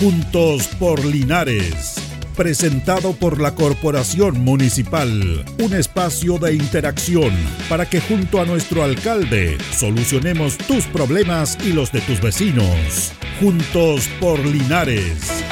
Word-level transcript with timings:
Juntos 0.00 0.66
por 0.78 1.04
Linares. 1.04 1.96
Presentado 2.34 3.12
por 3.12 3.38
la 3.38 3.54
Corporación 3.54 4.40
Municipal. 4.40 5.44
Un 5.58 5.74
espacio 5.74 6.38
de 6.38 6.54
interacción 6.54 7.34
para 7.68 7.84
que 7.84 8.00
junto 8.00 8.40
a 8.40 8.46
nuestro 8.46 8.82
alcalde 8.82 9.58
solucionemos 9.76 10.56
tus 10.56 10.86
problemas 10.86 11.58
y 11.66 11.74
los 11.74 11.92
de 11.92 12.00
tus 12.00 12.18
vecinos. 12.22 13.12
Juntos 13.40 14.08
por 14.18 14.38
Linares. 14.38 15.49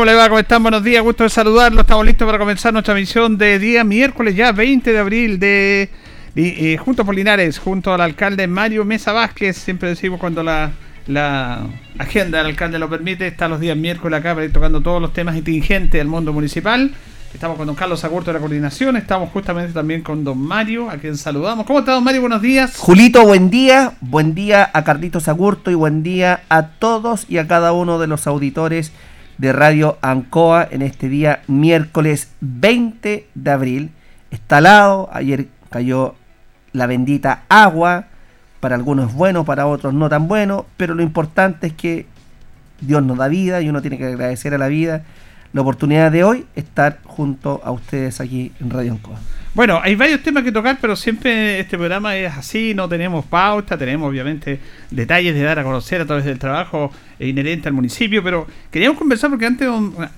¿Cómo 0.00 0.10
le 0.10 0.16
va? 0.16 0.30
¿Cómo 0.30 0.38
están? 0.38 0.62
Buenos 0.62 0.82
días, 0.82 1.02
gusto 1.02 1.24
de 1.24 1.28
saludarlo. 1.28 1.82
Estamos 1.82 2.06
listos 2.06 2.24
para 2.24 2.38
comenzar 2.38 2.72
nuestra 2.72 2.94
misión 2.94 3.36
de 3.36 3.58
día 3.58 3.84
miércoles, 3.84 4.34
ya 4.34 4.50
20 4.50 4.94
de 4.94 4.98
abril, 4.98 5.38
de, 5.38 5.90
de 6.34 6.72
eh, 6.72 6.78
Juntos 6.78 7.04
por 7.04 7.14
junto 7.62 7.92
al 7.92 8.00
alcalde 8.00 8.46
Mario 8.46 8.86
Mesa 8.86 9.12
Vázquez. 9.12 9.58
Siempre 9.58 9.90
decimos 9.90 10.18
cuando 10.18 10.42
la, 10.42 10.72
la 11.06 11.66
agenda 11.98 12.38
del 12.38 12.46
alcalde 12.46 12.78
lo 12.78 12.88
permite, 12.88 13.26
está 13.26 13.46
los 13.46 13.60
días 13.60 13.76
miércoles 13.76 14.18
acá 14.18 14.32
para 14.32 14.46
ir 14.46 14.54
tocando 14.54 14.80
todos 14.80 15.02
los 15.02 15.12
temas 15.12 15.36
intingentes 15.36 15.98
del 15.98 16.08
mundo 16.08 16.32
municipal. 16.32 16.92
Estamos 17.34 17.58
con 17.58 17.66
don 17.66 17.76
Carlos 17.76 18.02
Agurto 18.02 18.30
de 18.30 18.38
la 18.38 18.40
coordinación, 18.40 18.96
estamos 18.96 19.28
justamente 19.28 19.74
también 19.74 20.00
con 20.00 20.24
don 20.24 20.38
Mario, 20.38 20.88
a 20.88 20.96
quien 20.96 21.18
saludamos. 21.18 21.66
¿Cómo 21.66 21.80
está 21.80 21.92
don 21.92 22.04
Mario? 22.04 22.22
Buenos 22.22 22.40
días. 22.40 22.74
Julito, 22.78 23.26
buen 23.26 23.50
día. 23.50 23.92
Buen 24.00 24.34
día 24.34 24.70
a 24.72 24.82
Carlitos 24.82 25.28
Agurto 25.28 25.70
y 25.70 25.74
buen 25.74 26.02
día 26.02 26.40
a 26.48 26.68
todos 26.68 27.26
y 27.28 27.36
a 27.36 27.46
cada 27.46 27.72
uno 27.72 27.98
de 27.98 28.06
los 28.06 28.26
auditores 28.26 28.92
de 29.40 29.54
Radio 29.54 29.96
Ancoa 30.02 30.68
en 30.70 30.82
este 30.82 31.08
día 31.08 31.40
miércoles 31.46 32.30
20 32.42 33.26
de 33.34 33.50
abril. 33.50 33.90
Está 34.30 34.58
helado, 34.58 35.08
ayer 35.12 35.46
cayó 35.70 36.14
la 36.72 36.86
bendita 36.86 37.44
agua, 37.48 38.04
para 38.60 38.76
algunos 38.76 39.08
es 39.08 39.14
bueno, 39.14 39.46
para 39.46 39.66
otros 39.66 39.94
no 39.94 40.10
tan 40.10 40.28
bueno, 40.28 40.66
pero 40.76 40.94
lo 40.94 41.02
importante 41.02 41.68
es 41.68 41.72
que 41.72 42.04
Dios 42.82 43.02
nos 43.02 43.16
da 43.16 43.28
vida 43.28 43.62
y 43.62 43.70
uno 43.70 43.80
tiene 43.80 43.96
que 43.96 44.04
agradecer 44.04 44.52
a 44.52 44.58
la 44.58 44.68
vida 44.68 45.04
la 45.52 45.62
oportunidad 45.62 46.12
de 46.12 46.24
hoy 46.24 46.46
estar 46.54 47.00
junto 47.04 47.60
a 47.64 47.70
ustedes 47.72 48.20
aquí 48.20 48.52
en 48.60 48.70
Radio 48.70 48.92
Ancoa. 48.92 49.18
Bueno, 49.52 49.80
hay 49.82 49.96
varios 49.96 50.22
temas 50.22 50.44
que 50.44 50.52
tocar, 50.52 50.78
pero 50.80 50.94
siempre 50.94 51.58
este 51.58 51.76
programa 51.76 52.14
es 52.16 52.32
así, 52.32 52.72
no 52.72 52.88
tenemos 52.88 53.24
pauta, 53.24 53.76
tenemos 53.76 54.08
obviamente 54.08 54.60
detalles 54.92 55.34
de 55.34 55.42
dar 55.42 55.58
a 55.58 55.64
conocer 55.64 56.00
a 56.00 56.06
través 56.06 56.24
del 56.24 56.38
trabajo 56.38 56.92
inherente 57.18 57.66
al 57.66 57.74
municipio, 57.74 58.22
pero 58.22 58.46
queríamos 58.70 58.96
conversar 58.96 59.28
porque 59.28 59.46
antes 59.46 59.68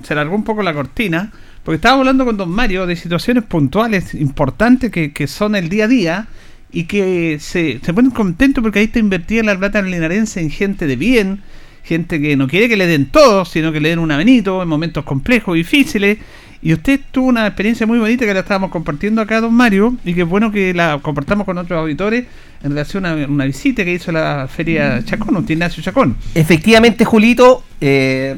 se 0.02 0.14
largó 0.14 0.34
un 0.34 0.44
poco 0.44 0.62
la 0.62 0.74
cortina, 0.74 1.32
porque 1.64 1.76
estábamos 1.76 2.00
hablando 2.02 2.26
con 2.26 2.36
don 2.36 2.50
Mario 2.50 2.86
de 2.86 2.94
situaciones 2.94 3.44
puntuales 3.44 4.14
importantes 4.14 4.90
que, 4.90 5.26
son 5.26 5.56
el 5.56 5.70
día 5.70 5.86
a 5.86 5.88
día 5.88 6.26
y 6.70 6.84
que 6.84 7.38
se, 7.40 7.80
se 7.82 7.94
ponen 7.94 8.10
contentos 8.10 8.62
porque 8.62 8.80
ahí 8.80 8.84
está 8.84 8.98
invertida 8.98 9.42
la 9.44 9.58
plata 9.58 9.78
en 9.78 9.90
linarense 9.90 10.40
en 10.40 10.50
gente 10.50 10.86
de 10.86 10.96
bien, 10.96 11.40
gente 11.84 12.20
que 12.20 12.36
no 12.36 12.48
quiere 12.48 12.68
que 12.68 12.76
le 12.76 12.86
den 12.86 13.06
todo, 13.06 13.44
sino 13.44 13.72
que 13.72 13.80
le 13.80 13.90
den 13.90 13.98
un 13.98 14.10
amenito 14.10 14.62
en 14.62 14.68
momentos 14.68 15.04
complejos, 15.04 15.54
difíciles, 15.54 16.18
y 16.64 16.72
usted 16.72 17.00
tuvo 17.10 17.26
una 17.26 17.46
experiencia 17.48 17.86
muy 17.88 17.98
bonita 17.98 18.24
que 18.24 18.32
la 18.32 18.40
estábamos 18.40 18.70
compartiendo 18.70 19.20
acá, 19.20 19.40
don 19.40 19.52
Mario, 19.52 19.96
y 20.04 20.14
que 20.14 20.22
es 20.22 20.28
bueno 20.28 20.52
que 20.52 20.72
la 20.72 21.00
compartamos 21.02 21.44
con 21.44 21.58
otros 21.58 21.76
auditores 21.76 22.24
en 22.62 22.70
relación 22.70 23.04
a 23.04 23.14
una 23.14 23.44
visita 23.46 23.84
que 23.84 23.92
hizo 23.92 24.12
la 24.12 24.48
Feria 24.48 25.02
Chacón, 25.04 25.44
Ignacio 25.48 25.82
Chacón. 25.82 26.16
Efectivamente, 26.36 27.04
Julito, 27.04 27.64
eh, 27.80 28.36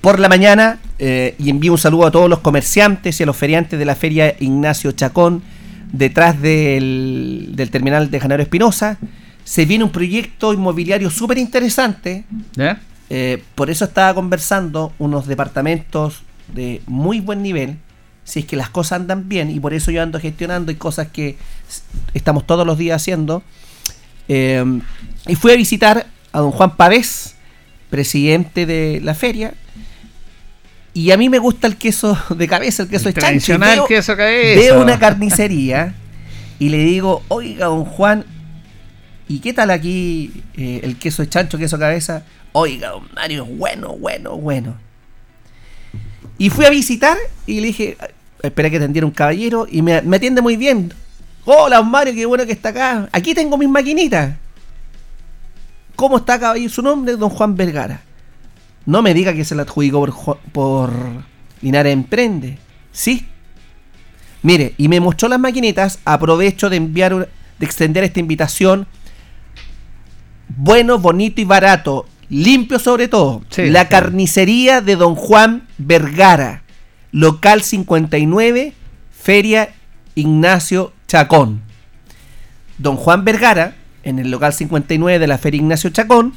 por 0.00 0.18
la 0.18 0.30
mañana, 0.30 0.78
eh, 0.98 1.34
y 1.38 1.50
envío 1.50 1.72
un 1.72 1.78
saludo 1.78 2.06
a 2.06 2.10
todos 2.10 2.30
los 2.30 2.38
comerciantes 2.38 3.20
y 3.20 3.24
a 3.24 3.26
los 3.26 3.36
feriantes 3.36 3.78
de 3.78 3.84
la 3.84 3.94
Feria 3.94 4.34
Ignacio 4.40 4.92
Chacón, 4.92 5.42
detrás 5.92 6.40
del, 6.40 7.50
del 7.52 7.70
terminal 7.70 8.10
de 8.10 8.20
Janero 8.20 8.42
Espinosa. 8.42 8.98
Se 9.48 9.64
viene 9.64 9.82
un 9.82 9.90
proyecto 9.90 10.52
inmobiliario 10.52 11.08
súper 11.08 11.38
interesante. 11.38 12.24
Eh, 13.08 13.42
por 13.54 13.70
eso 13.70 13.86
estaba 13.86 14.12
conversando 14.12 14.92
unos 14.98 15.26
departamentos 15.26 16.20
de 16.54 16.82
muy 16.86 17.20
buen 17.20 17.40
nivel, 17.42 17.78
si 18.24 18.40
es 18.40 18.44
que 18.44 18.56
las 18.56 18.68
cosas 18.68 19.00
andan 19.00 19.26
bien, 19.26 19.50
y 19.50 19.58
por 19.58 19.72
eso 19.72 19.90
yo 19.90 20.02
ando 20.02 20.20
gestionando 20.20 20.70
y 20.70 20.74
cosas 20.74 21.08
que 21.08 21.36
estamos 22.12 22.46
todos 22.46 22.66
los 22.66 22.76
días 22.76 23.00
haciendo. 23.00 23.42
Eh, 24.28 24.62
y 25.26 25.34
fui 25.34 25.52
a 25.52 25.56
visitar 25.56 26.06
a 26.32 26.40
don 26.40 26.50
Juan 26.50 26.76
Pavés, 26.76 27.34
presidente 27.88 28.66
de 28.66 29.00
la 29.02 29.14
feria. 29.14 29.54
Y 30.92 31.10
a 31.12 31.16
mí 31.16 31.30
me 31.30 31.38
gusta 31.38 31.66
el 31.68 31.76
queso 31.78 32.18
de 32.36 32.46
cabeza, 32.48 32.82
el 32.82 32.90
queso 32.90 33.08
El 33.08 33.14
de 33.14 33.20
chancho. 33.22 33.30
y 33.54 33.56
tradicional 33.56 33.76
Veo, 33.78 33.86
queso 33.86 34.14
cabeza. 34.14 34.60
veo 34.60 34.82
una 34.82 34.98
carnicería 34.98 35.94
y 36.58 36.68
le 36.68 36.78
digo, 36.84 37.22
oiga, 37.28 37.64
don 37.66 37.86
Juan, 37.86 38.26
¿y 39.28 39.40
qué 39.40 39.52
tal 39.52 39.70
aquí 39.70 40.42
eh, 40.56 40.80
el 40.82 40.98
queso 40.98 41.22
de 41.22 41.28
chancho, 41.28 41.58
queso 41.58 41.76
de 41.76 41.82
cabeza? 41.82 42.24
Oiga, 42.52 42.90
don 42.90 43.08
Mario, 43.14 43.44
bueno, 43.44 43.96
bueno, 43.96 44.36
bueno. 44.36 44.76
Y 46.38 46.50
fui 46.50 46.64
a 46.64 46.70
visitar 46.70 47.16
y 47.46 47.60
le 47.60 47.68
dije, 47.68 47.96
espera 48.42 48.70
que 48.70 48.76
atendiera 48.76 49.06
un 49.06 49.12
caballero 49.12 49.66
y 49.70 49.82
me, 49.82 49.94
atiende 49.94 50.40
muy 50.40 50.56
bien. 50.56 50.92
Hola, 51.44 51.78
don 51.78 51.90
Mario, 51.90 52.14
qué 52.14 52.26
bueno 52.26 52.46
que 52.46 52.52
está 52.52 52.70
acá. 52.70 53.08
Aquí 53.12 53.34
tengo 53.34 53.58
mis 53.58 53.68
maquinitas. 53.68 54.36
¿Cómo 55.96 56.18
está 56.18 56.38
caballero? 56.38 56.70
Su 56.70 56.82
nombre 56.82 57.12
es 57.12 57.18
don 57.18 57.30
Juan 57.30 57.56
Vergara. 57.56 58.02
No 58.86 59.02
me 59.02 59.14
diga 59.14 59.34
que 59.34 59.44
se 59.44 59.54
la 59.54 59.62
adjudicó 59.62 60.00
por, 60.00 60.38
por 60.52 60.90
Linares 61.60 61.92
Emprende. 61.92 62.58
Sí. 62.92 63.26
Mire, 64.42 64.74
y 64.78 64.88
me 64.88 65.00
mostró 65.00 65.28
las 65.28 65.40
maquinitas. 65.40 65.98
Aprovecho 66.04 66.70
de 66.70 66.76
enviar, 66.76 67.28
de 67.58 67.66
extender 67.66 68.04
esta 68.04 68.20
invitación. 68.20 68.86
Bueno, 70.60 70.98
bonito 70.98 71.40
y 71.40 71.44
barato. 71.44 72.04
Limpio 72.28 72.80
sobre 72.80 73.06
todo. 73.06 73.42
Sí, 73.48 73.70
la 73.70 73.82
sí. 73.82 73.88
carnicería 73.90 74.80
de 74.80 74.96
Don 74.96 75.14
Juan 75.14 75.68
Vergara. 75.78 76.64
Local 77.12 77.62
59, 77.62 78.72
Feria 79.12 79.68
Ignacio 80.16 80.92
Chacón. 81.06 81.62
Don 82.76 82.96
Juan 82.96 83.24
Vergara, 83.24 83.76
en 84.02 84.18
el 84.18 84.32
local 84.32 84.52
59 84.52 85.20
de 85.20 85.26
la 85.28 85.38
Feria 85.38 85.60
Ignacio 85.60 85.90
Chacón, 85.90 86.34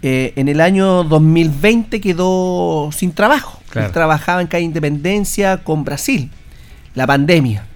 eh, 0.00 0.32
en 0.36 0.48
el 0.48 0.62
año 0.62 1.04
2020 1.04 2.00
quedó 2.00 2.88
sin 2.92 3.12
trabajo. 3.12 3.60
Claro. 3.68 3.88
Él 3.88 3.92
trabajaba 3.92 4.40
en 4.40 4.46
calle 4.46 4.64
Independencia 4.64 5.58
con 5.58 5.84
Brasil, 5.84 6.30
la 6.94 7.06
pandemia. 7.06 7.66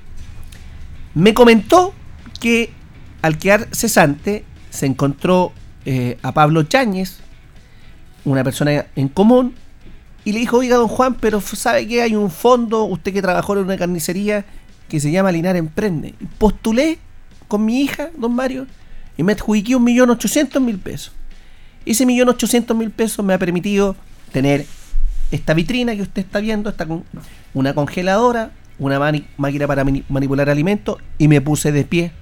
Me 1.13 1.35
comentó 1.35 1.93
que 2.41 2.73
al 3.21 3.37
quedar 3.37 3.69
cesante 3.73 4.45
se 4.71 4.87
encontró 4.87 5.53
eh, 5.85 6.19
a 6.23 6.33
Pablo 6.33 6.63
Cháñez, 6.63 7.19
una 8.25 8.45
persona 8.45 8.87
en 8.97 9.09
común, 9.09 9.55
y 10.25 10.33
le 10.33 10.39
dijo, 10.41 10.59
oiga, 10.59 10.77
don 10.77 10.89
Juan, 10.89 11.15
pero 11.15 11.41
¿sabe 11.41 11.87
que 11.89 12.03
hay 12.03 12.15
un 12.15 12.31
fondo, 12.31 12.85
usted 12.85 13.13
que 13.13 13.23
trabajó 13.23 13.55
en 13.55 13.65
una 13.65 13.77
carnicería 13.77 14.45
que 14.89 15.01
se 15.01 15.11
llama 15.11 15.33
Linar 15.33 15.57
Emprende? 15.57 16.15
Postulé 16.39 16.99
con 17.49 17.65
mi 17.65 17.81
hija, 17.81 18.11
don 18.17 18.35
Mario, 18.35 18.67
y 19.17 19.23
me 19.23 19.33
adjudiqué 19.33 19.75
un 19.77 19.85
millón 19.85 20.11
ochocientos 20.11 20.61
mil 20.63 20.79
pesos. 20.79 21.13
Ese 21.87 22.05
millón 22.05 22.29
ochocientos 22.29 22.77
mil 22.77 22.91
pesos 22.91 23.25
me 23.25 23.33
ha 23.33 23.39
permitido 23.39 23.97
tener 24.33 24.67
esta 25.31 25.55
vitrina 25.55 25.97
que 25.97 26.03
usted 26.03 26.23
está 26.23 26.41
viendo, 26.41 26.71
está 26.71 26.87
con 26.87 27.05
una 27.55 27.75
congeladora, 27.75 28.51
una 28.79 28.99
máquina 29.37 29.67
para 29.67 29.85
mani- 29.85 30.05
manipular 30.09 30.51
alimentos, 30.51 30.99
y 31.19 31.29
me 31.29 31.41
puse 31.41 31.73
de 31.73 31.85
pie. 31.85 32.13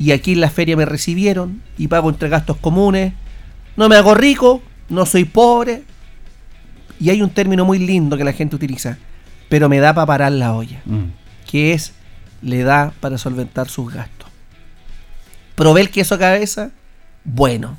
Y 0.00 0.10
aquí 0.12 0.32
en 0.32 0.40
la 0.40 0.50
feria 0.50 0.76
me 0.76 0.84
recibieron 0.86 1.62
y 1.78 1.86
pago 1.86 2.08
entre 2.10 2.28
gastos 2.28 2.56
comunes. 2.56 3.12
No 3.76 3.88
me 3.88 3.94
hago 3.96 4.14
rico, 4.14 4.62
no 4.88 5.06
soy 5.06 5.24
pobre. 5.24 5.84
Y 6.98 7.10
hay 7.10 7.22
un 7.22 7.30
término 7.30 7.64
muy 7.64 7.78
lindo 7.78 8.16
que 8.16 8.24
la 8.24 8.32
gente 8.32 8.56
utiliza, 8.56 8.98
pero 9.48 9.68
me 9.68 9.78
da 9.78 9.94
para 9.94 10.06
parar 10.06 10.32
la 10.32 10.54
olla, 10.54 10.80
Mm. 10.86 11.04
que 11.48 11.72
es 11.74 11.92
le 12.42 12.62
da 12.64 12.92
para 13.00 13.18
solventar 13.18 13.68
sus 13.68 13.92
gastos. 13.92 14.28
Probé 15.54 15.82
el 15.82 15.90
queso 15.90 16.14
a 16.14 16.18
cabeza, 16.18 16.70
bueno. 17.24 17.76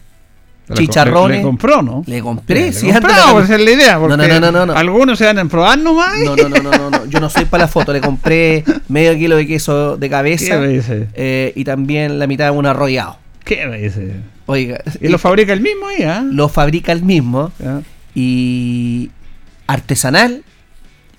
Le- 0.76 0.78
Chicharrones. 0.88 1.38
Le, 1.38 1.44
compró, 1.44 1.82
¿no? 1.82 2.04
Le 2.06 2.22
compré, 2.22 2.62
Le 2.68 2.74
sí, 2.74 2.88
compró, 2.92 3.10
antes 3.12 3.26
la- 3.36 3.44
esa 3.44 3.56
es 3.56 3.62
la 3.62 3.72
idea. 3.72 3.94
No, 3.96 4.08
no, 4.10 4.18
porque 4.18 4.28
no, 4.28 4.40
no, 4.40 4.52
no, 4.52 4.66
no. 4.68 4.74
Algunos 4.74 5.18
se 5.18 5.26
van 5.26 5.40
a 5.40 5.46
probar 5.46 5.78
nomás. 5.80 6.20
No, 6.24 6.36
no, 6.36 6.50
no, 6.50 6.58
no, 6.62 6.72
no, 6.72 6.90
no, 6.90 7.06
yo 7.06 7.20
no 7.20 7.30
soy 7.30 7.46
para 7.46 7.64
la 7.64 7.68
foto, 7.68 7.92
le 7.94 8.02
compré 8.02 8.64
medio 8.90 9.16
kilo 9.16 9.36
de 9.38 9.48
queso 9.48 9.98
de 9.98 10.08
¿Qué 10.08 10.12
cabeza 10.12 10.58
me 10.60 10.68
dice? 10.68 11.08
eh, 11.14 11.54
y 11.56 11.64
también 11.64 12.20
la 12.20 12.28
mitad 12.28 12.46
de 12.46 12.52
un 12.52 12.66
arrollado. 12.66 13.18
¿Qué 13.44 13.66
me 13.68 13.80
dice? 13.82 14.14
Oiga, 14.46 14.82
Y 15.00 15.08
lo 15.08 15.18
fabrica 15.18 15.54
el 15.54 15.62
mismo 15.62 15.88
ahí, 15.88 16.04
¿ah? 16.04 16.24
lo 16.30 16.50
fabrica 16.50 16.92
el 16.92 17.04
mismo 17.04 17.52
y 18.16 19.10
artesanal, 19.68 20.44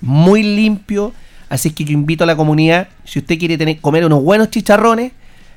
muy 0.01 0.43
limpio. 0.43 1.13
Así 1.49 1.71
que 1.71 1.85
yo 1.85 1.93
invito 1.93 2.25
a 2.25 2.27
la 2.27 2.37
comunidad, 2.37 2.89
si 3.05 3.19
usted 3.19 3.39
quiere 3.39 3.59
tener, 3.59 3.79
comer 3.81 4.05
unos 4.07 4.23
buenos 4.23 4.51
chicharrones, 4.51 5.13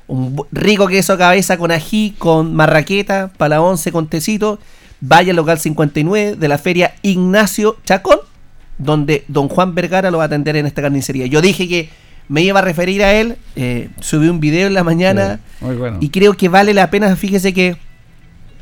un 0.08 0.36
rico 0.52 0.86
queso 0.86 1.14
a 1.14 1.18
cabeza 1.18 1.58
con 1.58 1.70
ají, 1.70 2.14
con 2.18 2.54
marraqueta, 2.54 3.30
para 3.36 3.56
la 3.56 3.62
once 3.62 3.92
con 3.92 4.08
tecito, 4.08 4.58
vaya 5.00 5.30
al 5.30 5.36
local 5.36 5.58
59 5.58 6.36
de 6.36 6.48
la 6.48 6.58
feria 6.58 6.94
Ignacio 7.02 7.76
Chacón, 7.84 8.18
donde 8.78 9.24
don 9.28 9.48
Juan 9.48 9.74
Vergara 9.74 10.10
lo 10.10 10.18
va 10.18 10.24
a 10.24 10.26
atender 10.26 10.56
en 10.56 10.66
esta 10.66 10.82
carnicería. 10.82 11.26
Yo 11.26 11.40
dije 11.40 11.68
que 11.68 11.88
me 12.28 12.42
iba 12.42 12.58
a 12.58 12.62
referir 12.62 13.02
a 13.02 13.12
él, 13.14 13.36
eh, 13.54 13.88
subí 14.00 14.28
un 14.28 14.40
video 14.40 14.66
en 14.66 14.74
la 14.74 14.84
mañana. 14.84 15.40
Sí, 15.60 15.66
bueno. 15.66 15.98
Y 16.00 16.10
creo 16.10 16.34
que 16.34 16.48
vale 16.48 16.74
la 16.74 16.90
pena, 16.90 17.14
fíjese 17.16 17.52
que 17.52 17.76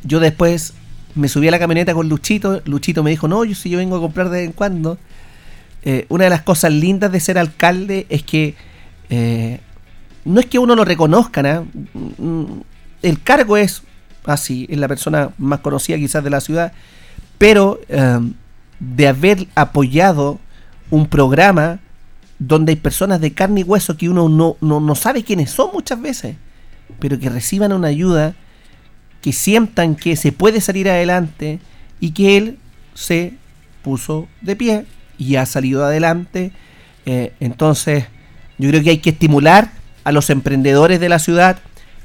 yo 0.02 0.20
después 0.20 0.74
me 1.14 1.28
subí 1.28 1.48
a 1.48 1.50
la 1.50 1.58
camioneta 1.58 1.94
con 1.94 2.08
Luchito, 2.08 2.60
Luchito 2.64 3.02
me 3.02 3.10
dijo, 3.10 3.28
no, 3.28 3.44
yo 3.44 3.54
si 3.54 3.70
yo 3.70 3.78
vengo 3.78 3.96
a 3.96 4.00
comprar 4.00 4.30
de 4.30 4.38
vez 4.38 4.46
en 4.46 4.52
cuando. 4.52 4.98
Eh, 5.86 6.06
una 6.08 6.24
de 6.24 6.30
las 6.30 6.42
cosas 6.42 6.72
lindas 6.72 7.12
de 7.12 7.20
ser 7.20 7.36
alcalde 7.36 8.06
es 8.08 8.22
que 8.22 8.54
eh, 9.10 9.60
no 10.24 10.40
es 10.40 10.46
que 10.46 10.58
uno 10.58 10.74
lo 10.74 10.84
reconozca, 10.84 11.42
¿no? 11.42 11.66
Mm, 12.18 12.60
el 13.02 13.22
cargo 13.22 13.56
es 13.56 13.82
así, 14.24 14.66
es 14.70 14.78
la 14.78 14.88
persona 14.88 15.30
más 15.38 15.60
conocida 15.60 15.96
quizás 15.96 16.24
de 16.24 16.30
la 16.30 16.40
ciudad, 16.40 16.72
pero 17.38 17.80
eh, 17.88 18.20
de 18.80 19.08
haber 19.08 19.46
apoyado 19.54 20.38
un 20.90 21.06
programa 21.06 21.80
donde 22.38 22.72
hay 22.72 22.76
personas 22.76 23.20
de 23.20 23.32
carne 23.32 23.60
y 23.60 23.64
hueso 23.64 23.96
que 23.96 24.08
uno 24.08 24.28
no, 24.28 24.56
no, 24.60 24.80
no 24.80 24.94
sabe 24.94 25.22
quiénes 25.22 25.50
son 25.50 25.70
muchas 25.72 26.00
veces, 26.00 26.36
pero 26.98 27.18
que 27.18 27.28
reciban 27.28 27.72
una 27.72 27.88
ayuda, 27.88 28.34
que 29.20 29.32
sientan 29.32 29.94
que 29.94 30.16
se 30.16 30.32
puede 30.32 30.60
salir 30.60 30.88
adelante 30.88 31.60
y 32.00 32.10
que 32.10 32.36
él 32.36 32.58
se 32.94 33.34
puso 33.82 34.28
de 34.40 34.56
pie 34.56 34.86
y 35.18 35.36
ha 35.36 35.46
salido 35.46 35.84
adelante. 35.84 36.52
Eh, 37.06 37.32
entonces, 37.40 38.04
yo 38.58 38.68
creo 38.70 38.82
que 38.82 38.90
hay 38.90 38.98
que 38.98 39.10
estimular 39.10 39.70
a 40.04 40.12
los 40.12 40.30
emprendedores 40.30 41.00
de 41.00 41.08
la 41.08 41.18
ciudad, 41.18 41.58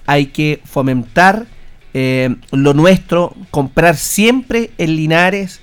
hay 0.06 0.28
que 0.28 0.62
fomentar 0.66 1.46
eh, 1.94 2.36
lo 2.51 2.74
nuestro, 2.74 3.36
comprar 3.51 3.96
siempre 3.96 4.72
en 4.78 4.96
Linares, 4.96 5.62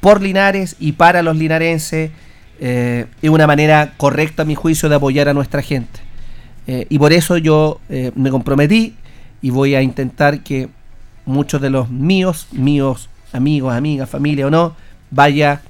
por 0.00 0.22
Linares 0.22 0.76
y 0.78 0.92
para 0.92 1.22
los 1.22 1.36
linarenses. 1.36 2.10
eh, 2.60 3.06
es 3.20 3.30
una 3.30 3.46
manera 3.46 3.94
correcta, 3.96 4.42
a 4.42 4.44
mi 4.44 4.54
juicio, 4.54 4.88
de 4.88 4.96
apoyar 4.96 5.28
a 5.28 5.34
nuestra 5.34 5.62
gente. 5.62 6.00
Eh, 6.66 6.86
y 6.88 6.98
por 6.98 7.12
eso 7.12 7.36
yo 7.36 7.80
me 8.14 8.30
comprometí 8.30 8.94
y 9.42 9.50
voy 9.50 9.74
a 9.74 9.82
intentar 9.82 10.40
que 10.42 10.68
muchos 11.26 11.60
de 11.60 11.70
los 11.70 11.90
míos, 11.90 12.46
míos, 12.52 13.10
amigos, 13.32 13.74
amigas, 13.74 14.08
familia 14.08 14.46
o 14.46 14.50
no, 14.50 14.76
vaya 15.10 15.60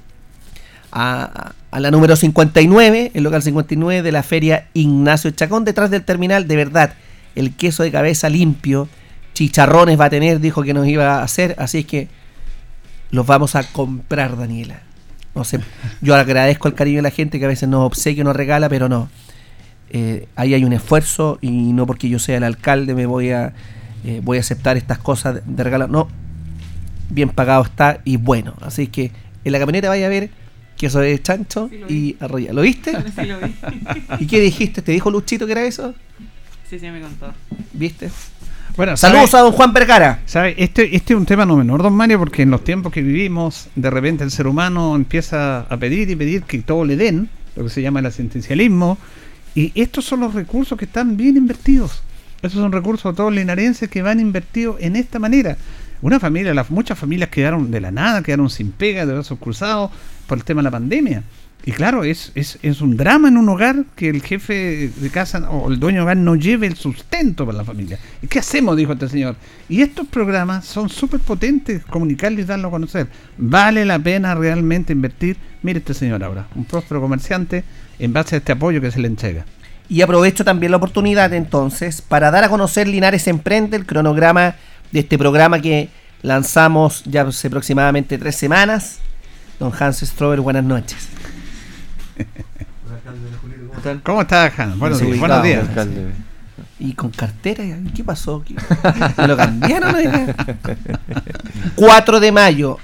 a, 0.95 1.51
la 1.77 1.91
número 1.91 2.15
59, 2.15 3.11
el 3.13 3.23
local 3.23 3.43
59 3.43 4.01
de 4.01 4.11
la 4.13 4.23
feria 4.23 4.67
Ignacio 4.73 5.29
Chacón, 5.31 5.65
detrás 5.65 5.91
del 5.91 6.03
terminal, 6.03 6.47
de 6.47 6.55
verdad, 6.55 6.93
el 7.35 7.53
queso 7.53 7.83
de 7.83 7.91
cabeza 7.91 8.29
limpio, 8.29 8.87
chicharrones 9.33 9.99
va 9.99 10.05
a 10.05 10.09
tener, 10.09 10.39
dijo 10.39 10.63
que 10.63 10.73
nos 10.73 10.87
iba 10.87 11.19
a 11.19 11.23
hacer, 11.23 11.53
así 11.59 11.79
es 11.79 11.85
que 11.85 12.07
los 13.11 13.27
vamos 13.27 13.55
a 13.55 13.63
comprar, 13.63 14.37
Daniela. 14.37 14.79
No 15.35 15.43
sé, 15.43 15.59
yo 15.99 16.15
agradezco 16.15 16.69
el 16.69 16.75
cariño 16.75 16.99
de 16.99 17.01
la 17.01 17.11
gente 17.11 17.39
que 17.39 17.45
a 17.45 17.49
veces 17.49 17.67
nos 17.67 17.85
obsequia, 17.85 18.23
nos 18.23 18.37
regala, 18.37 18.69
pero 18.69 18.87
no. 18.87 19.09
Eh, 19.89 20.29
ahí 20.37 20.53
hay 20.53 20.63
un 20.63 20.71
esfuerzo 20.71 21.39
y 21.41 21.49
no 21.51 21.85
porque 21.85 22.07
yo 22.07 22.19
sea 22.19 22.37
el 22.37 22.43
alcalde 22.43 22.95
me 22.95 23.05
voy 23.05 23.29
a 23.29 23.53
eh, 24.03 24.19
voy 24.23 24.37
a 24.37 24.39
aceptar 24.39 24.77
estas 24.77 24.97
cosas 24.97 25.35
de, 25.35 25.41
de 25.45 25.63
regalo. 25.63 25.87
No, 25.87 26.07
bien 27.09 27.29
pagado 27.29 27.63
está 27.63 27.99
y 28.05 28.15
bueno. 28.15 28.53
Así 28.61 28.87
que 28.87 29.11
en 29.43 29.51
la 29.51 29.59
camioneta 29.59 29.89
vaya 29.89 30.05
a 30.05 30.09
ver 30.09 30.29
queso 30.77 30.99
de 30.99 31.21
chancho 31.21 31.69
Sí, 31.69 31.93
y 31.93 32.17
arrolla. 32.19 32.53
¿Lo 32.53 32.61
viste? 32.61 32.91
Sí, 33.15 33.25
lo 33.25 33.39
vi. 33.39 33.53
¿Y 34.19 34.27
qué 34.27 34.39
dijiste? 34.39 34.81
¿Te 34.81 34.91
dijo 34.91 35.09
Luchito 35.11 35.45
que 35.45 35.51
era 35.53 35.63
eso? 35.63 35.93
Sí, 36.69 36.79
sí, 36.79 36.87
me 36.89 37.01
contó. 37.01 37.31
¿Viste? 37.73 38.09
Bueno, 38.75 38.97
Saludos 38.97 39.29
¿sabe- 39.29 39.41
a 39.41 39.43
don 39.45 39.53
Juan 39.53 39.71
Vergara. 39.73 40.19
¿Sabe? 40.25 40.55
Este, 40.57 40.95
este 40.95 41.13
es 41.13 41.19
un 41.19 41.25
tema 41.25 41.45
no 41.45 41.55
menor, 41.55 41.81
don 41.81 41.93
Mario, 41.95 42.19
porque 42.19 42.41
en 42.41 42.51
los 42.51 42.63
tiempos 42.63 42.91
que 42.91 43.01
vivimos, 43.01 43.69
de 43.75 43.89
repente 43.89 44.23
el 44.23 44.31
ser 44.31 44.47
humano 44.47 44.95
empieza 44.95 45.61
a 45.61 45.77
pedir 45.77 46.09
y 46.09 46.15
pedir 46.15 46.43
que 46.43 46.59
todo 46.59 46.83
le 46.83 46.97
den, 46.97 47.29
lo 47.55 47.63
que 47.63 47.69
se 47.69 47.81
llama 47.81 48.01
el 48.01 48.07
asistencialismo, 48.07 48.97
y 49.53 49.71
estos 49.79 50.03
son 50.03 50.19
los 50.19 50.33
recursos 50.33 50.77
que 50.77 50.83
están 50.85 51.15
bien 51.15 51.37
invertidos. 51.37 52.01
Esos 52.41 52.59
son 52.59 52.73
recursos 52.73 53.15
todos 53.15 53.33
linarenses 53.33 53.89
que 53.89 54.01
van 54.01 54.19
invertidos 54.19 54.75
en 54.81 54.97
esta 54.97 55.19
manera. 55.19 55.55
Una 56.01 56.19
familia, 56.19 56.53
las, 56.53 56.69
muchas 56.69 56.99
familias 56.99 57.29
quedaron 57.29 57.71
de 57.71 57.79
la 57.79 57.91
nada, 57.91 58.21
quedaron 58.21 58.49
sin 58.49 58.71
pega, 58.71 59.05
de 59.05 59.13
brazos 59.13 59.39
cruzados 59.39 59.91
por 60.27 60.37
el 60.37 60.43
tema 60.43 60.59
de 60.59 60.65
la 60.65 60.71
pandemia. 60.71 61.23
Y 61.67 61.71
claro, 61.71 62.03
es, 62.03 62.31
es, 62.35 62.59
es 62.61 62.81
un 62.81 62.95
drama 62.95 63.27
en 63.27 63.37
un 63.37 63.49
hogar 63.49 63.85
que 63.95 64.07
el 64.09 64.21
jefe 64.21 64.91
de 64.95 65.09
casa 65.09 65.49
o 65.49 65.71
el 65.71 65.79
dueño 65.79 65.97
de 65.97 66.03
hogar 66.03 66.17
no 66.17 66.35
lleve 66.35 66.67
el 66.67 66.75
sustento 66.75 67.43
para 67.43 67.57
la 67.57 67.63
familia. 67.63 67.97
¿Y 68.21 68.27
qué 68.27 68.37
hacemos? 68.37 68.77
Dijo 68.77 68.93
este 68.93 69.09
señor. 69.09 69.35
Y 69.67 69.81
estos 69.81 70.07
programas 70.07 70.65
son 70.65 70.89
súper 70.89 71.21
potentes, 71.21 71.83
comunicarles 71.85 72.45
y 72.45 72.47
darlo 72.47 72.67
a 72.67 72.71
conocer. 72.71 73.07
Vale 73.39 73.83
la 73.83 73.97
pena 73.97 74.35
realmente 74.35 74.93
invertir. 74.93 75.37
Mire 75.63 75.79
este 75.79 75.95
señor 75.95 76.23
ahora, 76.23 76.47
un 76.53 76.65
próspero 76.65 77.01
comerciante 77.01 77.63
en 77.97 78.13
base 78.13 78.35
a 78.35 78.37
este 78.37 78.51
apoyo 78.51 78.79
que 78.79 78.91
se 78.91 78.99
le 78.99 79.07
entrega. 79.07 79.45
Y 79.89 80.01
aprovecho 80.01 80.45
también 80.45 80.69
la 80.69 80.77
oportunidad 80.77 81.33
entonces 81.33 82.03
para 82.03 82.29
dar 82.29 82.43
a 82.43 82.49
conocer 82.49 82.87
Linares 82.87 83.27
Emprende, 83.27 83.75
el 83.75 83.87
cronograma 83.87 84.55
de 84.91 84.99
este 84.99 85.17
programa 85.17 85.59
que 85.59 85.89
lanzamos 86.21 87.03
ya 87.05 87.23
hace 87.23 87.47
aproximadamente 87.47 88.19
tres 88.19 88.35
semanas. 88.35 88.99
Don 89.59 89.71
Hans 89.79 89.99
Strober, 89.99 90.41
buenas 90.41 90.63
noches. 90.63 91.07
¿Cómo 94.03 94.21
está, 94.21 94.51
Han? 94.57 94.79
Buenos, 94.79 94.99
días, 94.99 95.11
Desubicado, 95.11 95.41
buenos 95.41 95.43
días. 95.43 95.69
alcalde. 95.69 96.11
Y 96.79 96.93
con 96.93 97.11
cartera, 97.11 97.63
¿qué 97.95 98.03
pasó? 98.03 98.43
¿Qué- 98.43 98.55
¿Me 99.17 99.27
lo 99.27 99.37
cambiaron? 99.37 99.95
oiga? 99.95 100.35
4 101.75 102.19
de 102.19 102.31
mayo. 102.31 102.77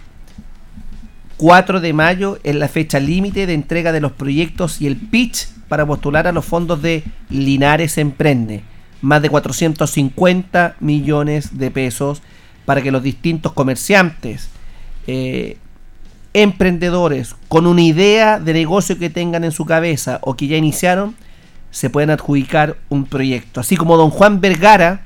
4 1.37 1.81
de 1.81 1.91
mayo 1.93 2.39
es 2.43 2.55
la 2.55 2.67
fecha 2.67 2.99
límite 2.99 3.45
de 3.47 3.53
entrega 3.53 3.91
de 3.91 3.99
los 3.99 4.11
proyectos 4.13 4.79
y 4.81 4.87
el 4.87 4.95
pitch 4.95 5.47
para 5.67 5.85
postular 5.85 6.27
a 6.27 6.31
los 6.31 6.45
fondos 6.45 6.81
de 6.81 7.03
Linares 7.29 7.97
Emprende. 7.97 8.63
Más 9.01 9.21
de 9.21 9.29
450 9.29 10.75
millones 10.79 11.57
de 11.57 11.71
pesos 11.71 12.21
para 12.65 12.81
que 12.81 12.91
los 12.91 13.01
distintos 13.01 13.53
comerciantes, 13.53 14.49
eh, 15.07 15.57
emprendedores 16.33 17.35
con 17.47 17.67
una 17.67 17.81
idea 17.81 18.39
de 18.39 18.53
negocio 18.53 18.97
que 18.97 19.09
tengan 19.09 19.43
en 19.43 19.51
su 19.51 19.65
cabeza 19.65 20.19
o 20.21 20.35
que 20.35 20.47
ya 20.47 20.57
iniciaron, 20.57 21.15
se 21.71 21.89
pueden 21.89 22.09
adjudicar 22.09 22.77
un 22.89 23.05
proyecto. 23.05 23.59
Así 23.59 23.75
como 23.77 23.97
don 23.97 24.09
Juan 24.09 24.41
Vergara 24.41 25.01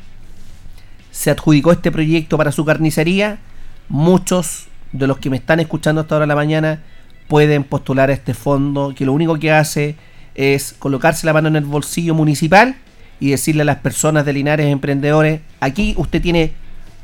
se 1.11 1.31
adjudicó 1.31 1.71
este 1.71 1.91
proyecto 1.91 2.37
para 2.37 2.51
su 2.51 2.65
carnicería, 2.65 3.39
muchos 3.87 4.67
de 4.91 5.07
los 5.07 5.17
que 5.17 5.29
me 5.29 5.37
están 5.37 5.59
escuchando 5.59 6.01
hasta 6.01 6.15
ahora 6.15 6.25
de 6.25 6.29
la 6.29 6.35
mañana 6.35 6.81
pueden 7.27 7.63
postular 7.63 8.09
a 8.09 8.13
este 8.13 8.33
fondo 8.33 8.93
que 8.95 9.05
lo 9.05 9.13
único 9.13 9.39
que 9.39 9.51
hace 9.51 9.95
es 10.35 10.73
colocarse 10.77 11.25
la 11.25 11.33
mano 11.33 11.47
en 11.47 11.55
el 11.55 11.65
bolsillo 11.65 12.13
municipal 12.13 12.75
y 13.19 13.29
decirle 13.31 13.61
a 13.61 13.65
las 13.65 13.77
personas 13.77 14.25
de 14.25 14.33
Linares 14.33 14.67
emprendedores, 14.67 15.41
aquí 15.59 15.95
usted 15.97 16.21
tiene 16.21 16.51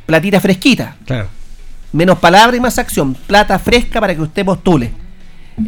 platita 0.06 0.40
fresquita, 0.40 0.98
Claro. 1.06 1.30
Menos 1.92 2.20
palabra 2.20 2.56
y 2.56 2.60
más 2.60 2.78
acción, 2.78 3.16
plata 3.28 3.58
fresca 3.60 4.00
para 4.00 4.16
que 4.16 4.22
usted 4.22 4.46
postule. 4.46 4.92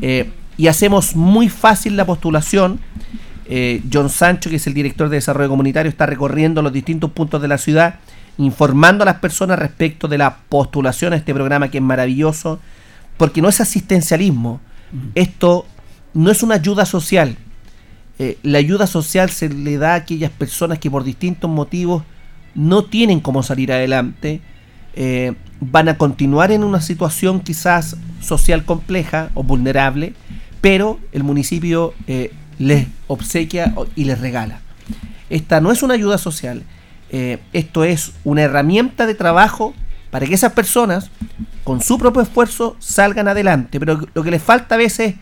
Eh, 0.01 0.31
y 0.57 0.67
hacemos 0.67 1.15
muy 1.15 1.49
fácil 1.49 1.97
la 1.97 2.05
postulación. 2.05 2.79
Eh, 3.45 3.81
John 3.91 4.09
Sancho, 4.09 4.49
que 4.49 4.57
es 4.57 4.67
el 4.67 4.73
director 4.73 5.09
de 5.09 5.17
desarrollo 5.17 5.49
comunitario, 5.49 5.89
está 5.89 6.05
recorriendo 6.05 6.61
los 6.61 6.71
distintos 6.71 7.11
puntos 7.11 7.41
de 7.41 7.47
la 7.47 7.57
ciudad, 7.57 7.99
informando 8.37 9.03
a 9.03 9.05
las 9.05 9.17
personas 9.17 9.59
respecto 9.59 10.07
de 10.07 10.17
la 10.17 10.37
postulación 10.49 11.13
a 11.13 11.17
este 11.17 11.33
programa 11.33 11.69
que 11.69 11.79
es 11.79 11.83
maravilloso, 11.83 12.59
porque 13.17 13.41
no 13.41 13.49
es 13.49 13.61
asistencialismo, 13.61 14.59
esto 15.15 15.65
no 16.13 16.31
es 16.31 16.43
una 16.43 16.55
ayuda 16.55 16.85
social. 16.85 17.35
Eh, 18.19 18.37
la 18.43 18.59
ayuda 18.59 18.85
social 18.87 19.29
se 19.29 19.49
le 19.49 19.77
da 19.77 19.93
a 19.93 19.95
aquellas 19.95 20.31
personas 20.31 20.79
que 20.79 20.89
por 20.89 21.03
distintos 21.03 21.49
motivos 21.49 22.03
no 22.53 22.85
tienen 22.85 23.19
cómo 23.19 23.41
salir 23.41 23.71
adelante, 23.71 24.41
eh, 24.95 25.33
van 25.59 25.89
a 25.89 25.97
continuar 25.97 26.51
en 26.51 26.63
una 26.63 26.81
situación 26.81 27.39
quizás 27.39 27.97
social 28.21 28.65
compleja 28.65 29.29
o 29.33 29.43
vulnerable, 29.43 30.13
pero 30.61 30.99
el 31.11 31.23
municipio 31.23 31.93
eh, 32.07 32.31
les 32.59 32.87
obsequia 33.07 33.73
y 33.95 34.05
les 34.05 34.19
regala. 34.19 34.59
Esta 35.29 35.61
no 35.61 35.71
es 35.71 35.83
una 35.83 35.95
ayuda 35.95 36.17
social, 36.17 36.63
eh, 37.09 37.39
esto 37.53 37.83
es 37.83 38.13
una 38.23 38.43
herramienta 38.43 39.05
de 39.05 39.15
trabajo 39.15 39.73
para 40.11 40.27
que 40.27 40.35
esas 40.35 40.53
personas, 40.53 41.09
con 41.63 41.81
su 41.81 41.97
propio 41.97 42.21
esfuerzo, 42.21 42.75
salgan 42.79 43.27
adelante. 43.27 43.79
Pero 43.79 44.05
lo 44.13 44.23
que 44.23 44.29
les 44.29 44.43
falta 44.43 44.75
a 44.75 44.77
veces 44.77 45.15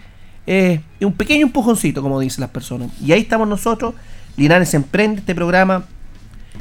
es 0.46 0.82
un 1.00 1.14
pequeño 1.14 1.46
empujoncito, 1.46 2.02
como 2.02 2.20
dicen 2.20 2.42
las 2.42 2.50
personas. 2.50 2.90
Y 3.02 3.14
ahí 3.14 3.22
estamos 3.22 3.48
nosotros. 3.48 3.94
Linares 4.36 4.74
Emprende 4.74 5.20
este 5.20 5.34
programa. 5.34 5.86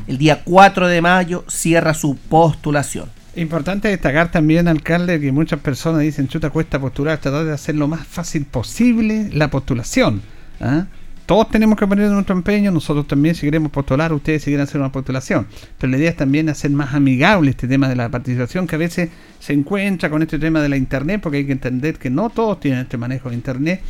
El 0.07 0.19
día 0.19 0.43
4 0.45 0.89
de 0.89 1.01
mayo 1.03 1.45
cierra 1.49 1.95
su 1.95 2.17
postulación. 2.17 3.09
Importante 3.37 3.89
destacar 3.89 4.31
también, 4.31 4.67
alcalde, 4.67 5.21
que 5.21 5.31
muchas 5.31 5.61
personas 5.61 6.01
dicen, 6.03 6.29
chuta, 6.29 6.51
cuesta 6.51 6.81
postular, 6.81 7.19
tratar 7.19 7.45
de 7.45 7.53
hacer 7.53 7.77
lo 7.77 7.87
más 7.87 8.07
fácil 8.07 8.45
posible 8.45 9.31
la 9.33 9.49
postulación. 9.49 10.23
¿ah? 10.61 10.87
Todos 11.31 11.47
tenemos 11.49 11.79
que 11.79 11.87
poner 11.87 12.11
nuestro 12.11 12.35
empeño, 12.35 12.73
nosotros 12.73 13.07
también 13.07 13.37
si 13.37 13.43
queremos 13.43 13.71
postular, 13.71 14.13
ustedes 14.13 14.43
si 14.43 14.47
quieren 14.47 14.65
hacer 14.65 14.81
una 14.81 14.91
postulación. 14.91 15.47
Pero 15.79 15.93
la 15.93 15.99
idea 15.99 16.11
es 16.11 16.17
también 16.17 16.49
hacer 16.49 16.73
más 16.73 16.93
amigable 16.93 17.51
este 17.51 17.69
tema 17.69 17.89
de 17.89 17.95
la 17.95 18.09
participación 18.09 18.67
que 18.67 18.75
a 18.75 18.79
veces 18.79 19.11
se 19.39 19.53
encuentra 19.53 20.11
con 20.11 20.23
este 20.23 20.41
tema 20.41 20.61
de 20.61 20.69
la 20.69 20.77
internet, 20.77 21.21
porque 21.23 21.39
hay 21.39 21.47
que 21.47 21.53
entender 21.53 22.01
que 22.01 22.11
no 22.11 22.31
todos 22.31 22.59
tienen 22.59 22.81
este 22.81 22.97
manejo 22.97 23.29
de 23.29 23.37
internet 23.37 23.81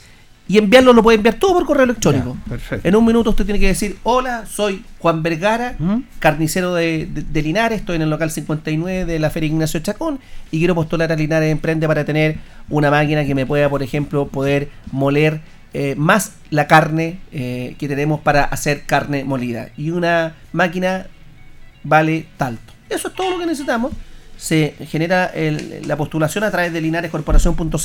y 0.50 0.58
enviarlo 0.58 0.94
lo 0.94 1.04
puede 1.04 1.18
enviar 1.18 1.36
todo 1.36 1.54
por 1.54 1.66
correo 1.66 1.84
electrónico. 1.84 2.38
En 2.84 2.96
un 2.96 3.06
minuto 3.06 3.32
usted 3.32 3.44
tiene 3.44 3.60
que 3.60 3.68
decir, 3.68 3.98
hola, 4.04 4.46
soy 4.46 4.84
Juan 5.00 5.22
Vergara, 5.22 5.76
carnicero 6.20 6.74
de, 6.74 7.10
Linares, 7.34 7.82
estoy 7.82 7.98
en 7.98 8.04
el 8.04 8.10
local 8.10 8.32
59 8.32 9.06
de 9.06 9.20
la 9.20 9.30
Feria 9.30 9.48
Ignacio 9.48 9.80
Chacón 9.82 10.20
y 10.52 10.60
quiero 10.60 10.74
postular 10.74 11.12
a 11.12 11.16
Linares 11.16 11.52
Emprende 11.52 11.86
para 11.88 12.06
tener 12.06 12.38
una 12.70 12.90
máquina 12.90 13.26
que 13.26 13.36
me 13.36 13.46
pueda, 13.46 13.70
por 13.70 13.84
ejemplo, 13.84 14.28
poder 14.28 14.70
moler 14.92 15.42
eh, 15.80 15.94
más 15.96 16.32
la 16.50 16.66
carne 16.66 17.20
eh, 17.32 17.76
que 17.78 17.88
tenemos 17.88 18.20
para 18.22 18.46
hacer 18.46 18.88
carne 18.88 19.24
molida. 19.24 19.70
Y 19.78 19.92
una 19.92 20.34
máquina 20.52 21.06
vale 21.84 22.26
tanto. 22.36 22.74
Eso 22.90 23.10
es 23.10 23.14
todo 23.14 23.30
lo 23.30 23.40
que 23.40 23.46
necesitamos. 23.46 23.92
Se 24.38 24.74
genera 24.90 25.32
la 25.86 25.96
postulación 25.96 26.44
a 26.44 26.50
través 26.50 26.74
de 26.74 26.82
linarescorporación.cl 26.82 27.78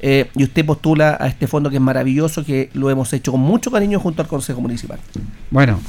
eh, 0.00 0.30
y 0.34 0.42
usted 0.42 0.66
postula 0.66 1.16
a 1.20 1.28
este 1.28 1.46
fondo 1.46 1.70
que 1.70 1.76
es 1.76 1.82
maravilloso, 1.82 2.44
que 2.44 2.70
lo 2.74 2.90
hemos 2.90 3.12
hecho 3.12 3.30
con 3.30 3.40
mucho 3.40 3.70
cariño 3.70 4.00
junto 4.00 4.20
al 4.20 4.26
Consejo 4.26 4.60
Municipal. 4.60 4.98
Bueno, 5.50 5.80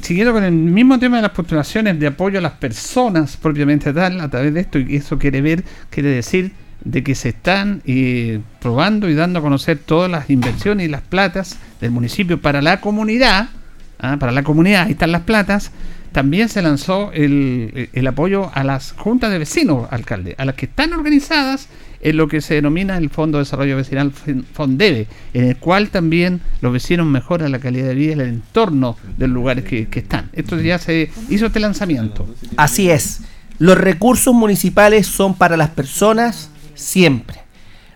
siguiendo 0.00 0.32
con 0.32 0.42
el 0.42 0.50
mismo 0.50 0.98
tema 0.98 1.18
de 1.18 1.22
las 1.22 1.30
postulaciones 1.30 2.00
de 2.00 2.08
apoyo 2.08 2.40
a 2.40 2.42
las 2.42 2.54
personas 2.54 3.36
propiamente 3.36 3.92
tal, 3.92 4.20
a 4.20 4.28
través 4.28 4.52
de 4.52 4.60
esto, 4.62 4.80
y 4.80 4.96
eso 4.96 5.16
quiere 5.16 5.42
ver, 5.42 5.62
quiere 5.90 6.08
decir 6.08 6.52
de 6.84 7.02
que 7.02 7.14
se 7.14 7.30
están 7.30 7.82
eh, 7.84 8.40
probando 8.60 9.08
y 9.08 9.14
dando 9.14 9.38
a 9.38 9.42
conocer 9.42 9.78
todas 9.78 10.10
las 10.10 10.30
inversiones 10.30 10.86
y 10.86 10.88
las 10.88 11.02
platas 11.02 11.58
del 11.80 11.90
municipio 11.90 12.40
para 12.40 12.62
la 12.62 12.80
comunidad, 12.80 13.50
¿ah? 13.98 14.16
para 14.18 14.32
la 14.32 14.42
comunidad, 14.42 14.86
ahí 14.86 14.92
están 14.92 15.12
las 15.12 15.22
platas, 15.22 15.72
también 16.12 16.48
se 16.48 16.60
lanzó 16.62 17.12
el, 17.12 17.88
el, 17.92 18.06
apoyo 18.06 18.50
a 18.54 18.64
las 18.64 18.92
juntas 18.92 19.30
de 19.30 19.38
vecinos, 19.38 19.86
alcalde, 19.90 20.34
a 20.38 20.44
las 20.44 20.56
que 20.56 20.66
están 20.66 20.92
organizadas 20.92 21.68
en 22.00 22.16
lo 22.16 22.28
que 22.28 22.40
se 22.40 22.54
denomina 22.54 22.96
el 22.96 23.10
Fondo 23.10 23.38
de 23.38 23.44
Desarrollo 23.44 23.76
Vecinal 23.76 24.10
Fondeve, 24.10 25.06
en 25.34 25.44
el 25.44 25.56
cual 25.56 25.90
también 25.90 26.40
los 26.62 26.72
vecinos 26.72 27.06
mejoran 27.06 27.52
la 27.52 27.58
calidad 27.58 27.88
de 27.88 27.94
vida 27.94 28.10
y 28.10 28.12
el 28.12 28.20
entorno 28.22 28.96
de 29.18 29.28
los 29.28 29.34
lugares 29.34 29.64
que, 29.64 29.88
que 29.88 30.00
están. 30.00 30.30
Esto 30.32 30.58
ya 30.60 30.78
se 30.78 31.10
hizo 31.28 31.46
este 31.46 31.60
lanzamiento. 31.60 32.26
Así 32.56 32.90
es. 32.90 33.20
Los 33.58 33.76
recursos 33.76 34.34
municipales 34.34 35.06
son 35.06 35.34
para 35.34 35.56
las 35.58 35.68
personas 35.68 36.49
siempre. 36.80 37.40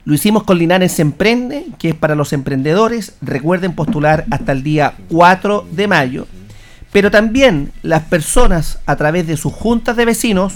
Lo 0.05 0.15
hicimos 0.15 0.43
con 0.43 0.59
Linares 0.59 0.99
Emprende, 1.01 1.67
que 1.79 1.91
es 1.91 1.95
para 1.95 2.15
los 2.15 2.33
emprendedores. 2.33 3.15
Recuerden 3.23 3.73
postular 3.73 4.27
hasta 4.31 4.53
el 4.53 4.63
día 4.63 4.95
4 5.09 5.67
de 5.71 5.89
mayo. 5.89 6.27
Pero 6.93 7.11
también 7.11 7.73
las 7.83 8.03
personas 8.05 8.79
a 8.87 8.97
través 8.97 9.27
de 9.27 9.37
sus 9.37 9.53
juntas 9.53 9.97
de 9.97 10.05
vecinos, 10.05 10.55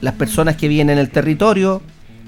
las 0.00 0.14
personas 0.14 0.56
que 0.56 0.68
vienen 0.68 0.94
en 0.94 1.00
el 1.00 1.10
territorio, 1.10 1.82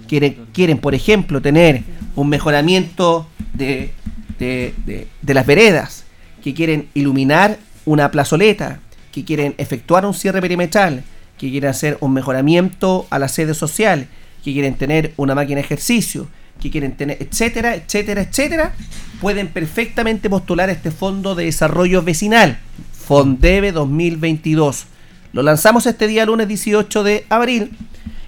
quieren, 0.08 0.46
quieren 0.52 0.78
por 0.78 0.94
ejemplo, 0.94 1.40
tener 1.40 1.84
un 2.16 2.28
mejoramiento 2.28 3.28
de, 3.54 3.92
de, 4.38 4.74
de 5.22 5.34
las 5.34 5.46
veredas, 5.46 6.04
que 6.42 6.52
quieren 6.52 6.88
iluminar 6.94 7.58
una 7.84 8.10
plazoleta, 8.10 8.80
que 9.12 9.24
quieren 9.24 9.54
efectuar 9.56 10.04
un 10.04 10.14
cierre 10.14 10.40
perimetral, 10.40 11.04
que 11.38 11.50
quieren 11.50 11.70
hacer 11.70 11.96
un 12.00 12.12
mejoramiento 12.12 13.06
a 13.10 13.18
la 13.18 13.28
sede 13.28 13.54
social, 13.54 14.08
que 14.45 14.52
quieren 14.52 14.75
tener 14.75 15.12
una 15.16 15.35
máquina 15.35 15.57
de 15.57 15.62
ejercicio, 15.62 16.28
que 16.61 16.71
quieren 16.71 16.97
tener, 16.97 17.18
etcétera, 17.21 17.75
etcétera, 17.75 18.23
etcétera, 18.23 18.75
pueden 19.21 19.49
perfectamente 19.49 20.28
postular 20.30 20.71
este 20.71 20.90
fondo 20.90 21.35
de 21.35 21.45
desarrollo 21.45 22.02
vecinal, 22.02 22.59
Fondeve 22.92 23.73
2022. 23.73 24.87
Lo 25.33 25.42
lanzamos 25.42 25.87
este 25.87 26.07
día 26.07 26.26
lunes 26.26 26.49
18 26.49 27.02
de 27.02 27.26
abril 27.28 27.76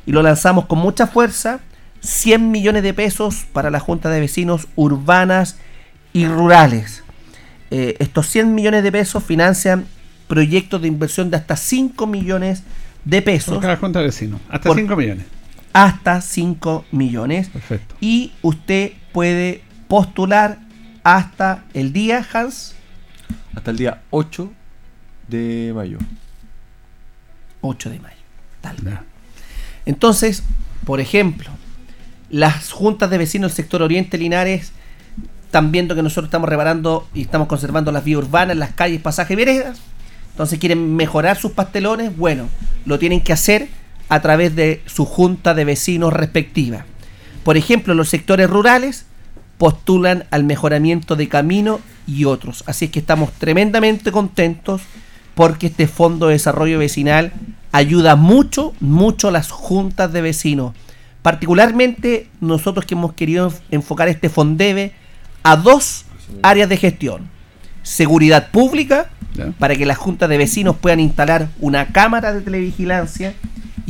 y 0.07 0.13
lo 0.13 0.23
lanzamos 0.23 0.67
con 0.67 0.79
mucha 0.79 1.07
fuerza, 1.07 1.61
100 2.01 2.51
millones 2.51 2.83
de 2.83 2.95
pesos 2.95 3.47
para 3.53 3.71
la 3.71 3.81
Junta 3.81 4.09
de 4.11 4.21
Vecinos 4.21 4.69
urbanas 4.77 5.59
y 6.13 6.27
rurales. 6.27 7.03
Eh, 7.71 7.97
estos 8.01 8.27
100 8.29 8.55
millones 8.55 8.83
de 8.83 8.91
pesos 8.91 9.23
financian 9.23 9.87
proyectos 10.29 10.81
de 10.83 10.89
inversión 10.89 11.31
de 11.31 11.37
hasta 11.37 11.57
5 11.57 12.07
millones 12.07 12.63
de 13.05 13.23
pesos. 13.23 13.55
Por 13.55 13.63
cada 13.63 13.77
Junta 13.77 13.99
de 14.01 14.07
Vecinos, 14.07 14.41
hasta 14.49 14.73
5 14.75 14.97
millones 14.97 15.27
hasta 15.73 16.21
5 16.21 16.85
millones. 16.93 17.49
Perfecto. 17.49 17.95
Y 18.01 18.33
usted 18.43 18.93
puede 19.13 19.63
postular 19.89 20.59
hasta 21.03 21.65
el 21.75 21.93
día, 21.93 22.27
Hans. 22.33 22.75
Hasta 23.55 23.71
el 23.71 23.77
día 23.77 24.03
8 24.11 24.51
de 25.29 25.73
mayo. 25.75 25.99
8 27.61 27.91
de 27.91 27.99
mayo. 27.99 28.17
Tal. 28.61 28.77
Entonces, 29.87 30.43
por 30.85 31.01
ejemplo, 31.01 31.51
las 32.29 32.71
juntas 32.73 33.11
de 33.11 33.19
vecinos 33.19 33.51
del 33.53 33.57
sector 33.57 33.83
Oriente 33.83 34.19
Linares 34.19 34.73
están 35.47 35.73
viendo 35.73 35.95
que 35.95 36.03
nosotros 36.03 36.27
estamos 36.27 36.49
reparando 36.49 37.09
y 37.15 37.23
estamos 37.23 37.49
conservando 37.49 37.91
las 37.91 38.05
vías 38.05 38.19
urbanas, 38.19 38.57
las 38.57 38.73
calles, 38.73 39.01
pasajes, 39.01 39.37
veredas. 39.37 39.81
Entonces 40.31 40.59
quieren 40.59 40.95
mejorar 40.95 41.37
sus 41.37 41.53
pastelones. 41.53 42.17
Bueno, 42.17 42.49
lo 42.85 42.99
tienen 42.99 43.21
que 43.21 43.33
hacer 43.33 43.69
a 44.11 44.21
través 44.21 44.55
de 44.55 44.83
su 44.85 45.07
junta 45.07 45.55
de 45.55 45.65
vecinos 45.65 46.13
respectiva. 46.13 46.85
Por 47.45 47.57
ejemplo, 47.57 47.95
los 47.95 48.11
sectores 48.11 48.51
rurales 48.51 49.07
postulan 49.57 50.25
al 50.31 50.45
mejoramiento 50.45 51.17
de 51.17 51.29
camino 51.29 51.81
y 52.07 52.25
otros. 52.25 52.65
Así 52.67 52.87
es 52.87 52.91
que 52.91 52.99
estamos 52.99 53.33
tremendamente 53.33 54.13
contentos 54.13 54.83
porque 55.35 55.69
este 55.69 55.87
Fondo 55.87 56.27
de 56.27 56.33
Desarrollo 56.33 56.79
Vecinal 56.79 57.33
ayuda 57.71 58.17
mucho, 58.17 58.75
mucho 58.81 59.29
a 59.29 59.33
las 59.33 59.51
juntas 59.51 60.13
de 60.13 60.23
vecinos. 60.23 60.75
Particularmente 61.23 62.29
nosotros 62.41 62.87
que 62.87 62.95
hemos 62.95 63.13
querido 63.13 63.53
enfocar 63.71 64.09
este 64.09 64.29
Fondeve 64.29 64.93
a 65.45 65.57
dos 65.57 66.05
áreas 66.43 66.69
de 66.69 66.77
gestión. 66.77 67.29
Seguridad 67.83 68.51
pública, 68.51 69.09
para 69.59 69.77
que 69.77 69.87
las 69.87 69.99
juntas 69.99 70.29
de 70.29 70.37
vecinos 70.37 70.77
puedan 70.77 70.99
instalar 70.99 71.49
una 71.61 71.93
cámara 71.93 72.33
de 72.33 72.41
televigilancia 72.41 73.35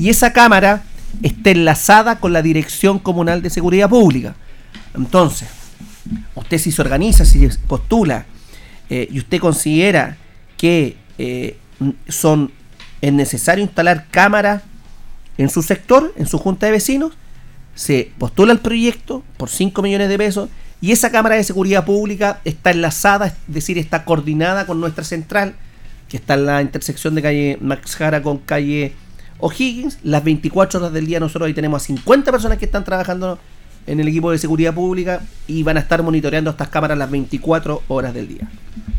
y 0.00 0.08
esa 0.08 0.32
cámara 0.32 0.82
está 1.22 1.50
enlazada 1.50 2.20
con 2.20 2.32
la 2.32 2.40
Dirección 2.40 2.98
Comunal 2.98 3.42
de 3.42 3.50
Seguridad 3.50 3.90
Pública. 3.90 4.34
Entonces, 4.94 5.46
usted 6.34 6.56
si 6.56 6.72
se 6.72 6.80
organiza, 6.80 7.26
si 7.26 7.46
postula 7.68 8.24
eh, 8.88 9.08
y 9.10 9.18
usted 9.18 9.38
considera 9.38 10.16
que 10.56 10.96
eh, 11.18 11.58
son 12.08 12.50
es 13.02 13.12
necesario 13.12 13.62
instalar 13.62 14.06
cámaras 14.10 14.62
en 15.36 15.50
su 15.50 15.62
sector, 15.62 16.14
en 16.16 16.26
su 16.26 16.38
junta 16.38 16.64
de 16.64 16.72
vecinos, 16.72 17.12
se 17.74 18.10
postula 18.16 18.52
el 18.52 18.60
proyecto 18.60 19.22
por 19.36 19.50
5 19.50 19.82
millones 19.82 20.08
de 20.08 20.16
pesos 20.16 20.48
y 20.80 20.92
esa 20.92 21.10
cámara 21.10 21.36
de 21.36 21.44
seguridad 21.44 21.84
pública 21.84 22.40
está 22.46 22.70
enlazada, 22.70 23.26
es 23.26 23.34
decir, 23.46 23.76
está 23.76 24.06
coordinada 24.06 24.64
con 24.64 24.80
nuestra 24.80 25.04
central 25.04 25.56
que 26.08 26.16
está 26.16 26.34
en 26.34 26.46
la 26.46 26.62
intersección 26.62 27.14
de 27.14 27.22
calle 27.22 27.58
Max 27.60 27.96
Jara 27.96 28.22
con 28.22 28.38
calle 28.38 28.94
O'Higgins. 29.40 29.98
Las 30.02 30.24
24 30.24 30.80
horas 30.80 30.92
del 30.92 31.06
día 31.06 31.20
nosotros 31.20 31.46
ahí 31.46 31.54
tenemos 31.54 31.82
a 31.82 31.86
50 31.86 32.30
personas 32.30 32.58
que 32.58 32.64
están 32.64 32.84
trabajando 32.84 33.38
en 33.86 34.00
el 34.00 34.08
equipo 34.08 34.30
de 34.30 34.38
seguridad 34.38 34.74
pública 34.74 35.20
y 35.46 35.62
van 35.62 35.76
a 35.76 35.80
estar 35.80 36.02
monitoreando 36.02 36.50
estas 36.50 36.68
cámaras 36.68 36.96
las 36.98 37.10
24 37.10 37.82
horas 37.88 38.14
del 38.14 38.28
día. 38.28 38.48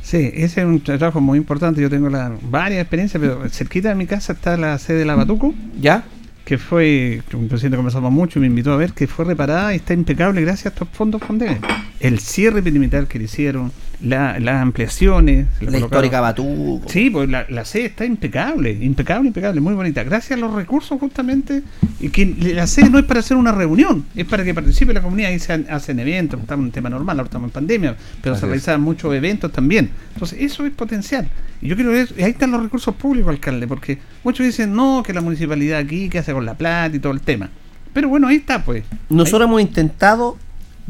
Sí, 0.02 0.32
ese 0.34 0.62
es 0.62 0.68
un 0.68 0.82
trabajo 0.82 1.22
muy 1.22 1.38
importante. 1.38 1.82
Yo 1.82 1.90
tengo 1.90 2.10
la, 2.10 2.36
varias 2.42 2.82
experiencias, 2.82 3.22
pero 3.22 3.48
cerquita 3.50 3.90
de 3.90 3.96
mi 3.96 4.08
casa 4.08 4.34
está 4.34 4.58
la 4.58 4.78
sede 4.80 5.00
de 5.00 5.06
la 5.06 5.16
Batuco, 5.16 5.54
¿Ya? 5.80 6.04
que 6.46 6.58
fue, 6.58 7.22
que 7.30 7.38
un 7.38 7.48
presidente 7.48 7.78
conversamos 7.78 8.12
mucho 8.12 8.40
y 8.40 8.42
me 8.42 8.48
invitó 8.48 8.74
a 8.74 8.78
ver, 8.78 8.94
que 8.94 9.08
fue 9.08 9.26
reparada 9.26 9.74
y 9.74 9.78
está 9.78 9.94
impecable 9.94 10.42
gracias 10.42 10.66
a 10.66 10.70
estos 10.70 10.90
fondos 10.92 11.22
Fondeve. 11.22 11.60
El 12.00 12.20
cierre 12.20 12.62
perimetral 12.62 13.08
que 13.08 13.20
le 13.20 13.26
hicieron, 13.26 13.72
la- 14.04 14.40
las 14.40 14.62
ampliaciones. 14.62 15.46
La 15.60 15.68
colocaron- 15.68 15.84
histórica 15.84 16.22
Batuco. 16.22 16.82
Sí, 16.90 17.10
pues 17.10 17.30
la, 17.30 17.46
la 17.50 17.66
sede 17.66 17.86
está 17.86 18.06
impecable, 18.06 18.72
impecable, 18.72 19.28
impecable, 19.28 19.62
muy 19.62 19.74
bonita. 19.74 20.04
Gracias 20.04 20.38
a 20.38 20.42
los 20.42 20.54
recursos 20.54 21.00
justamente, 21.00 21.64
y 22.00 22.10
que 22.10 22.26
la 22.56 22.68
sede 22.68 22.90
no 22.90 23.00
es 23.00 23.06
para 23.06 23.20
hacer 23.20 23.38
una 23.38 23.52
reunión, 23.52 24.06
es 24.16 24.26
para 24.26 24.44
que 24.44 24.54
participe 24.54 24.94
la 24.94 25.02
comunidad 25.02 25.30
y 25.32 25.40
se 25.40 25.54
hacen 25.70 26.00
eventos, 26.00 26.40
estamos 26.40 26.64
en 26.64 26.66
un 26.68 26.72
tema 26.72 26.90
normal, 26.90 27.20
ahora 27.20 27.28
estamos 27.28 27.48
en 27.50 27.52
pandemia, 27.54 27.96
pero 28.22 28.34
Así 28.34 28.42
se 28.42 28.46
es. 28.46 28.50
realizan 28.50 28.82
muchos 28.82 29.14
eventos 29.14 29.52
también. 29.52 29.90
Entonces, 30.14 30.40
eso 30.42 30.66
es 30.66 30.72
potencial. 30.74 31.30
Y 31.62 31.68
yo 31.68 31.76
quiero 31.76 31.92
ver, 31.92 32.10
y 32.18 32.24
ahí 32.24 32.32
están 32.32 32.52
los 32.52 32.64
recursos 32.64 32.96
públicos, 32.96 33.30
alcalde, 33.30 33.68
porque 33.68 34.00
muchos 34.24 34.46
dicen, 34.46 34.74
no, 34.76 35.04
que 35.06 35.14
la 35.14 35.22
municipalidad 35.22 35.80
aquí, 35.80 36.10
que 36.10 36.20
hace 36.20 36.34
con 36.34 36.46
la 36.46 36.56
plata 36.56 36.96
y 36.96 37.00
todo 37.00 37.14
el 37.14 37.22
tema. 37.22 37.50
Pero 37.94 38.10
bueno, 38.10 38.28
ahí 38.28 38.38
está, 38.38 38.64
pues. 38.64 38.84
Nosotros 39.10 39.48
hemos 39.48 39.62
intentado 39.62 40.38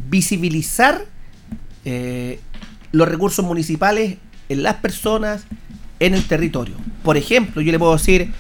visibilizar 0.09 1.01
eh, 1.85 2.39
los 2.91 3.07
recursos 3.07 3.45
municipales 3.45 4.17
en 4.49 4.63
las 4.63 4.75
personas, 4.75 5.45
en 5.99 6.13
el 6.13 6.27
territorio. 6.27 6.75
Por 7.03 7.17
ejemplo, 7.17 7.61
yo 7.61 7.71
le 7.71 7.79
puedo 7.79 7.93
decir, 7.93 8.31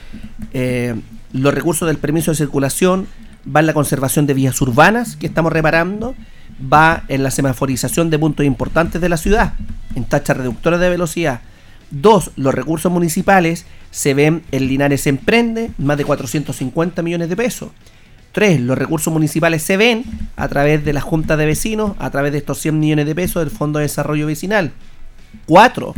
eh, 0.53 0.95
los 1.33 1.53
recursos 1.53 1.87
del 1.87 1.97
permiso 1.97 2.31
de 2.31 2.37
circulación 2.37 3.07
va 3.43 3.61
en 3.61 3.65
la 3.65 3.73
conservación 3.73 4.27
de 4.27 4.33
vías 4.33 4.59
urbanas 4.61 5.15
que 5.15 5.27
estamos 5.27 5.53
reparando, 5.53 6.15
va 6.71 7.03
en 7.07 7.23
la 7.23 7.31
semaforización 7.31 8.09
de 8.09 8.19
puntos 8.19 8.45
importantes 8.45 9.01
de 9.01 9.09
la 9.09 9.17
ciudad, 9.17 9.53
en 9.95 10.03
tachas 10.03 10.37
reductoras 10.37 10.79
de 10.79 10.89
velocidad. 10.89 11.41
Dos, 11.89 12.31
los 12.35 12.53
recursos 12.53 12.91
municipales 12.91 13.65
se 13.89 14.13
ven 14.13 14.43
en 14.51 14.67
Linares 14.67 15.07
Emprende, 15.07 15.71
más 15.77 15.97
de 15.97 16.05
450 16.05 17.01
millones 17.01 17.29
de 17.29 17.35
pesos. 17.35 17.69
Tres, 18.31 18.61
los 18.61 18.77
recursos 18.77 19.11
municipales 19.11 19.61
se 19.61 19.75
ven 19.77 20.03
a 20.37 20.47
través 20.47 20.85
de 20.85 20.93
la 20.93 21.01
Junta 21.01 21.35
de 21.37 21.45
Vecinos, 21.45 21.93
a 21.99 22.09
través 22.11 22.31
de 22.31 22.37
estos 22.37 22.59
100 22.59 22.79
millones 22.79 23.05
de 23.05 23.15
pesos 23.15 23.43
del 23.43 23.51
Fondo 23.55 23.79
de 23.79 23.83
Desarrollo 23.83 24.27
Vecinal. 24.27 24.71
Cuatro, 25.45 25.93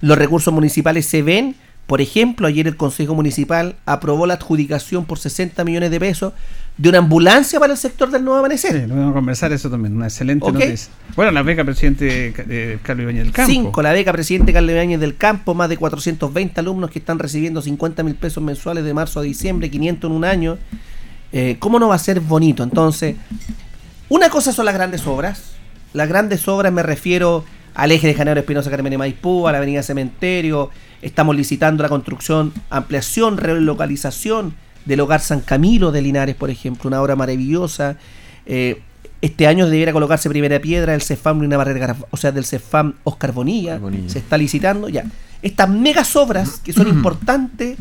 los 0.00 0.18
recursos 0.18 0.52
municipales 0.52 1.06
se 1.06 1.22
ven, 1.22 1.54
por 1.86 2.00
ejemplo, 2.02 2.46
ayer 2.46 2.66
el 2.66 2.76
Consejo 2.76 3.14
Municipal 3.14 3.76
aprobó 3.86 4.26
la 4.26 4.34
adjudicación 4.34 5.06
por 5.06 5.18
60 5.18 5.64
millones 5.64 5.90
de 5.90 5.98
pesos 5.98 6.34
de 6.76 6.90
una 6.90 6.98
ambulancia 6.98 7.58
para 7.58 7.72
el 7.72 7.78
sector 7.78 8.10
del 8.10 8.22
Nuevo 8.22 8.38
Amanecer. 8.38 8.82
Sí, 8.82 8.86
lo 8.86 8.94
vamos 8.94 9.10
a 9.10 9.14
conversar 9.14 9.52
eso 9.52 9.70
también, 9.70 9.96
una 9.96 10.06
excelente 10.06 10.44
Ok. 10.46 10.52
noticia. 10.52 10.92
Bueno, 11.16 11.32
la 11.32 11.42
beca 11.42 11.64
presidente 11.64 12.34
eh, 12.36 12.78
Carlos 12.82 13.04
Ibañez 13.04 13.24
del 13.24 13.32
Campo. 13.32 13.50
Cinco, 13.50 13.82
la 13.82 13.92
beca 13.92 14.12
presidente 14.12 14.52
Carlos 14.52 14.72
Ibáñez 14.72 15.00
del 15.00 15.16
Campo, 15.16 15.54
más 15.54 15.70
de 15.70 15.78
420 15.78 16.60
alumnos 16.60 16.90
que 16.90 16.98
están 16.98 17.18
recibiendo 17.18 17.62
50 17.62 18.02
mil 18.02 18.14
pesos 18.14 18.44
mensuales 18.44 18.84
de 18.84 18.92
marzo 18.92 19.20
a 19.20 19.22
diciembre, 19.22 19.70
500 19.70 20.10
en 20.10 20.16
un 20.16 20.24
año. 20.24 20.58
Eh, 21.32 21.56
¿Cómo 21.58 21.78
no 21.78 21.88
va 21.88 21.94
a 21.94 21.98
ser 21.98 22.20
bonito? 22.20 22.62
Entonces, 22.62 23.16
una 24.08 24.30
cosa 24.30 24.52
son 24.52 24.64
las 24.64 24.74
grandes 24.74 25.06
obras. 25.06 25.52
Las 25.92 26.08
grandes 26.08 26.46
obras 26.48 26.72
me 26.72 26.82
refiero 26.82 27.44
al 27.74 27.92
eje 27.92 28.06
de 28.06 28.14
Janero 28.14 28.40
Espinosa 28.40 28.70
Carmen 28.70 28.90
de 28.90 28.98
Maipú, 28.98 29.46
a 29.46 29.52
la 29.52 29.58
avenida 29.58 29.82
Cementerio. 29.82 30.70
Estamos 31.02 31.36
licitando 31.36 31.82
la 31.82 31.88
construcción, 31.88 32.52
ampliación, 32.70 33.36
relocalización 33.36 34.54
del 34.84 35.00
hogar 35.00 35.20
San 35.20 35.40
Camilo 35.40 35.92
de 35.92 36.02
Linares, 36.02 36.34
por 36.34 36.50
ejemplo, 36.50 36.88
una 36.88 37.00
obra 37.02 37.14
maravillosa. 37.14 37.96
Eh, 38.46 38.82
este 39.20 39.46
año 39.46 39.66
debiera 39.68 39.92
colocarse 39.92 40.28
primera 40.28 40.60
piedra 40.60 40.92
del 40.92 41.02
CEFAM 41.02 41.48
Barrera, 41.48 41.88
Gar- 41.88 42.06
o 42.10 42.16
sea, 42.16 42.30
del 42.30 42.44
CEFAM 42.44 42.94
Oscar 43.04 43.32
Bonilla. 43.32 43.80
Se 44.06 44.20
está 44.20 44.38
licitando 44.38 44.88
ya. 44.88 45.04
Estas 45.42 45.68
megas 45.68 46.14
obras 46.16 46.60
que 46.60 46.72
son 46.72 46.88
importantes 46.96 47.76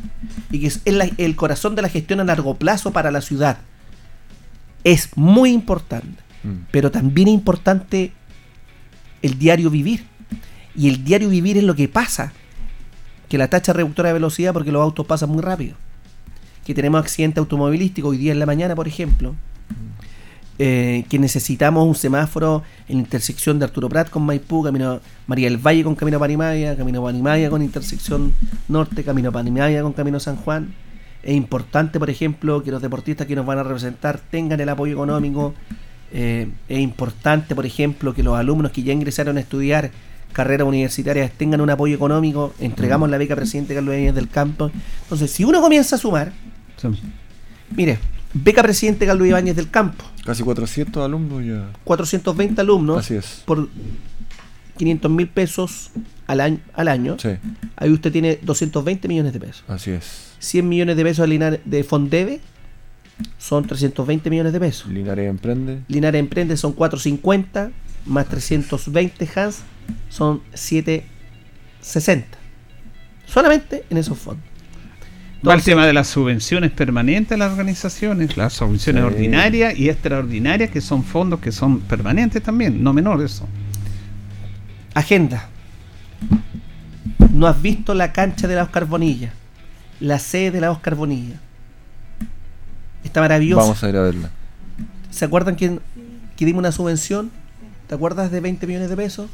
y 0.52 0.60
que 0.60 0.68
es 0.68 0.82
el, 0.86 1.14
el 1.18 1.36
corazón 1.36 1.76
de 1.76 1.82
la 1.84 1.90
gestión 1.90 2.20
a 2.20 2.24
largo 2.24 2.56
plazo 2.56 2.92
para 2.92 3.12
la 3.12 3.22
ciudad. 3.22 3.58
Es 4.84 5.10
muy 5.16 5.52
importante. 5.52 6.24
Mm. 6.44 6.66
Pero 6.72 6.92
también 6.92 7.28
es 7.28 7.34
importante 7.36 8.12
el 9.22 9.38
diario 9.38 9.70
vivir. 9.70 10.06
Y 10.76 10.90
el 10.90 11.04
diario 11.04 11.30
vivir 11.30 11.58
es 11.58 11.64
lo 11.64 11.76
que 11.76 11.88
pasa. 11.88 12.34
Que 13.30 13.38
la 13.38 13.48
tacha 13.50 13.74
reductora 13.74 14.10
de 14.10 14.14
velocidad 14.14 14.54
porque 14.54 14.72
los 14.72 14.82
autos 14.82 15.06
pasan 15.06 15.30
muy 15.30 15.42
rápido. 15.42 15.76
Que 16.66 16.74
tenemos 16.74 17.00
accidente 17.02 17.40
automovilístico 17.40 18.08
hoy 18.10 18.18
día 18.18 18.32
en 18.32 18.40
la 18.40 18.46
mañana, 18.46 18.76
por 18.76 18.88
ejemplo. 18.88 19.36
Eh, 20.60 21.06
que 21.08 21.20
necesitamos 21.20 21.88
un 21.88 21.94
semáforo 21.94 22.64
en 22.88 22.96
la 22.96 23.02
intersección 23.04 23.60
de 23.60 23.66
Arturo 23.66 23.90
Prat 23.90 24.10
con 24.10 24.24
Maipú, 24.24 24.64
Camino 24.64 25.00
María 25.28 25.50
del 25.50 25.58
Valle 25.58 25.84
con 25.84 25.94
Camino 25.94 26.18
Panimaya, 26.18 26.76
Camino 26.76 27.04
Panimaya 27.04 27.52
con 27.52 27.62
intersección 27.62 28.34
norte, 28.68 29.04
Camino 29.04 29.32
Panimaya 29.32 29.84
con 29.84 29.94
Camino 29.94 30.20
San 30.20 30.36
Juan. 30.38 30.74
Es 31.22 31.36
importante, 31.36 32.00
por 32.00 32.10
ejemplo, 32.10 32.64
que 32.64 32.72
los 32.72 32.82
deportistas 32.82 33.28
que 33.28 33.36
nos 33.36 33.46
van 33.46 33.60
a 33.60 33.64
representar 33.64 34.20
tengan 34.32 34.60
el 34.60 34.70
apoyo 34.70 34.94
económico. 34.94 35.54
Eh, 36.12 36.50
es 36.70 36.80
importante, 36.80 37.54
por 37.54 37.66
ejemplo, 37.66 38.16
que 38.16 38.24
los 38.24 38.36
alumnos 38.36 38.72
que 38.72 38.82
ya 38.82 38.94
ingresaron 38.94 39.38
a 39.38 39.42
estudiar 39.42 39.92
carreras 40.34 40.68
universitarias 40.68 41.32
tengan 41.32 41.62
un 41.62 41.70
apoyo 41.70 41.94
económico. 41.94 42.54
Entregamos 42.60 43.10
la 43.12 43.18
beca 43.20 43.36
presidente 43.36 43.76
Carlos 43.76 43.94
Ibáñez 43.94 44.16
del 44.16 44.30
Campo. 44.30 44.72
Entonces, 45.04 45.30
si 45.30 45.44
uno 45.44 45.62
comienza 45.62 45.98
a 45.98 46.00
sumar, 46.00 46.32
Sí. 46.78 46.88
mire, 47.76 48.00
beca 48.34 48.62
presidente 48.64 49.06
Carlos 49.06 49.28
Ibáñez 49.28 49.56
del 49.56 49.70
Campo, 49.70 50.04
Casi 50.26 50.44
400 50.44 51.04
alumnos 51.04 51.46
ya. 51.46 51.70
420 51.84 52.60
alumnos 52.62 52.98
Así 53.00 53.16
es. 53.16 53.44
por 53.46 53.70
500 54.78 55.10
mil 55.12 55.28
pesos 55.28 55.92
al 56.28 56.42
año, 56.42 56.60
al 56.74 56.88
año. 56.90 57.18
Sí, 57.18 57.30
Ahí 57.78 57.90
usted 57.92 58.12
tiene 58.12 58.38
220 58.42 59.08
millones 59.08 59.34
de 59.34 59.40
pesos. 59.40 59.64
así 59.68 59.92
es. 59.92 60.34
100 60.40 60.68
millones 60.68 60.98
de 60.98 61.04
pesos 61.04 61.28
de, 61.30 61.84
Fondeve 61.84 62.42
son 63.40 63.66
320 63.66 64.30
millones 64.30 64.54
de 64.54 64.60
pesos. 64.60 64.92
Linares 64.92 65.30
Emprende. 65.30 65.82
Linares 65.88 66.20
Emprende 66.20 66.58
son 66.58 66.74
450 66.74 67.72
más 68.06 68.28
320 68.28 69.30
Hans 69.36 69.64
son 70.10 70.42
760. 70.54 72.38
Solamente 73.26 73.84
en 73.90 73.98
esos 73.98 74.18
fondos. 74.18 74.46
Va 75.46 75.54
el 75.54 75.62
tema 75.64 75.86
de 75.86 75.94
las 75.94 76.08
subvenciones 76.08 76.72
permanentes 76.72 77.34
a 77.34 77.38
las 77.38 77.52
organizaciones, 77.52 78.36
las 78.38 78.54
subvenciones 78.54 79.04
Sí. 79.04 79.08
ordinarias 79.08 79.78
y 79.78 79.90
extraordinarias, 79.90 80.70
que 80.72 80.82
son 80.82 81.04
fondos 81.04 81.40
que 81.40 81.52
son 81.52 81.80
permanentes 81.82 82.42
también, 82.42 82.82
no 82.84 82.92
menor 82.94 83.22
eso. 83.22 83.48
Agenda. 84.94 85.48
No 87.34 87.46
has 87.48 87.62
visto 87.62 87.94
la 87.94 88.12
cancha 88.14 88.48
de 88.48 88.56
la 88.56 88.64
Oscar 88.64 88.86
Bonilla. 88.86 89.32
La 90.00 90.18
sede 90.20 90.52
de 90.52 90.62
la 90.62 90.72
Oscar 90.72 90.96
Bonilla. 90.96 91.36
Está 93.04 93.22
maravillosa. 93.22 93.62
Vamos 93.62 93.84
a 93.84 93.90
ir 93.90 93.96
a 93.98 94.02
verla. 94.02 94.30
¿Se 95.12 95.26
acuerdan 95.26 95.56
que, 95.56 95.80
que 96.36 96.46
dimos 96.46 96.60
una 96.60 96.72
subvención? 96.72 97.32
¿Te 97.88 97.96
acuerdas 97.96 98.32
de 98.32 98.40
20 98.40 98.66
millones 98.68 98.90
de 98.90 98.96
pesos? 98.98 99.30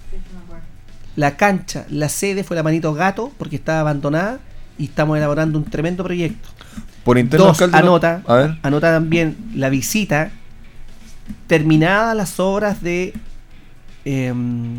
La 1.15 1.37
cancha, 1.37 1.85
la 1.89 2.09
sede 2.09 2.43
fue 2.43 2.55
la 2.55 2.63
Manito 2.63 2.93
Gato 2.93 3.31
porque 3.37 3.55
estaba 3.55 3.79
abandonada 3.79 4.39
y 4.77 4.85
estamos 4.85 5.17
elaborando 5.17 5.57
un 5.57 5.65
tremendo 5.65 6.03
proyecto. 6.03 6.49
Por 7.03 7.17
interno, 7.17 7.47
Dos, 7.47 7.61
alcalde, 7.61 7.85
¿no? 7.85 7.91
anota, 7.95 8.21
A 8.27 8.35
ver. 8.35 8.57
anota 8.63 8.93
también 8.93 9.35
la 9.55 9.69
visita 9.69 10.31
terminadas 11.47 12.15
las 12.15 12.39
obras 12.39 12.81
de 12.81 13.13
em, 14.05 14.77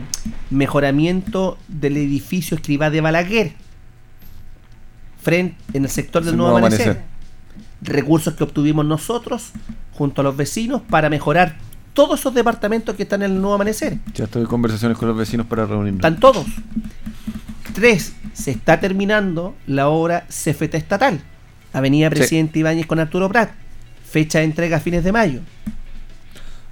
mejoramiento 0.50 1.58
del 1.68 1.96
edificio 1.96 2.56
Escribá 2.56 2.90
de 2.90 3.00
Balaguer 3.00 3.52
frente 5.22 5.56
en 5.72 5.84
el 5.84 5.90
sector 5.90 6.22
del 6.22 6.32
El 6.32 6.38
Nuevo 6.38 6.52
Nuevo 6.52 6.66
Amanecer. 6.66 6.88
Amanecer. 6.90 7.14
Recursos 7.82 8.34
que 8.34 8.44
obtuvimos 8.44 8.84
nosotros 8.84 9.52
junto 9.92 10.20
a 10.20 10.24
los 10.24 10.36
vecinos 10.36 10.82
para 10.88 11.08
mejorar 11.08 11.56
todos 11.94 12.20
esos 12.20 12.34
departamentos 12.34 12.94
que 12.96 13.04
están 13.04 13.22
en 13.22 13.32
el 13.32 13.40
Nuevo 13.40 13.54
Amanecer. 13.54 13.98
Ya 14.14 14.24
estoy 14.24 14.42
en 14.42 14.48
conversaciones 14.48 14.98
con 14.98 15.08
los 15.08 15.16
vecinos 15.16 15.46
para 15.46 15.64
reunirnos. 15.66 15.98
Están 15.98 16.18
todos. 16.18 16.46
Tres, 17.74 18.12
se 18.32 18.52
está 18.52 18.80
terminando 18.80 19.54
la 19.66 19.88
obra 19.88 20.24
CFT 20.28 20.74
estatal. 20.76 21.20
Avenida 21.72 22.08
Sí. 22.08 22.14
Presidente 22.16 22.58
Ibáñez 22.60 22.86
con 22.86 23.00
Arturo 23.00 23.28
Prat. 23.28 23.50
Fecha 24.10 24.38
de 24.38 24.44
entrega 24.44 24.76
a 24.76 24.80
fines 24.80 25.02
de 25.04 25.10
mayo. 25.12 25.40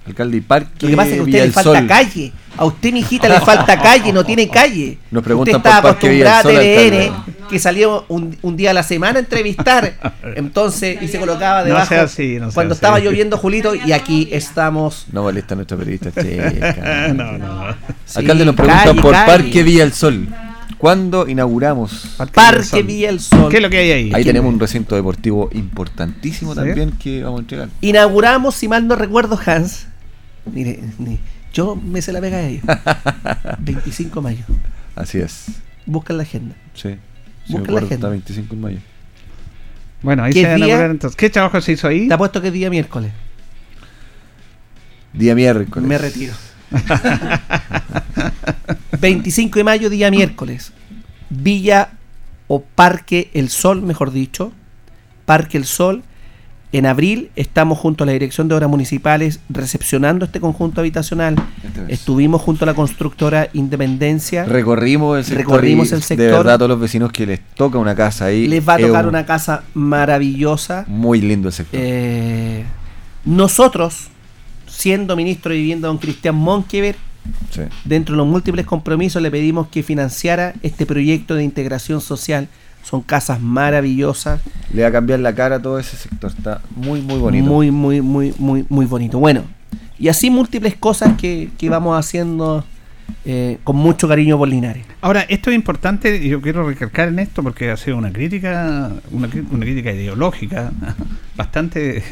Alcalde 0.05 0.35
y 0.37 0.41
Parque 0.41 0.69
Lo 0.81 0.89
que 0.89 0.95
pasa 0.97 1.09
es 1.11 1.15
que 1.15 1.19
a 1.19 1.23
usted 1.23 1.31
Villa 1.31 1.45
le 1.45 1.51
falta 1.53 1.79
Sol. 1.79 1.87
calle. 1.87 2.33
A 2.57 2.65
usted, 2.65 2.91
mi 2.91 2.99
hijita, 2.99 3.29
le 3.29 3.39
falta 3.39 3.81
calle, 3.81 4.11
no 4.13 4.23
tiene 4.25 4.49
calle. 4.49 4.97
Nos 5.11 5.23
preguntan 5.23 5.55
usted 5.55 5.69
está 5.69 5.81
por 5.81 5.91
acostumbrada 5.91 6.39
a 6.39 6.43
TVN, 6.43 7.13
que 7.49 7.57
salió 7.59 8.05
un, 8.09 8.37
un 8.41 8.57
día 8.57 8.71
a 8.71 8.73
la 8.73 8.83
semana 8.83 9.19
a 9.19 9.21
entrevistar. 9.21 9.93
Entonces, 10.35 11.01
y 11.01 11.07
se 11.07 11.19
colocaba 11.19 11.61
No 11.61 11.67
debajo. 11.67 11.87
sea 11.87 12.01
así, 12.03 12.35
no 12.35 12.47
sea 12.47 12.53
cuando 12.53 12.73
así. 12.73 12.77
estaba 12.79 12.99
lloviendo, 12.99 13.37
Julito, 13.37 13.75
y 13.75 13.91
aquí 13.93 14.27
estamos. 14.31 15.05
No 15.11 15.23
molesta 15.23 15.53
a 15.53 15.57
nuestra 15.57 15.77
periodista 15.77 16.11
no, 17.13 17.37
no. 17.37 17.75
sí, 18.05 18.19
Alcalde 18.19 18.43
nos 18.45 18.55
preguntan 18.55 18.83
calle, 18.87 19.01
por 19.01 19.11
calle. 19.13 19.25
Parque 19.25 19.63
Villa 19.63 19.83
del 19.83 19.93
Sol. 19.93 20.27
¿Cuándo 20.83 21.29
inauguramos? 21.29 22.13
Parque 22.17 22.61
Sol. 22.61 22.83
Villa 22.83 23.09
El 23.09 23.21
Sol. 23.21 23.49
¿Qué 23.49 23.55
es 23.55 23.63
lo 23.63 23.69
que 23.69 23.77
hay 23.77 23.91
ahí? 23.91 24.11
Ahí 24.13 24.25
tenemos 24.25 24.53
un 24.53 24.59
recinto 24.59 24.97
deportivo 24.97 25.49
importantísimo 25.53 26.51
¿Sí? 26.51 26.57
también 26.57 26.91
que 26.91 27.23
vamos 27.23 27.39
a 27.39 27.41
entregar. 27.43 27.69
Inauguramos, 27.79 28.53
si 28.53 28.67
mal 28.67 28.85
no 28.85 28.97
recuerdo, 28.97 29.39
Hans. 29.45 29.87
Mire, 30.45 30.81
yo 31.53 31.77
me 31.77 32.01
se 32.01 32.11
la 32.11 32.19
pega 32.19 32.35
a 32.35 32.41
ella. 32.41 32.61
25 33.59 34.19
de 34.19 34.23
mayo. 34.23 34.43
Así 34.93 35.19
es. 35.19 35.45
Buscan 35.85 36.17
la 36.17 36.23
agenda. 36.23 36.53
Sí. 36.73 36.97
Si 37.47 37.53
Busca 37.53 37.67
me 37.67 37.73
la 37.75 37.77
agenda. 37.85 37.95
está 37.95 38.09
25 38.09 38.55
de 38.55 38.61
mayo. 38.61 38.79
Bueno, 40.01 40.25
ahí 40.25 40.33
¿Qué 40.33 40.41
se 40.41 40.47
van 40.47 40.63
a 40.63 40.65
día? 40.65 40.75
acordar 40.75 40.91
entonces. 40.91 41.15
¿Qué 41.15 41.29
trabajo 41.29 41.61
se 41.61 41.71
hizo 41.71 41.87
ahí? 41.87 42.09
Te 42.09 42.13
apuesto 42.13 42.41
que 42.41 42.49
es 42.49 42.53
día 42.53 42.69
miércoles. 42.69 43.13
Día 45.13 45.33
miércoles. 45.33 45.87
Me 45.87 45.97
retiro. 45.97 46.33
25 48.99 49.59
de 49.59 49.63
mayo, 49.63 49.89
día 49.89 50.09
miércoles. 50.11 50.71
Villa 51.29 51.89
o 52.47 52.61
Parque 52.61 53.29
El 53.33 53.49
Sol, 53.49 53.81
mejor 53.81 54.11
dicho. 54.11 54.51
Parque 55.25 55.57
El 55.57 55.65
Sol. 55.65 56.03
En 56.71 56.87
abril 56.87 57.29
estamos 57.35 57.77
junto 57.77 58.03
a 58.03 58.07
la 58.07 58.13
Dirección 58.13 58.47
de 58.47 58.55
Obras 58.55 58.67
Municipales 58.67 59.39
recepcionando 59.47 60.25
este 60.25 60.39
conjunto 60.39 60.81
habitacional. 60.81 61.35
Esta 61.63 61.81
vez. 61.81 61.89
Estuvimos 61.91 62.41
junto 62.41 62.65
a 62.65 62.67
la 62.67 62.73
constructora 62.73 63.47
Independencia. 63.53 64.45
Recorrimos 64.45 65.17
el 65.19 65.23
sector. 65.23 65.45
Recorrimos 65.45 65.91
el 65.91 65.99
De 65.99 66.05
sector. 66.05 66.31
verdad, 66.31 66.55
a 66.55 66.57
todos 66.57 66.69
los 66.69 66.79
vecinos 66.79 67.11
que 67.11 67.27
les 67.27 67.41
toca 67.55 67.77
una 67.77 67.93
casa 67.93 68.25
ahí. 68.25 68.47
Les 68.47 68.67
va 68.67 68.75
a 68.75 68.79
tocar 68.79 69.03
un- 69.05 69.09
una 69.09 69.25
casa 69.25 69.63
maravillosa. 69.75 70.85
Muy 70.87 71.21
lindo 71.21 71.49
el 71.49 71.53
sector. 71.53 71.79
Eh, 71.81 72.63
nosotros, 73.25 74.07
siendo 74.75 75.15
ministro 75.15 75.51
de 75.51 75.57
Vivienda 75.59 75.87
don 75.87 75.97
Cristian 75.97 76.35
Monkever, 76.35 76.95
Sí. 77.51 77.61
dentro 77.85 78.13
de 78.15 78.17
los 78.17 78.27
múltiples 78.27 78.65
compromisos 78.65 79.21
le 79.21 79.31
pedimos 79.31 79.67
que 79.69 79.81
financiara 79.81 80.53
este 80.61 80.85
proyecto 80.85 81.35
de 81.35 81.43
integración 81.45 82.01
social. 82.01 82.47
Son 82.83 83.01
casas 83.01 83.39
maravillosas, 83.39 84.41
Le 84.73 84.81
va 84.81 84.89
a 84.89 84.91
cambiar 84.91 85.19
la 85.21 85.33
cara 85.33 85.55
a 85.57 85.61
todo 85.61 85.79
ese 85.79 85.95
sector. 85.95 86.31
Está 86.37 86.59
muy, 86.75 86.99
muy 87.01 87.17
bonito. 87.19 87.45
muy, 87.45 87.71
muy, 87.71 88.01
muy, 88.01 88.33
muy, 88.37 88.65
muy 88.67 88.85
bonito. 88.85 89.19
Bueno, 89.19 89.43
y 89.97 90.09
así 90.09 90.29
múltiples 90.29 90.75
cosas 90.75 91.13
que, 91.15 91.49
que 91.57 91.69
vamos 91.69 91.97
haciendo 91.97 92.65
eh, 93.23 93.57
con 93.63 93.77
mucho 93.77 94.09
cariño 94.09 94.37
por 94.37 94.49
Linares. 94.49 94.85
Ahora, 94.99 95.21
esto 95.21 95.49
es 95.49 95.55
importante 95.55 96.17
y 96.17 96.27
yo 96.27 96.41
quiero 96.41 96.67
recalcar 96.67 97.07
en 97.07 97.19
esto 97.19 97.41
porque 97.41 97.71
ha 97.71 97.77
sido 97.77 97.95
una 97.95 98.11
crítica, 98.11 98.91
una, 99.11 99.29
una 99.49 99.61
crítica 99.65 99.93
ideológica 99.93 100.71
bastante 101.37 102.03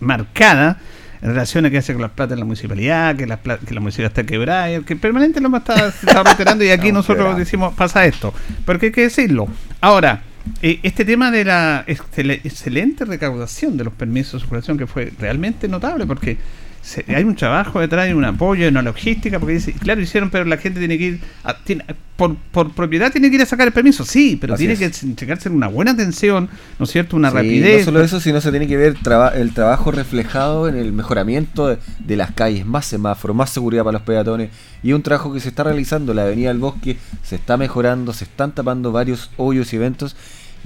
marcada 0.00 0.78
en 1.26 1.32
relación 1.32 1.66
a 1.66 1.70
qué 1.70 1.78
hace 1.78 1.92
con 1.92 2.02
las 2.02 2.12
plata 2.12 2.34
en 2.34 2.38
la 2.40 2.46
municipalidad, 2.46 3.16
que 3.16 3.26
la, 3.26 3.38
que 3.38 3.74
la 3.74 3.80
municipalidad 3.80 4.12
está 4.12 4.24
quebrada, 4.24 4.80
que 4.82 4.94
permanente 4.94 5.40
lo 5.40 5.48
hemos 5.48 5.60
estado, 5.60 5.88
estado 5.88 6.22
reiterando 6.24 6.64
y 6.64 6.70
aquí 6.70 6.92
nosotros 6.92 7.36
decimos 7.36 7.74
pasa 7.74 8.06
esto, 8.06 8.32
porque 8.64 8.86
hay 8.86 8.92
que 8.92 9.00
decirlo. 9.02 9.48
Ahora, 9.80 10.22
eh, 10.62 10.78
este 10.84 11.04
tema 11.04 11.32
de 11.32 11.44
la 11.44 11.84
excel- 11.88 12.40
excelente 12.44 13.04
recaudación 13.04 13.76
de 13.76 13.82
los 13.82 13.92
permisos 13.92 14.34
de 14.34 14.38
circulación 14.40 14.78
que 14.78 14.86
fue 14.86 15.12
realmente 15.18 15.66
notable 15.66 16.06
porque 16.06 16.38
se- 16.86 17.04
hay 17.14 17.24
un 17.24 17.34
trabajo 17.34 17.80
detrás, 17.80 18.04
hay 18.06 18.12
un 18.12 18.24
apoyo, 18.24 18.68
una 18.68 18.80
logística, 18.82 19.40
porque 19.40 19.54
dice, 19.54 19.72
claro, 19.72 20.00
hicieron, 20.00 20.30
pero 20.30 20.44
la 20.44 20.56
gente 20.56 20.78
tiene 20.78 20.96
que 20.96 21.04
ir, 21.04 21.20
a- 21.42 21.56
tiene- 21.58 21.84
por, 22.14 22.36
por 22.36 22.72
propiedad 22.72 23.10
tiene 23.10 23.28
que 23.28 23.34
ir 23.36 23.42
a 23.42 23.46
sacar 23.46 23.66
el 23.66 23.72
permiso, 23.72 24.04
sí, 24.04 24.38
pero 24.40 24.54
Así 24.54 24.66
tiene 24.66 24.82
es. 24.84 25.00
que 25.00 25.06
entregarse 25.06 25.48
una 25.50 25.66
buena 25.66 25.90
atención, 25.90 26.48
¿no 26.78 26.84
es 26.84 26.90
cierto? 26.92 27.16
Una 27.16 27.30
Sí, 27.30 27.36
rapidez. 27.36 27.78
No 27.80 27.84
solo 27.86 28.02
eso, 28.04 28.20
sino 28.20 28.40
se 28.40 28.50
tiene 28.52 28.66
que 28.68 28.76
ver 28.76 28.94
traba- 29.02 29.30
el 29.34 29.52
trabajo 29.52 29.90
reflejado 29.90 30.68
en 30.68 30.76
el 30.76 30.92
mejoramiento 30.92 31.66
de, 31.66 31.78
de 31.98 32.16
las 32.16 32.30
calles, 32.30 32.64
más 32.64 32.86
semáforos, 32.86 33.36
más 33.36 33.50
seguridad 33.50 33.82
para 33.84 33.98
los 33.98 34.02
peatones. 34.06 34.50
Y 34.82 34.92
un 34.92 35.02
trabajo 35.02 35.32
que 35.34 35.40
se 35.40 35.48
está 35.48 35.64
realizando, 35.64 36.14
la 36.14 36.22
Avenida 36.22 36.48
del 36.48 36.58
Bosque 36.58 36.96
se 37.24 37.34
está 37.36 37.56
mejorando, 37.56 38.12
se 38.12 38.24
están 38.24 38.52
tapando 38.54 38.92
varios 38.92 39.30
hoyos 39.36 39.72
y 39.72 39.76
eventos. 39.76 40.16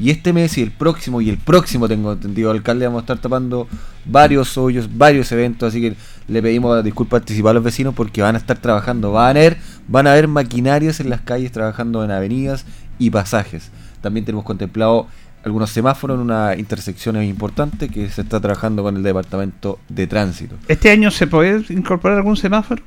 Y 0.01 0.11
este 0.11 0.33
mes 0.33 0.57
y 0.59 0.63
el 0.63 0.71
próximo, 0.71 1.21
y 1.21 1.29
el 1.29 1.37
próximo, 1.39 1.87
tengo 1.87 2.13
entendido, 2.13 2.51
alcalde, 2.51 2.87
vamos 2.87 3.01
a 3.01 3.03
estar 3.03 3.19
tapando 3.19 3.69
varios 4.07 4.57
hoyos, 4.57 4.89
varios 4.97 5.31
eventos. 5.33 5.69
Así 5.69 5.81
que 5.81 5.95
le 6.27 6.43
pedimos 6.43 6.83
disculpas 6.83 7.21
anticipadas 7.21 7.53
a 7.53 7.55
los 7.55 7.65
vecinos 7.65 7.95
porque 7.95 8.23
van 8.23 8.35
a 8.35 8.39
estar 8.39 8.59
trabajando. 8.59 9.13
Van 9.13 9.37
a 9.37 9.41
haber, 9.41 9.59
van 9.89 10.07
a 10.07 10.13
haber 10.13 10.27
maquinarias 10.27 11.01
en 11.01 11.11
las 11.11 11.21
calles 11.21 11.53
trabajando 11.53 12.03
en 12.05 12.11
avenidas 12.11 12.65
y 12.99 13.11
pasajes. 13.11 13.71
También 14.01 14.25
tenemos 14.25 14.45
contemplado 14.45 15.07
algunos 15.45 15.71
semáforos 15.71 16.17
en 16.17 16.23
una 16.23 16.55
intersección 16.57 17.23
importante 17.23 17.89
que 17.89 18.09
se 18.09 18.23
está 18.23 18.41
trabajando 18.41 18.83
con 18.83 18.97
el 18.97 19.03
departamento 19.03 19.79
de 19.89 20.07
tránsito. 20.07 20.57
¿Este 20.69 20.91
año 20.91 21.11
se 21.11 21.27
puede 21.27 21.63
incorporar 21.75 22.17
algún 22.19 22.37
semáforo? 22.37 22.83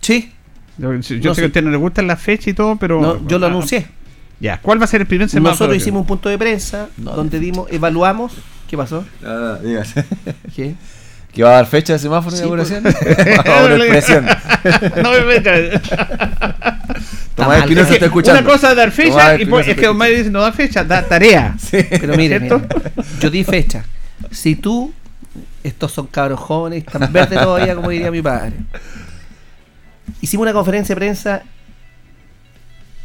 Sí, 0.00 0.32
Yo, 0.78 0.92
yo 0.94 1.34
sé 1.34 1.40
que 1.42 1.44
a 1.44 1.46
usted 1.48 1.62
no 1.62 1.70
le 1.70 1.76
gustan 1.76 2.06
las 2.06 2.20
fechas 2.20 2.48
y 2.48 2.54
todo, 2.54 2.76
pero... 2.76 3.00
no, 3.00 3.26
yo 3.28 3.38
lo 3.38 3.46
Ah, 3.46 3.50
anuncié. 3.50 3.86
Ya, 4.42 4.58
¿cuál 4.60 4.80
va 4.80 4.86
a 4.86 4.88
ser 4.88 5.02
el 5.02 5.06
primer 5.06 5.28
semáforo? 5.28 5.52
Nosotros 5.52 5.76
hicimos 5.76 6.00
un 6.00 6.06
punto 6.08 6.28
de 6.28 6.36
prensa 6.36 6.88
No. 6.96 7.12
donde 7.12 7.38
dimos, 7.38 7.70
evaluamos. 7.70 8.32
¿Qué 8.68 8.76
pasó? 8.76 9.04
Ah, 9.24 9.56
dígase. 9.62 10.04
¿Qué? 10.56 10.74
¿Que 11.32 11.44
va 11.44 11.50
a 11.50 11.52
dar 11.52 11.66
fecha 11.66 11.92
de 11.92 12.00
semáforo 12.00 12.34
Sí, 12.34 12.42
de 12.42 12.48
inauguración? 12.48 12.84
expresión. 12.88 14.26
no 15.00 15.12
me 15.12 15.20
metas. 15.26 15.90
mal, 15.92 16.56
Tomás 17.36 17.56
es 17.56 17.62
Espinosa 17.62 17.88
que 17.88 17.94
está 17.94 18.06
escuchando. 18.06 18.40
Una 18.40 18.50
cosa 18.50 18.70
es 18.70 18.76
dar 18.76 18.90
fecha 18.90 19.10
Tomás 19.10 19.40
y 19.40 19.46
pues, 19.46 19.68
Espinosa 19.68 19.70
es 19.70 19.76
que 19.76 19.94
Mario 19.94 20.18
dice 20.18 20.30
no 20.30 20.40
da 20.40 20.50
fecha, 20.50 20.82
da 20.82 21.06
tarea. 21.06 21.56
Pero 21.70 22.16
mire, 22.16 22.50
yo 23.20 23.30
di 23.30 23.44
fecha. 23.44 23.84
Si 24.32 24.56
tú, 24.56 24.92
estos 25.62 25.92
son 25.92 26.08
cabros 26.08 26.40
jóvenes, 26.40 26.84
están 26.84 27.12
verdes 27.12 27.40
todavía, 27.40 27.76
como 27.76 27.90
diría 27.90 28.10
mi 28.10 28.20
padre. 28.22 28.54
Hicimos 30.20 30.42
una 30.42 30.52
conferencia 30.52 30.96
de 30.96 31.00
prensa 31.00 31.42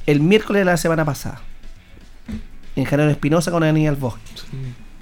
el 0.08 0.22
miércoles 0.22 0.62
de 0.62 0.66
la 0.66 0.78
semana 0.78 1.06
pasada, 1.06 1.40
en 2.76 2.86
General 2.86 3.12
Espinosa 3.12 3.52
con 3.52 3.64
Aníbal 3.64 3.96
Bosque, 3.96 4.22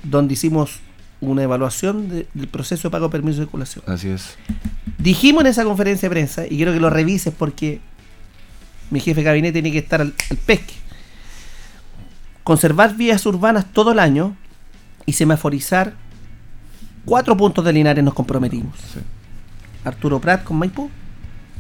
donde 0.04 0.34
hicimos 0.34 0.80
una 1.22 1.44
evaluación 1.44 2.10
de- 2.10 2.28
del 2.34 2.48
proceso 2.50 2.90
de 2.90 2.92
pago 2.92 3.06
de 3.08 3.12
permiso 3.12 3.40
de 3.40 3.46
circulación. 3.46 3.84
Así 3.88 4.10
es. 4.10 4.36
Dijimos 4.98 5.42
en 5.42 5.48
esa 5.48 5.64
conferencia 5.64 6.10
de 6.10 6.14
prensa, 6.14 6.46
y 6.46 6.58
quiero 6.58 6.74
que 6.74 6.80
lo 6.80 6.90
revises 6.90 7.34
porque 7.34 7.80
mi 8.92 9.00
jefe 9.00 9.22
de 9.22 9.24
gabinete 9.24 9.54
tiene 9.54 9.72
que 9.72 9.80
estar 9.80 10.02
al, 10.02 10.14
al 10.30 10.38
pesque. 10.38 10.74
Conservar 12.44 12.96
vías 12.96 13.26
urbanas 13.26 13.66
todo 13.74 13.92
el 13.94 14.00
año 14.00 14.36
y 15.06 15.14
semaforizar 15.14 15.94
cuatro 17.06 17.36
puntos 17.36 17.66
de 17.66 17.74
Linares 17.74 18.04
nos 18.04 18.14
comprometimos. 18.14 18.78
Sí. 18.94 19.00
Arturo 19.84 20.20
Prat 20.20 20.44
con 20.44 20.58
Maipú, 20.58 20.90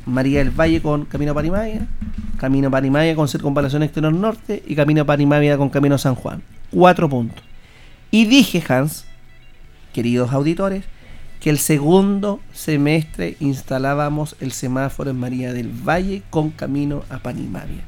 María 0.05 0.39
del 0.39 0.51
Valle 0.51 0.81
con 0.81 1.05
Camino 1.05 1.31
a 1.31 1.35
Panimaya, 1.35 1.87
Camino 2.37 2.67
a 2.67 2.71
Panimaya 2.71 3.15
con 3.15 3.27
Circunvalación 3.27 3.83
Exterior 3.83 4.13
Norte 4.13 4.63
y 4.67 4.75
Camino 4.75 5.01
a 5.01 5.05
Panimaya 5.05 5.57
con 5.57 5.69
Camino 5.69 5.97
San 5.97 6.15
Juan. 6.15 6.41
Cuatro 6.71 7.09
puntos. 7.09 7.43
Y 8.11 8.25
dije, 8.25 8.63
Hans, 8.67 9.05
queridos 9.93 10.31
auditores, 10.31 10.85
que 11.39 11.49
el 11.49 11.57
segundo 11.59 12.39
semestre 12.53 13.37
instalábamos 13.39 14.35
el 14.39 14.51
semáforo 14.51 15.11
en 15.11 15.19
María 15.19 15.53
del 15.53 15.69
Valle 15.69 16.23
con 16.29 16.51
Camino 16.51 17.03
a 17.09 17.19
Panimavia. 17.19 17.83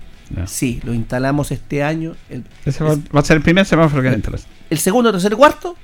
Sí, 0.45 0.82
lo 0.84 0.93
instalamos 0.93 1.51
este 1.51 1.84
año. 1.84 2.15
El, 2.30 2.43
Ese 2.65 2.84
va, 2.84 2.95
va 3.15 3.21
a 3.21 3.23
ser 3.23 3.38
el 3.38 3.43
primer 3.43 3.65
semáforo 3.65 4.01
que 4.01 4.10
entra. 4.10 4.38
el 4.69 4.77
segundo, 4.77 5.12
tercer 5.12 5.36
cuarto, 5.36 5.75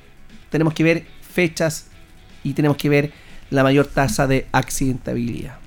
tenemos 0.49 0.73
que 0.73 0.83
ver 0.83 1.05
fechas 1.21 1.87
y 2.43 2.53
tenemos 2.53 2.77
que 2.77 2.89
ver 2.89 3.11
la 3.49 3.63
mayor 3.63 3.87
tasa 3.87 4.27
de 4.27 4.47
accidentabilidad. 4.51 5.62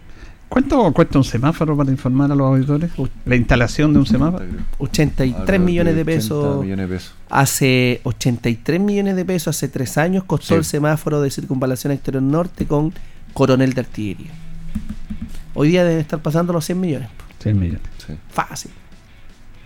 ¿Cuánto 0.49 0.93
cuesta 0.93 1.19
un 1.19 1.25
semáforo 1.25 1.77
para 1.77 1.91
informar 1.91 2.31
a 2.31 2.35
los 2.35 2.47
auditores? 2.47 2.91
La 3.25 3.37
instalación 3.37 3.93
de 3.93 3.99
un 3.99 4.07
semáforo. 4.07 4.45
83 4.79 5.41
Alrededor 5.41 5.61
millones 5.67 5.95
de 5.97 6.01
80 6.03 6.05
pesos. 6.19 6.63
millones 6.65 6.89
de 6.89 6.95
pesos. 6.97 7.15
Hace 7.29 8.01
83 8.05 8.81
millones 8.81 9.17
de 9.17 9.25
pesos, 9.25 9.57
hace 9.57 9.69
tres 9.69 9.99
años 9.99 10.25
costó 10.25 10.55
Sí. 10.55 10.55
el 10.55 10.65
semáforo 10.65 11.21
de 11.21 11.31
circunvalación 11.31 11.93
exterior 11.93 12.23
norte 12.23 12.65
con 12.67 12.93
coronel 13.33 13.73
de 13.75 13.81
artillería. 13.81 14.31
Hoy 15.55 15.69
día 15.69 15.85
deben 15.85 16.01
estar 16.01 16.21
pasando 16.21 16.53
los 16.53 16.65
100 16.65 16.81
millones. 16.81 17.09
100 17.41 17.59
millones. 17.59 17.83
Sí. 18.07 18.15
Fácil. 18.31 18.71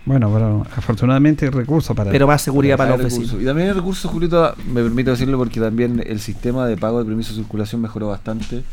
Bueno, 0.03 0.31
pero 0.33 0.65
afortunadamente 0.75 1.45
hay 1.45 1.51
recursos 1.51 1.95
para 1.95 2.09
Pero 2.09 2.25
más 2.25 2.41
seguridad 2.41 2.75
para 2.75 2.93
Hay 2.93 2.97
los 2.97 3.11
recursos. 3.13 3.39
Y 3.39 3.45
también 3.45 3.67
el 3.69 3.75
recurso, 3.75 4.09
Julito, 4.09 4.55
me 4.67 4.81
permito 4.81 5.11
decirlo 5.11 5.37
porque 5.37 5.59
también 5.59 6.03
el 6.05 6.19
sistema 6.19 6.65
de 6.65 6.75
pago 6.75 6.99
de 6.99 7.05
permiso 7.05 7.33
de 7.33 7.41
circulación 7.41 7.81
mejoró 7.81 8.07
bastante. 8.07 8.63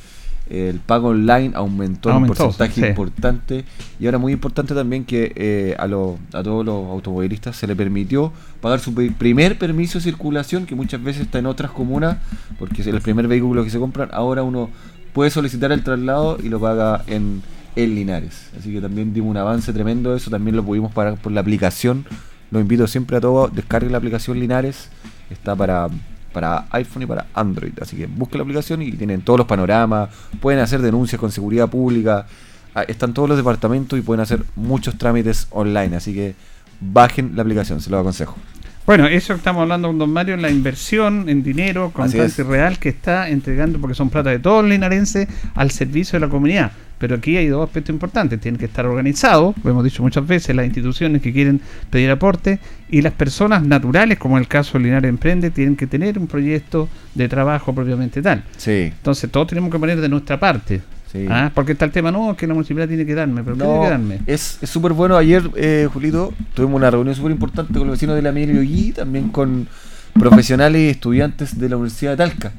El 0.51 0.81
pago 0.81 1.09
online 1.09 1.53
aumentó 1.55 2.11
en 2.11 2.17
un 2.17 2.27
porcentaje 2.29 2.81
sí. 2.81 2.87
importante. 2.87 3.65
Y 4.01 4.07
ahora 4.07 4.19
muy 4.19 4.33
importante 4.33 4.75
también 4.75 5.05
que 5.05 5.33
eh, 5.37 5.77
a, 5.79 5.87
los- 5.87 6.17
a 6.33 6.43
todos 6.43 6.65
los 6.65 6.87
automovilistas 6.91 7.57
se 7.57 7.67
le 7.67 7.77
permitió 7.77 8.33
pagar 8.61 8.81
su 8.81 8.95
pri- 8.95 9.11
primer 9.11 9.59
permiso 9.59 9.99
de 9.99 10.05
circulación, 10.05 10.65
que 10.67 10.75
muchas 10.75 11.03
veces 11.03 11.23
está 11.23 11.39
en 11.39 11.47
otras 11.47 11.71
comunas, 11.71 12.19
porque 12.59 12.81
es 12.83 12.87
el 12.89 13.01
primer 13.01 13.29
vehículo 13.29 13.63
que 13.65 13.71
se 13.71 13.79
compran. 13.79 14.09
Ahora 14.13 14.43
uno 14.43 14.71
puede 15.13 15.31
solicitar 15.31 15.71
el 15.73 15.83
traslado 15.83 16.39
y 16.43 16.49
lo 16.49 16.61
paga 16.61 17.03
en, 17.07 17.43
en 17.77 17.95
Linares. 17.95 18.51
Así 18.59 18.73
que 18.73 18.81
también 18.81 19.13
dimos 19.13 19.31
un 19.31 19.37
avance 19.37 19.73
tremendo 19.73 20.15
eso. 20.15 20.31
También 20.31 20.57
lo 20.57 20.65
pudimos 20.65 20.93
pagar 20.93 21.17
por 21.19 21.33
la 21.33 21.41
aplicación. 21.41 22.07
Lo 22.51 22.61
invito 22.61 22.87
siempre 22.87 23.17
a 23.19 23.21
todos, 23.21 23.55
descarguen 23.55 23.93
la 23.93 23.99
aplicación 23.99 24.41
Linares. 24.41 24.89
Está 25.31 25.55
para, 25.55 25.89
para 26.33 26.67
iPhone 26.71 27.03
y 27.03 27.07
para 27.07 27.27
Android. 27.35 27.73
Así 27.81 27.97
que 27.97 28.07
busquen 28.07 28.39
la 28.39 28.43
aplicación 28.43 28.83
y 28.83 28.93
tienen 28.93 29.23
todos 29.23 29.39
los 29.39 29.47
panoramas. 29.47 30.11
Pueden 30.41 30.61
hacer 30.61 30.83
denuncias 30.83 31.21
con 31.21 31.33
seguridad 31.33 31.69
pública. 31.69 32.27
ah, 32.75 32.83
están 32.83 33.15
todos 33.15 33.29
los 33.29 33.39
departamentos 33.39 33.99
y 33.99 34.03
pueden 34.03 34.21
hacer 34.21 34.45
muchos 34.57 34.97
trámites 34.99 35.49
online. 35.51 35.97
Así 35.97 36.15
que 36.15 36.35
bajen 36.81 37.33
la 37.35 37.43
aplicación, 37.43 37.81
se 37.81 37.91
lo 37.91 37.99
aconsejo. 37.99 38.37
Bueno, 38.89 39.07
eso 39.07 39.35
que 39.35 39.39
estamos 39.39 39.61
hablando 39.61 39.89
con 39.89 39.99
don 39.99 40.11
Mario, 40.11 40.39
la 40.39 40.49
inversión 40.49 41.29
en 41.29 41.43
dinero 41.43 41.91
constante 41.93 42.43
real 42.43 42.79
que 42.79 42.89
está 42.89 43.29
entregando, 43.29 43.79
porque 43.79 43.95
son 43.95 44.09
plata 44.09 44.31
de 44.31 44.39
todos 44.39 44.63
los 44.63 44.71
linarenses, 44.71 45.29
al 45.55 45.71
servicio 45.71 46.19
de 46.19 46.25
la 46.25 46.31
comunidad. 46.31 46.73
Pero 46.97 47.17
aquí 47.17 47.37
hay 47.37 47.49
dos 47.49 47.69
aspectos 47.69 47.93
importantes. 47.93 48.41
Tienen 48.41 48.59
que 48.59 48.65
estar 48.65 48.87
organizados, 48.87 49.55
lo 49.63 49.71
hemos 49.73 49.85
dicho 49.85 50.03
muchas 50.03 50.27
veces, 50.27 50.57
las 50.57 50.65
instituciones 50.65 51.21
que 51.21 51.35
quieren 51.35 51.61
pedir 51.91 52.11
aporte 52.11 52.61
y 52.89 53.03
las 53.03 53.13
personas 53.13 53.63
naturales, 53.63 54.19
como 54.19 54.39
el 54.39 54.49
caso 54.49 54.79
de 54.79 54.85
Linares 54.85 55.11
Emprende, 55.11 55.51
tienen 55.51 55.77
que 55.77 55.87
tener 55.87 56.19
un 56.19 56.27
proyecto 56.27 56.89
de 57.15 57.29
trabajo 57.29 57.75
propiamente 57.75 58.23
tal. 58.23 58.43
Sí, 58.57 58.85
Entonces 58.85 59.31
todos 59.31 59.49
tenemos 59.49 59.71
que 59.71 59.79
poner 59.79 60.01
de 60.01 60.09
nuestra 60.09 60.41
parte. 60.41 60.81
Sí. 61.13 61.27
¿ah? 61.29 61.51
Porque 61.55 61.73
está 61.73 61.85
el 61.85 61.91
tema, 61.93 62.11
no, 62.13 62.37
que 62.37 62.47
la 62.47 62.55
municipalidad 62.55 62.89
tiene 62.89 63.05
que 63.07 63.15
darme, 63.15 63.43
pero 63.43 63.57
¿qué 63.57 63.63
tiene 63.63 63.77
No, 63.77 63.83
que 63.83 63.89
darme? 63.91 64.21
es 64.27 64.59
es 64.63 64.71
súper 64.71 64.93
bueno. 64.93 65.17
Ayer, 65.17 65.43
eh, 65.57 65.89
Julito, 65.93 66.33
tuvimos 66.55 66.77
una 66.77 66.91
reunión 66.91 67.15
súper 67.15 67.33
importante 67.33 67.73
con 67.75 67.87
los 67.87 67.97
vecinos 67.97 68.17
de 68.17 68.23
la 68.23 68.29
Emilio 68.31 68.63
y 68.63 68.93
también 68.93 69.29
con 69.31 69.69
profesionales 70.15 70.81
y 70.83 70.89
estudiantes 70.89 71.59
de 71.59 71.69
la 71.69 71.77
Universidad 71.77 72.13
de 72.13 72.17
Talca 72.19 72.53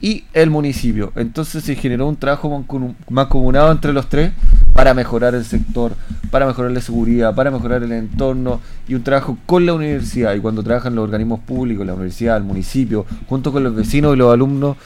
Y 0.00 0.24
el 0.32 0.50
municipio. 0.50 1.12
Entonces 1.16 1.64
se 1.64 1.74
generó 1.74 2.06
un 2.08 2.16
trabajo 2.16 2.64
mancomunado 3.08 3.72
entre 3.72 3.92
los 3.92 4.08
tres 4.08 4.32
para 4.72 4.94
mejorar 4.94 5.34
el 5.34 5.44
sector, 5.44 5.92
para 6.30 6.46
mejorar 6.46 6.70
la 6.70 6.80
seguridad, 6.80 7.34
para 7.34 7.50
mejorar 7.50 7.82
el 7.82 7.92
entorno 7.92 8.60
y 8.88 8.94
un 8.94 9.02
trabajo 9.02 9.38
con 9.46 9.64
la 9.66 9.72
universidad. 9.74 10.34
Y 10.34 10.40
cuando 10.40 10.62
trabajan 10.62 10.94
los 10.94 11.04
organismos 11.04 11.40
públicos, 11.40 11.86
la 11.86 11.94
universidad, 11.94 12.36
el 12.36 12.44
municipio, 12.44 13.06
junto 13.28 13.52
con 13.52 13.64
los 13.64 13.74
vecinos 13.74 14.14
y 14.14 14.18
los 14.18 14.32
alumnos, 14.32 14.76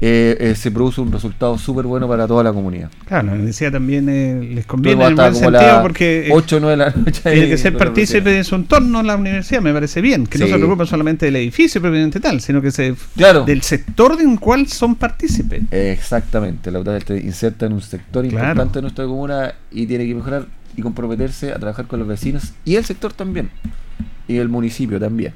eh, 0.00 0.36
eh, 0.40 0.54
se 0.54 0.70
produce 0.70 1.00
un 1.00 1.12
resultado 1.12 1.58
súper 1.58 1.86
bueno 1.86 2.08
para 2.08 2.26
toda 2.26 2.42
la 2.44 2.52
comunidad. 2.52 2.88
Claro, 3.06 3.26
la 3.28 3.32
universidad 3.34 3.72
también 3.72 4.08
eh, 4.08 4.50
les 4.54 4.64
conviene 4.66 5.04
en 5.04 5.16
buen 5.16 5.34
sentido 5.34 5.82
porque... 5.82 6.28
eh, 6.28 6.30
8 6.32 6.56
o 6.56 6.60
9 6.60 6.70
de 6.70 6.76
la 6.76 6.90
noche. 6.96 7.20
Tiene 7.32 7.48
que 7.48 7.58
ser 7.58 7.76
partícipe 7.76 8.30
de 8.30 8.44
su 8.44 8.54
entorno 8.54 9.00
en 9.00 9.06
la 9.06 9.16
universidad, 9.16 9.60
me 9.60 9.72
parece 9.72 10.00
bien. 10.00 10.26
Que 10.26 10.38
no 10.38 10.46
se 10.46 10.54
preocupen 10.54 10.86
solamente 10.86 11.26
del 11.26 11.36
edificio 11.36 11.80
propiamente 11.80 12.20
tal, 12.20 12.40
sino 12.40 12.62
que 12.62 12.70
se 12.70 12.94
Claro. 13.16 13.44
del 13.44 13.62
sector 13.62 14.16
en 14.22 14.32
el 14.32 14.40
cual 14.40 14.66
son 14.68 14.94
partícipes. 14.94 15.62
Exactamente, 15.70 16.70
la 16.70 16.80
UTAD 16.80 17.02
te 17.02 17.18
inserta 17.18 17.66
en 17.66 17.74
un 17.74 17.80
sector 17.82 18.26
Claro. 18.28 18.48
importante 18.50 18.78
de 18.78 18.82
nuestra 18.82 19.04
comuna 19.04 19.54
y 19.70 19.86
tiene 19.86 20.06
que 20.06 20.14
mejorar 20.14 20.46
y 20.76 20.82
comprometerse 20.82 21.52
a 21.52 21.56
trabajar 21.58 21.86
con 21.86 21.98
los 21.98 22.08
vecinos 22.08 22.52
y 22.64 22.76
el 22.76 22.84
sector 22.84 23.12
también. 23.12 23.50
Y 24.28 24.36
el 24.38 24.48
municipio 24.48 24.98
también. 25.00 25.34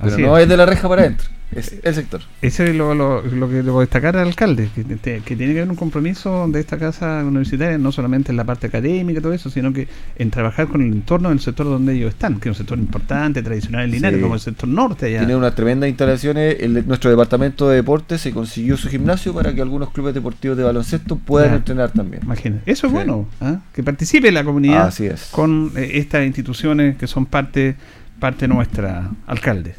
Pero 0.00 0.12
Así 0.12 0.22
no 0.22 0.36
es 0.36 0.48
de 0.48 0.56
la 0.56 0.66
reja 0.66 0.88
para 0.88 1.02
adentro, 1.02 1.28
es 1.54 1.74
el 1.82 1.94
sector. 1.94 2.20
Eso 2.42 2.64
es 2.64 2.74
lo, 2.74 2.94
lo, 2.94 3.22
lo 3.22 3.48
que 3.48 3.62
debo 3.62 3.80
destacar 3.80 4.16
al 4.16 4.26
alcalde, 4.28 4.68
que, 4.74 4.82
tiene 4.84 5.20
que 5.22 5.60
haber 5.60 5.70
un 5.70 5.76
compromiso 5.76 6.48
de 6.48 6.60
esta 6.60 6.76
casa 6.76 7.22
universitaria, 7.24 7.78
no 7.78 7.92
solamente 7.92 8.30
en 8.32 8.36
la 8.36 8.44
parte 8.44 8.66
académica 8.66 9.20
y 9.20 9.22
todo 9.22 9.32
eso, 9.32 9.48
sino 9.48 9.72
que 9.72 9.86
en 10.16 10.30
trabajar 10.30 10.66
con 10.66 10.82
el 10.82 10.88
entorno 10.92 11.28
del 11.28 11.40
sector 11.40 11.66
donde 11.66 11.94
ellos 11.94 12.10
están, 12.10 12.40
que 12.40 12.48
es 12.48 12.54
un 12.54 12.58
sector 12.58 12.78
importante, 12.78 13.42
tradicional 13.42 13.84
en 13.84 13.90
Linares, 13.92 14.18
Sí. 14.18 14.22
como 14.22 14.34
el 14.34 14.40
sector 14.40 14.68
norte 14.68 15.06
allá. 15.06 15.18
Tiene 15.20 15.36
unas 15.36 15.54
tremendas 15.54 15.88
instalaciones. 15.88 16.56
El- 16.60 16.86
nuestro 16.86 17.10
departamento 17.10 17.68
de 17.68 17.76
deportes 17.76 18.20
se 18.20 18.32
consiguió 18.32 18.76
su 18.76 18.88
gimnasio 18.88 19.32
para 19.32 19.54
que 19.54 19.62
algunos 19.62 19.90
clubes 19.90 20.14
deportivos 20.14 20.56
de 20.56 20.64
baloncesto 20.64 21.16
puedan 21.16 21.50
Ya. 21.50 21.56
entrenar 21.56 21.90
también. 21.92 22.22
Imagínate. 22.24 22.70
Eso 22.70 22.86
es 22.88 22.90
Sí. 22.90 22.94
bueno, 22.94 23.28
¿ah? 23.40 23.60
que 23.72 23.82
participe 23.82 24.32
la 24.32 24.42
comunidad 24.44 24.88
Así 24.88 25.06
es. 25.06 25.28
con 25.30 25.72
eh, 25.76 25.92
estas 25.94 26.26
instituciones 26.26 26.96
que 26.96 27.06
son 27.06 27.26
parte, 27.26 27.76
parte 28.18 28.48
nuestra, 28.48 29.10
alcalde. 29.26 29.74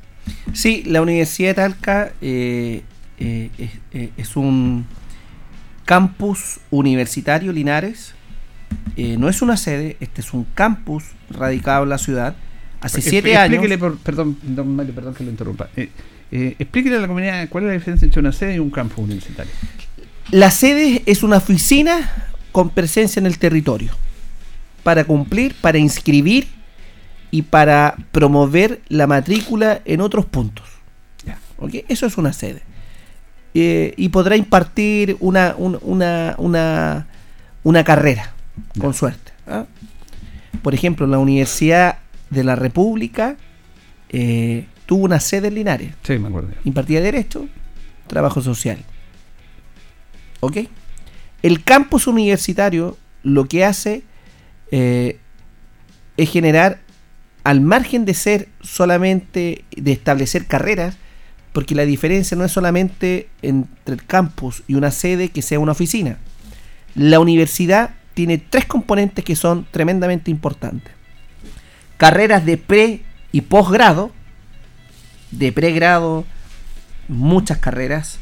Sí, 0.53 0.83
la 0.85 1.01
Universidad 1.01 1.49
de 1.49 1.53
Talca 1.55 2.11
eh, 2.21 2.81
eh, 3.19 3.49
es, 3.57 3.69
eh, 3.93 4.09
es 4.17 4.35
un 4.35 4.85
campus 5.85 6.59
universitario 6.71 7.51
Linares. 7.51 8.13
Eh, 8.95 9.15
no 9.17 9.29
es 9.29 9.41
una 9.41 9.55
sede, 9.57 9.97
este 9.99 10.21
es 10.21 10.33
un 10.33 10.43
campus 10.53 11.03
radicado 11.29 11.83
en 11.83 11.89
la 11.89 11.97
ciudad. 11.97 12.35
Hace 12.81 12.99
Expl- 12.99 13.09
siete 13.09 13.37
años. 13.37 13.65
Por- 13.79 13.97
perdón, 13.99 14.37
don 14.43 14.75
Mario, 14.75 14.93
perdón 14.93 15.13
que 15.15 15.23
lo 15.23 15.29
interrumpa. 15.31 15.69
Eh, 15.75 16.55
explíquele 16.59 16.97
a 16.97 16.99
la 17.01 17.07
comunidad 17.07 17.47
cuál 17.49 17.63
es 17.63 17.67
la 17.69 17.73
diferencia 17.73 18.05
entre 18.05 18.19
una 18.19 18.31
sede 18.31 18.55
y 18.55 18.59
un 18.59 18.69
campus 18.69 18.99
universitario. 18.99 19.51
La 20.31 20.51
sede 20.51 21.03
es 21.05 21.23
una 21.23 21.37
oficina 21.37 22.11
con 22.51 22.69
presencia 22.71 23.19
en 23.19 23.25
el 23.27 23.37
territorio 23.37 23.91
para 24.83 25.05
cumplir, 25.05 25.55
para 25.61 25.77
inscribir 25.77 26.47
y 27.31 27.41
para 27.43 27.95
promover 28.11 28.81
la 28.89 29.07
matrícula 29.07 29.81
en 29.85 30.01
otros 30.01 30.25
puntos. 30.25 30.65
Ya. 31.25 31.37
Eso 31.87 32.05
es 32.05 32.17
una 32.17 32.33
sede. 32.33 32.61
Eh, 33.53 33.93
y 33.97 34.09
podrá 34.09 34.35
impartir 34.35 35.17
una, 35.19 35.55
un- 35.57 35.79
una, 35.81 36.35
una, 36.37 37.07
una 37.63 37.83
carrera, 37.83 38.33
con 38.79 38.93
suerte. 38.93 39.31
¿ah? 39.47 39.65
Por 40.61 40.73
ejemplo, 40.73 41.07
la 41.07 41.17
Universidad 41.17 41.97
de 42.29 42.43
la 42.43 42.55
República 42.55 43.35
eh, 44.09 44.67
tuvo 44.85 45.05
una 45.05 45.19
sede 45.19 45.47
en 45.49 45.55
Linares 45.55 45.93
Sí, 46.03 46.17
me 46.19 46.27
acuerdo. 46.27 46.49
impartía 46.65 47.01
Derecho, 47.01 47.47
Trabajo 48.07 48.41
Social. 48.41 48.77
¿Ok? 50.39 50.57
El 51.41 51.63
campus 51.63 52.07
universitario 52.07 52.97
lo 53.23 53.45
que 53.47 53.65
hace 53.65 54.03
eh, 54.71 55.19
es 56.15 56.29
generar, 56.29 56.79
al 57.47 57.61
margen 57.61 58.03
de 58.03 58.13
ser 58.13 58.49
solamente, 58.59 59.63
de 59.71 59.93
establecer 59.93 60.47
carreras, 60.47 60.97
porque 61.53 61.75
la 61.75 61.85
diferencia 61.85 62.35
no 62.35 62.43
es 62.43 62.51
solamente 62.51 63.29
entre 63.41 63.93
el 63.93 64.05
campus 64.05 64.63
y 64.67 64.73
una 64.73 64.91
sede 64.91 65.29
que 65.29 65.41
sea 65.41 65.57
una 65.57 65.71
oficina. 65.71 66.17
La 66.93 67.21
universidad 67.21 67.91
tiene 68.13 68.37
tres 68.37 68.65
componentes 68.65 69.23
que 69.23 69.37
son 69.37 69.65
tremendamente 69.71 70.29
importantes. 70.29 70.91
Carreras 71.95 72.45
de 72.45 72.57
pre 72.57 73.03
y 73.31 73.39
posgrado, 73.39 74.11
de 75.31 75.53
pregrado, 75.53 76.25
muchas 77.07 77.59
carreras 77.59 78.19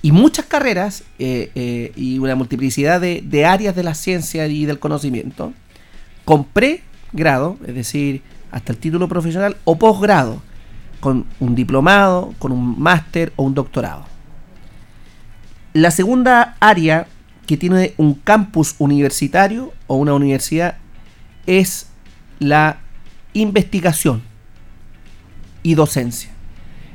y 0.00 0.10
muchas 0.10 0.46
carreras 0.46 1.04
eh, 1.18 1.50
eh, 1.54 1.92
y 1.96 2.18
una 2.18 2.34
multiplicidad 2.34 2.98
de, 2.98 3.44
áreas 3.44 3.76
de 3.76 3.82
la 3.82 3.94
ciencia 3.94 4.46
y 4.46 4.64
del 4.64 4.78
conocimiento 4.78 5.52
con 6.24 6.46
pregrado, 6.46 7.58
es 7.66 7.74
decir, 7.74 8.22
hasta 8.54 8.72
el 8.72 8.78
título 8.78 9.08
profesional 9.08 9.56
o 9.64 9.76
posgrado, 9.76 10.40
con 11.00 11.26
un 11.40 11.56
diplomado, 11.56 12.32
con 12.38 12.52
un 12.52 12.80
máster 12.80 13.32
o 13.34 13.42
un 13.42 13.52
doctorado. 13.52 14.04
La 15.72 15.90
segunda 15.90 16.56
área 16.60 17.08
que 17.48 17.56
tiene 17.56 17.94
un 17.96 18.14
campus 18.14 18.76
universitario 18.78 19.72
o 19.88 19.96
una 19.96 20.14
universidad 20.14 20.76
es 21.46 21.88
la 22.38 22.78
investigación 23.32 24.22
y 25.64 25.74
docencia. 25.74 26.30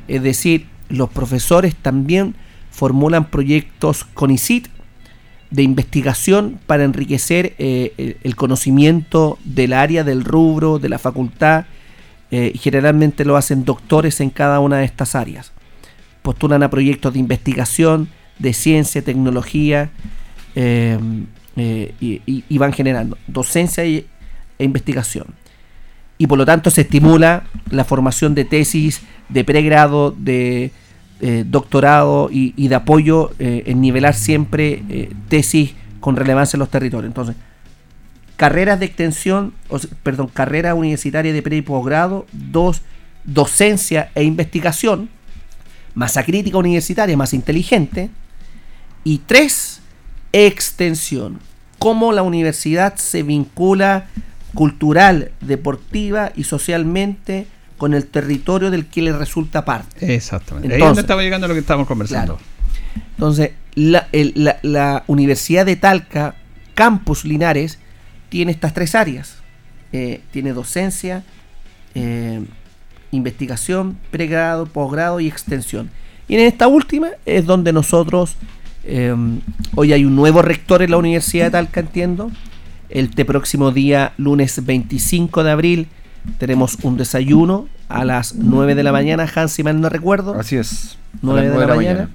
Es 0.08 0.24
decir, 0.24 0.66
los 0.88 1.10
profesores 1.10 1.76
también 1.76 2.36
formulan 2.72 3.30
proyectos 3.30 4.06
CONICIT 4.14 4.70
de 5.52 5.64
investigación 5.64 6.60
para 6.68 6.84
enriquecer 6.84 7.56
eh, 7.58 8.16
el- 8.24 8.36
conocimiento 8.36 9.38
del 9.44 9.74
área, 9.74 10.04
del 10.04 10.24
rubro, 10.24 10.80
de 10.80 10.90
la 10.90 11.00
facultad. 11.00 11.66
eh, 12.32 12.52
y 12.54 12.58
generalmente 12.60 13.26
lo 13.26 13.36
hacen 13.38 13.66
doctores 13.66 14.22
en 14.22 14.30
cada 14.30 14.60
una 14.60 14.78
de 14.78 14.86
estas 14.86 15.16
áreas. 15.16 15.52
Postulan 16.22 16.62
a 16.62 16.70
proyectos 16.70 17.14
de 17.14 17.20
investigación, 17.20 18.08
de 18.38 18.54
ciencia, 18.54 19.02
tecnología, 19.02 19.90
eh, 20.54 21.00
eh, 21.56 21.94
y, 22.00 22.22
y- 22.48 22.58
van 22.60 22.72
generando 22.74 23.18
docencia 23.28 23.84
e 23.84 24.06
investigación 24.60 25.26
y 26.20 26.28
por 26.28 26.38
lo 26.38 26.46
tanto 26.46 26.70
se 26.70 26.82
estimula 26.82 27.44
la 27.72 27.84
formación 27.86 28.36
de 28.36 28.46
tesis 28.46 29.02
de 29.30 29.44
pregrado, 29.44 30.12
de 30.18 30.72
eh, 31.22 31.44
doctorado 31.46 32.30
y, 32.32 32.68
de 32.68 32.76
apoyo 32.76 33.32
eh, 33.40 33.64
en 33.66 33.82
nivelar 33.82 34.14
siempre 34.14 34.84
eh, 34.90 35.12
tesis 35.28 35.74
con 36.00 36.16
relevancia 36.16 36.56
en 36.56 36.60
los 36.60 36.70
territorios. 36.70 37.10
Entonces, 37.10 37.36
carreras 38.38 38.80
de 38.80 38.86
extensión, 38.86 39.54
o 39.68 39.80
perdón, 40.02 40.28
carrera 40.28 40.76
universitaria 40.76 41.34
de 41.34 41.42
pre 41.42 41.58
y 41.58 41.62
posgrado, 41.62 42.26
dos, 42.32 42.84
docencia 43.26 44.12
e 44.16 44.24
investigación, 44.24 45.10
masa 45.94 46.24
crítica 46.24 46.58
universitaria, 46.58 47.18
más 47.18 47.34
inteligente, 47.34 48.10
y 49.04 49.18
tres, 49.18 49.82
extensión. 50.32 51.40
Cómo 51.80 52.14
la 52.14 52.24
universidad 52.24 52.96
se 52.96 53.24
vincula 53.24 54.08
cultural, 54.54 55.32
deportiva 55.42 56.32
y 56.36 56.46
socialmente 56.46 57.48
con 57.80 57.96
el 57.96 58.06
territorio 58.06 58.70
del 58.70 58.86
que 58.86 59.02
le 59.02 59.12
resulta 59.14 59.66
parte. 59.66 60.14
Exactamente. 60.14 60.68
Ahí 60.68 60.74
es 60.74 60.76
Entonces- 60.76 60.88
donde 60.90 61.02
estamos 61.02 61.24
llegando 61.24 61.46
a 61.46 61.48
lo 61.48 61.54
que 61.56 61.62
estamos 61.62 61.88
conversando. 61.88 62.38
Claro. 62.38 63.04
Entonces, 63.16 63.52
la, 63.74 64.08
el- 64.12 64.34
la- 64.36 64.60
la 64.62 65.04
Universidad 65.08 65.66
de 65.66 65.76
Talca, 65.76 66.36
Campus 66.76 67.26
Linares, 67.26 67.80
tiene 68.30 68.52
estas 68.52 68.74
tres 68.76 68.94
áreas. 68.94 69.38
Eh, 69.92 70.22
tiene 70.32 70.54
docencia, 70.54 71.24
eh, 71.96 72.42
investigación, 73.12 73.98
pregrado, 74.12 74.66
posgrado 74.68 75.20
y 75.20 75.28
extensión. 75.28 75.90
Y 76.28 76.36
en 76.36 76.42
esta 76.42 76.68
última 76.68 77.10
es 77.26 77.46
donde 77.46 77.74
nosotros 77.74 78.36
Eh, 78.86 79.14
hoy 79.76 79.92
hay 79.92 80.06
un 80.06 80.16
nuevo 80.16 80.42
rector 80.42 80.82
en 80.82 80.92
la 80.92 80.98
Universidad 80.98 81.46
de 81.46 81.52
Talca, 81.52 81.82
entiendo. 81.82 82.32
Este 82.90 83.26
próximo 83.26 83.72
día, 83.72 84.14
lunes 84.18 84.66
25 84.66 85.44
de 85.44 85.52
abril, 85.52 85.88
tenemos 86.38 86.78
un 86.84 86.98
desayuno 86.98 87.68
a 87.88 88.06
las 88.06 88.36
9 88.36 88.76
de 88.76 88.84
la 88.84 88.92
mañana, 88.92 89.28
Hans, 89.34 89.52
si 89.52 89.64
mal 89.64 89.80
no 89.82 89.90
recuerdo. 89.90 90.34
Así 90.36 90.56
es. 90.56 90.98
a 91.16 91.20
9 91.22 91.42
las 91.50 91.60
de 91.60 91.68
la, 91.68 91.76
mañana. 91.76 92.10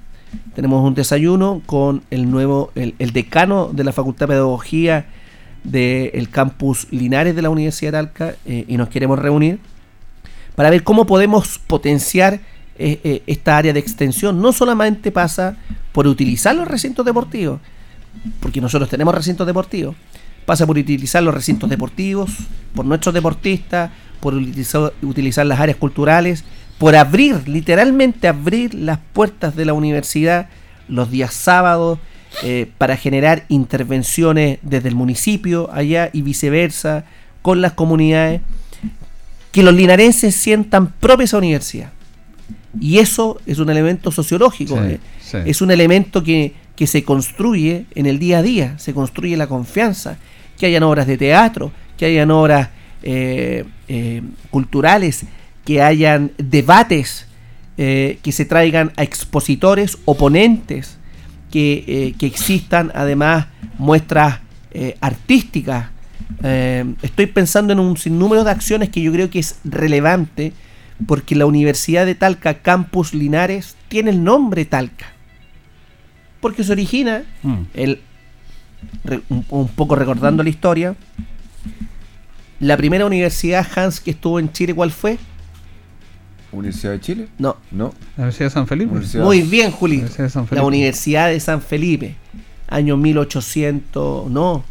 Tenemos 0.53 0.85
un 0.85 0.95
desayuno 0.95 1.61
con 1.65 2.03
el 2.11 2.29
nuevo, 2.29 2.71
el, 2.75 2.95
el 2.99 3.11
decano 3.11 3.69
de 3.73 3.83
la 3.83 3.91
Facultad 3.91 4.27
de 4.27 4.33
Pedagogía 4.33 5.05
del 5.65 6.29
campus 6.29 6.87
Linares 6.91 7.35
de 7.35 7.41
la 7.41 7.49
Universidad 7.49 7.91
de 7.91 7.97
Talca 7.97 8.35
eh, 8.45 8.65
y 8.67 8.77
nos 8.77 8.89
queremos 8.89 9.19
reunir 9.19 9.59
para 10.55 10.69
ver 10.69 10.83
cómo 10.83 11.05
podemos 11.05 11.59
potenciar 11.59 12.35
eh, 12.77 12.99
eh, 13.03 13.23
esta 13.27 13.57
área 13.57 13.73
de 13.73 13.79
extensión. 13.79 14.41
No 14.41 14.53
solamente 14.53 15.11
pasa 15.11 15.57
por 15.91 16.07
utilizar 16.07 16.55
los 16.55 16.67
recintos 16.67 17.05
deportivos, 17.05 17.59
porque 18.39 18.61
nosotros 18.61 18.89
tenemos 18.89 19.13
recintos 19.13 19.45
deportivos, 19.45 19.95
pasa 20.45 20.65
por 20.65 20.77
utilizar 20.77 21.23
los 21.23 21.33
recintos 21.33 21.69
deportivos, 21.69 22.31
por 22.73 22.85
nuestros 22.85 23.13
deportistas, 23.13 23.91
por 24.19 24.33
utilizar, 24.33 24.93
utilizar 25.01 25.45
las 25.45 25.59
áreas 25.59 25.77
culturales, 25.77 26.43
por 26.77 26.95
abrir, 26.95 27.47
literalmente 27.47 28.27
abrir 28.27 28.73
las 28.73 28.99
puertas 29.13 29.55
de 29.55 29.65
la 29.65 29.73
universidad 29.73 30.49
los 30.87 31.09
días 31.09 31.33
sábados 31.33 31.99
eh, 32.43 32.69
para 32.77 32.97
generar 32.97 33.45
intervenciones 33.47 34.59
desde 34.61 34.89
el 34.89 34.95
municipio 34.95 35.69
allá 35.71 36.09
y 36.11 36.21
viceversa 36.21 37.05
con 37.41 37.61
las 37.61 37.73
comunidades, 37.73 38.41
que 39.51 39.63
los 39.63 39.73
linarenses 39.73 40.35
sientan 40.35 40.87
propia 40.87 41.23
esa 41.23 41.37
universidad. 41.37 41.91
Y 42.79 42.97
eso 42.97 43.39
es 43.45 43.59
un 43.59 43.69
elemento 43.69 44.11
sociológico, 44.11 44.75
Sí, 44.75 44.83
eh. 44.83 44.99
sí. 45.21 45.37
es 45.45 45.61
un 45.61 45.71
elemento 45.71 46.23
que, 46.23 46.53
que 46.75 46.87
se 46.87 47.03
construye 47.03 47.85
en 47.95 48.05
el 48.05 48.19
día 48.19 48.39
a 48.39 48.41
día, 48.41 48.77
se 48.79 48.93
construye 48.93 49.37
la 49.37 49.47
confianza, 49.47 50.17
que 50.57 50.65
hayan 50.67 50.83
obras 50.83 51.07
de 51.07 51.17
teatro, 51.17 51.71
que 51.97 52.05
hayan 52.05 52.31
obras 52.31 52.69
eh, 53.03 53.65
eh, 53.87 54.21
culturales, 54.49 55.25
que 55.63 55.81
hayan 55.81 56.31
debates, 56.37 57.27
eh, 57.77 58.19
que 58.23 58.31
se 58.31 58.45
traigan 58.45 58.91
a 58.97 59.03
expositores, 59.03 59.97
oponentes, 60.05 60.97
que, 61.51 62.15
que 62.17 62.25
existan 62.25 62.91
además 62.95 63.47
muestras 63.77 64.39
artísticas. 64.99 65.87
Estoy 67.01 67.27
pensando 67.27 67.71
en 67.71 67.79
un 67.79 67.95
sinnúmero 67.95 68.43
de 68.43 68.51
acciones 68.51 68.89
que 68.89 69.01
yo 69.01 69.11
creo 69.13 69.29
que 69.29 69.39
es 69.39 69.59
relevante 69.63 70.51
porque 71.07 71.35
la 71.35 71.45
Universidad 71.45 72.05
de 72.05 72.15
Talca, 72.15 72.55
Campus 72.55 73.13
Linares, 73.13 73.75
tiene 73.87 74.11
el 74.11 74.23
nombre 74.23 74.65
Talca. 74.65 75.05
Porque 76.39 76.63
se 76.63 76.71
origina, 76.71 77.23
Mm. 77.43 77.55
el, 77.73 78.01
un, 79.29 79.45
un 79.49 79.67
poco 79.69 79.95
recordando 79.95 80.43
la 80.43 80.49
historia, 80.49 80.95
la 82.59 82.77
primera 82.77 83.05
universidad, 83.05 83.65
Hans, 83.75 83.99
que 83.99 84.11
estuvo 84.11 84.39
en 84.39 84.51
Chile, 84.51 84.73
¿cuál 84.73 84.91
fue? 84.91 85.17
¿Universidad 86.51 86.93
de 86.93 86.99
Chile? 87.01 87.27
No, 87.37 87.57
No. 87.71 87.93
La 88.17 88.23
Universidad 88.23 88.45
de 88.47 88.49
San 88.51 88.67
Felipe. 88.67 88.91
Universidad- 88.91 89.23
muy 89.25 89.41
bien, 89.41 89.71
Juli. 89.71 89.95
Universidad 89.97 90.23
de 90.23 90.29
San 90.29 90.47
La. 90.51 90.63
Universidad 90.63 91.27
de 91.29 91.39
San 91.41 91.61
Felipe, 91.61 92.15
año 92.67 92.95
1800, 92.97 94.29
no, 94.31 94.63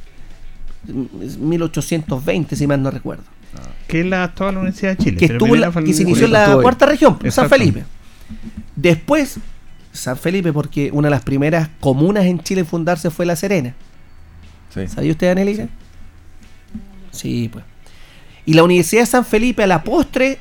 1820, 1.38 2.56
si 2.56 2.66
mal 2.66 2.82
no 2.82 2.90
recuerdo. 2.90 3.24
Que 3.86 4.00
es 4.00 4.06
la 4.06 4.24
actual 4.24 4.56
Universidad 4.56 4.96
de 4.96 5.04
Chile. 5.04 5.16
que, 5.18 5.26
estuvo 5.26 5.54
la- 5.54 5.70
que 5.70 5.92
se 5.92 6.02
inició 6.02 6.24
en 6.26 6.32
la 6.32 6.56
cuarta 6.62 6.86
región, 6.86 7.18
San. 7.30 7.48
Felipe. 7.48 7.84
Después, 8.74 9.38
San 9.92 10.16
Felipe, 10.16 10.52
porque 10.52 10.90
una 10.92 11.06
de 11.08 11.10
las 11.10 11.22
primeras 11.22 11.68
comunas 11.80 12.24
en 12.24 12.40
Chile 12.40 12.62
en 12.62 12.66
fundarse 12.66 13.10
fue 13.10 13.26
La 13.26 13.36
Serena. 13.36 13.74
Sí. 14.74 14.88
¿Sabía 14.88 15.12
usted, 15.12 15.30
Anelita? 15.30 15.68
Sí, 17.12 17.48
pues. 17.52 17.64
Y 18.46 18.54
la 18.54 18.62
Universidad 18.64 19.02
de 19.02 19.06
San 19.06 19.24
Felipe, 19.24 19.62
a 19.62 19.66
la 19.66 19.82
postre, 19.84 20.38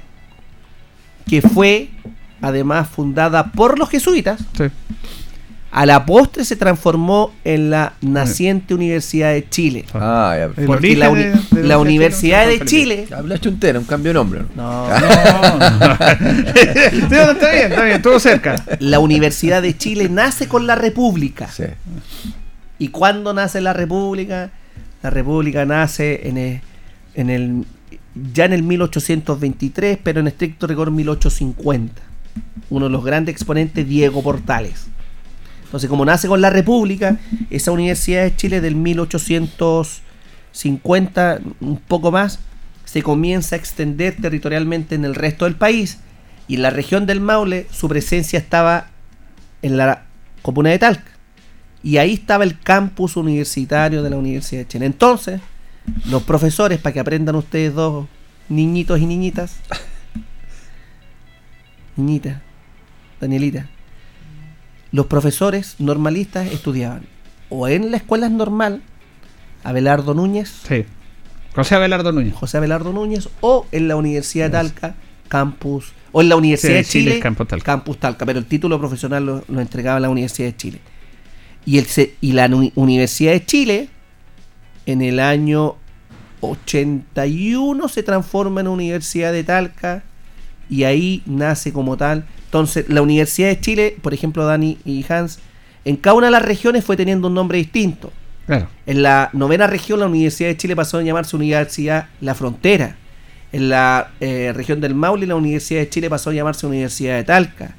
que 1.27 1.41
fue 1.41 1.89
además 2.41 2.89
fundada 2.89 3.51
por 3.51 3.79
los 3.79 3.89
jesuitas, 3.89 4.39
Sí. 4.57 4.63
a 5.71 5.85
la 5.85 6.05
postre 6.05 6.43
se 6.43 6.55
transformó 6.57 7.31
en 7.45 7.69
la 7.69 7.93
naciente 8.01 8.73
Universidad 8.73 9.31
de 9.31 9.47
Chile. 9.49 9.85
Ah, 9.93 10.35
ya. 10.37 10.45
Perfecto. 10.47 10.67
Porque 10.67 10.95
la, 10.97 11.09
uni- 11.09 11.23
de- 11.23 11.31
de 11.51 11.61
la 11.61 11.67
la 11.69 11.77
Universidad 11.77 12.45
de 12.47 12.59
Chile. 12.65 13.07
Hablaste 13.15 13.47
un 13.49 13.59
un 13.77 13.83
cambio 13.85 14.09
de 14.09 14.13
nombre. 14.15 14.41
¿no? 14.55 14.87
No, 14.89 14.99
No, 14.99 15.59
no. 15.59 15.95
Sí, 16.53 17.05
no, 17.09 17.31
está 17.31 17.51
bien, 17.51 17.71
está 17.71 17.83
bien, 17.85 17.95
estuvo 17.97 18.19
cerca. 18.19 18.55
la 18.79 18.99
Universidad 18.99 19.61
de 19.61 19.77
Chile 19.77 20.09
nace 20.09 20.47
con 20.49 20.67
la 20.67 20.75
República. 20.75 21.47
Sí. 21.47 21.63
¿Y 22.83 22.89
cuándo 22.89 23.33
nace 23.33 23.61
la 23.61 23.71
República? 23.71 24.51
La 25.03 25.09
República 25.09 25.65
nace 25.65 26.27
en 26.27 26.37
el, 27.29 27.65
ya 28.33 28.43
en 28.43 28.51
el 28.51 28.63
1823, 28.63 29.99
pero 30.03 30.19
en 30.19 30.27
estricto 30.27 30.67
rigor 30.67 30.91
1850. 30.91 32.01
Uno 32.69 32.87
de 32.87 32.91
los 32.91 33.05
grandes 33.05 33.31
exponentes, 33.31 33.87
Diego 33.87 34.21
Portales. 34.21 34.87
Entonces, 35.63 35.89
como 35.89 36.03
nace 36.03 36.27
con 36.27 36.41
la 36.41 36.49
República, 36.49 37.17
esa 37.49 37.71
Universidad 37.71 38.23
de 38.23 38.35
Chile 38.35 38.59
del 38.59 38.75
1850, 38.75 41.39
un 41.61 41.77
poco 41.77 42.11
más, 42.11 42.39
se 42.83 43.01
comienza 43.01 43.55
a 43.55 43.59
extender 43.59 44.17
territorialmente 44.21 44.95
en 44.95 45.05
el 45.05 45.15
resto 45.15 45.45
del 45.45 45.55
país. 45.55 45.99
Y 46.49 46.55
en 46.55 46.63
la 46.63 46.69
región 46.69 47.05
del 47.05 47.21
Maule, 47.21 47.65
su 47.71 47.87
presencia 47.87 48.39
estaba 48.39 48.87
en 49.61 49.77
la 49.77 50.03
comuna 50.41 50.71
de 50.71 50.79
Talca. 50.79 51.12
Y 51.83 51.97
ahí 51.97 52.13
estaba 52.13 52.43
el 52.45 52.57
campus 52.59 53.17
universitario 53.17 54.01
de 54.03 54.09
la 54.09 54.15
Universidad 54.17 54.61
de 54.61 54.67
Chile. 54.67 54.85
Entonces, 54.85 55.41
los 56.09 56.23
profesores, 56.23 56.79
para 56.79 56.93
que 56.93 56.99
aprendan 57.01 57.35
ustedes 57.35 57.73
dos, 57.73 58.07
niñitos 58.49 58.99
y 58.99 59.05
niñitas, 59.05 59.57
niñita, 61.95 62.41
Danielita, 63.19 63.67
los 64.91 65.07
profesores 65.07 65.75
normalistas 65.79 66.51
estudiaban 66.51 67.03
o 67.49 67.67
en 67.67 67.91
la 67.91 67.97
escuela 67.97 68.29
normal, 68.29 68.81
Abelardo 69.63 70.13
Núñez, 70.13 70.49
Sí. 70.67 70.85
José 71.55 71.75
Abelardo 71.75 72.11
Núñez. 72.11 72.33
José 72.33 72.57
Abelardo 72.57 72.93
Núñez, 72.93 73.29
o 73.41 73.67
en 73.71 73.87
la 73.87 73.95
Universidad 73.95 74.45
de 74.45 74.51
Talca, 74.53 74.95
campus, 75.27 75.93
o 76.11 76.21
en 76.21 76.29
la 76.29 76.35
Universidad 76.35 76.71
Sí, 76.71 76.77
de 76.77 76.83
Chile, 76.85 77.11
Chile, 77.11 77.19
Campus 77.19 77.47
Talca. 77.47 77.65
Campus 77.65 77.97
Talca, 77.99 78.25
pero 78.25 78.39
el 78.39 78.45
título 78.45 78.79
profesional 78.79 79.25
lo, 79.25 79.43
lo 79.47 79.61
entregaba 79.61 79.99
la 79.99 80.09
Universidad 80.09 80.47
de 80.47 80.57
Chile. 80.57 80.79
Y, 81.65 81.77
el, 81.77 81.87
y 82.21 82.31
la 82.33 82.47
uni- 82.47 82.71
Universidad 82.75 83.31
de 83.33 83.45
Chile, 83.45 83.89
en 84.85 85.01
el 85.01 85.19
año 85.19 85.75
81, 86.41 87.87
se 87.87 88.03
transforma 88.03 88.61
en 88.61 88.67
Universidad 88.67 89.31
de 89.31 89.43
Talca, 89.43 90.03
y 90.69 90.83
ahí 90.83 91.21
nace 91.25 91.71
como 91.73 91.97
tal. 91.97 92.25
Entonces, 92.45 92.85
la 92.89 93.01
Universidad 93.01 93.49
de 93.49 93.59
Chile, 93.59 93.95
por 94.01 94.13
ejemplo, 94.13 94.45
Dani 94.45 94.77
y 94.85 95.05
Hans, 95.09 95.39
en 95.85 95.97
cada 95.97 96.15
una 96.15 96.27
de 96.27 96.31
las 96.31 96.41
regiones 96.41 96.83
fue 96.85 96.95
teniendo 96.95 97.27
un 97.27 97.33
nombre 97.33 97.57
distinto. 97.57 98.11
Claro. 98.45 98.67
En 98.85 99.03
la 99.03 99.29
novena 99.33 99.67
región, 99.67 99.99
la 99.99 100.07
Universidad 100.07 100.49
de 100.49 100.57
Chile 100.57 100.75
pasó 100.75 100.97
a 100.97 101.01
llamarse 101.03 101.35
Universidad 101.35 102.07
La 102.21 102.35
Frontera. 102.35 102.95
En 103.51 103.69
la 103.69 104.11
eh, 104.19 104.51
región 104.55 104.81
del 104.81 104.95
Maule, 104.95 105.27
la 105.27 105.35
Universidad 105.35 105.79
de 105.81 105.89
Chile 105.89 106.09
pasó 106.09 106.29
a 106.29 106.33
llamarse 106.33 106.65
Universidad 106.65 107.15
de 107.17 107.23
Talca. 107.23 107.75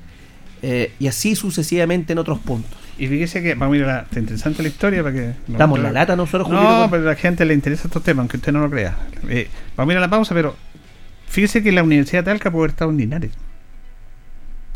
Eh, 0.62 0.92
y 0.98 1.06
así 1.08 1.34
sucesivamente 1.34 2.12
en 2.12 2.18
otros 2.18 2.38
puntos. 2.38 2.78
Y 2.98 3.08
fíjese 3.08 3.42
que, 3.42 3.54
vamos 3.54 3.74
a 3.74 3.78
ir 3.78 3.84
a 3.84 3.86
la, 3.86 4.00
está 4.02 4.20
interesante 4.20 4.62
la 4.62 4.68
historia 4.68 5.02
para 5.02 5.14
que... 5.14 5.32
Damos 5.48 5.80
la 5.80 5.90
lata 5.90 6.14
nosotros, 6.14 6.46
Julio. 6.46 6.62
No, 6.62 6.88
pero 6.90 7.02
a 7.02 7.06
la 7.06 7.16
gente 7.16 7.44
le 7.44 7.54
interesa 7.54 7.88
estos 7.88 8.02
temas, 8.02 8.20
aunque 8.20 8.36
usted 8.36 8.52
no 8.52 8.60
lo 8.60 8.70
crea. 8.70 8.96
Eh, 9.28 9.48
vamos 9.76 9.90
a 9.90 9.94
ir 9.94 9.98
a 9.98 10.00
la 10.00 10.10
pausa, 10.10 10.34
pero 10.34 10.54
fíjese 11.26 11.62
que 11.62 11.72
la 11.72 11.82
Universidad 11.82 12.24
de 12.24 12.30
Talca 12.30 12.50
puede 12.50 12.62
haber 12.62 12.70
estado 12.70 12.90
en 12.90 12.98
Linares. 12.98 13.32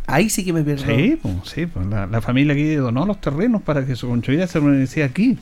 Ahí 0.07 0.31
sí 0.31 0.45
que 0.45 0.53
me 0.53 0.63
pierdo. 0.63 0.87
Sí, 0.87 1.19
pues, 1.21 1.35
sí, 1.45 1.67
pues, 1.67 1.87
la, 1.87 2.07
la 2.07 2.21
familia 2.21 2.55
aquí 2.55 2.75
donó 2.75 3.07
los 3.07 3.21
terrenos 3.21 3.63
para 3.63 3.85
que 3.85 3.95
se 3.95 4.07
construyera 4.07 4.47
esa 4.47 4.59
universidad 4.59 5.09
aquí, 5.09 5.39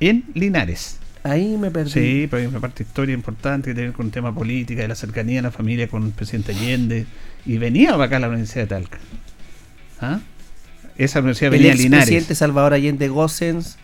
en 0.00 0.24
Linares. 0.34 0.98
Ahí 1.22 1.56
me 1.58 1.70
perdí. 1.70 1.90
Sí, 1.90 2.26
pero 2.30 2.42
hay 2.42 2.46
una 2.46 2.60
parte 2.60 2.82
de 2.82 2.88
historia 2.88 3.14
importante 3.14 3.70
que 3.70 3.74
tiene 3.74 3.88
que 3.88 3.90
ver 3.90 3.96
con 3.96 4.06
el 4.06 4.12
tema 4.12 4.34
política, 4.34 4.82
de 4.82 4.88
la 4.88 4.94
cercanía 4.94 5.36
de 5.36 5.42
la 5.42 5.50
familia 5.50 5.88
con 5.88 6.04
el 6.04 6.12
presidente 6.12 6.52
Allende. 6.52 7.06
Y 7.46 7.58
venía 7.58 7.92
para 7.92 8.04
acá 8.04 8.18
la 8.18 8.28
Universidad 8.28 8.62
de 8.62 8.68
Talca. 8.68 8.98
¿Ah? 10.00 10.20
Esa 11.04 11.18
universidad 11.20 11.52
El 11.54 11.58
venía 11.60 11.72
a 11.72 11.76
Linares. 11.76 12.02
expresidente 12.02 12.34
Salvador 12.34 12.74
Allende 12.74 13.08
Gossens 13.08 13.76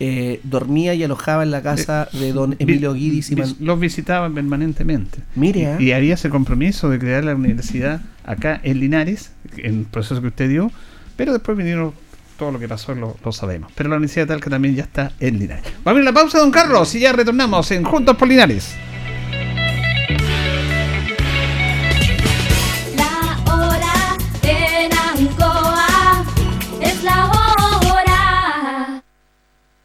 eh, 0.00 0.40
dormía 0.42 0.94
y 0.94 1.04
alojaba 1.04 1.42
en 1.44 1.50
la 1.52 1.62
casa 1.62 2.08
de 2.12 2.32
don 2.32 2.56
Emilio 2.58 2.92
Vi- 2.94 2.98
Guidi. 3.00 3.22
si 3.22 3.34
vis- 3.34 3.46
mal- 3.46 3.56
los 3.66 3.78
visitaban 3.80 4.34
permanentemente. 4.34 5.18
Mire, 5.36 5.66
¿ah? 5.66 5.76
Y 5.80 5.92
había 5.92 6.14
ese 6.14 6.30
compromiso 6.30 6.88
de 6.90 6.98
crear 6.98 7.24
la 7.24 7.34
universidad 7.34 8.00
acá 8.24 8.60
en 8.64 8.80
Linares, 8.80 9.30
en 9.56 9.78
el 9.80 9.84
proceso 9.84 10.20
que 10.20 10.28
usted 10.28 10.48
dio, 10.48 10.70
pero 11.16 11.32
después 11.32 11.56
vinieron 11.56 11.92
todo 12.38 12.50
lo 12.50 12.58
que 12.58 12.66
pasó, 12.66 12.92
lo, 12.96 13.16
lo 13.24 13.30
sabemos. 13.32 13.70
Pero 13.76 13.88
la 13.90 13.96
Universidad 13.96 14.24
de 14.26 14.34
Talca 14.34 14.50
también 14.50 14.74
ya 14.74 14.82
está 14.82 15.12
en 15.20 15.38
Linares. 15.38 15.64
Vamos 15.84 15.98
a 15.98 16.02
ir 16.02 16.08
a 16.08 16.10
la 16.10 16.14
pausa, 16.20 16.38
don 16.40 16.50
Carlos, 16.50 16.92
y 16.96 17.00
ya 17.00 17.12
retornamos 17.12 17.70
en 17.70 17.84
Juntos 17.84 18.16
por 18.16 18.26
Linares. 18.26 18.74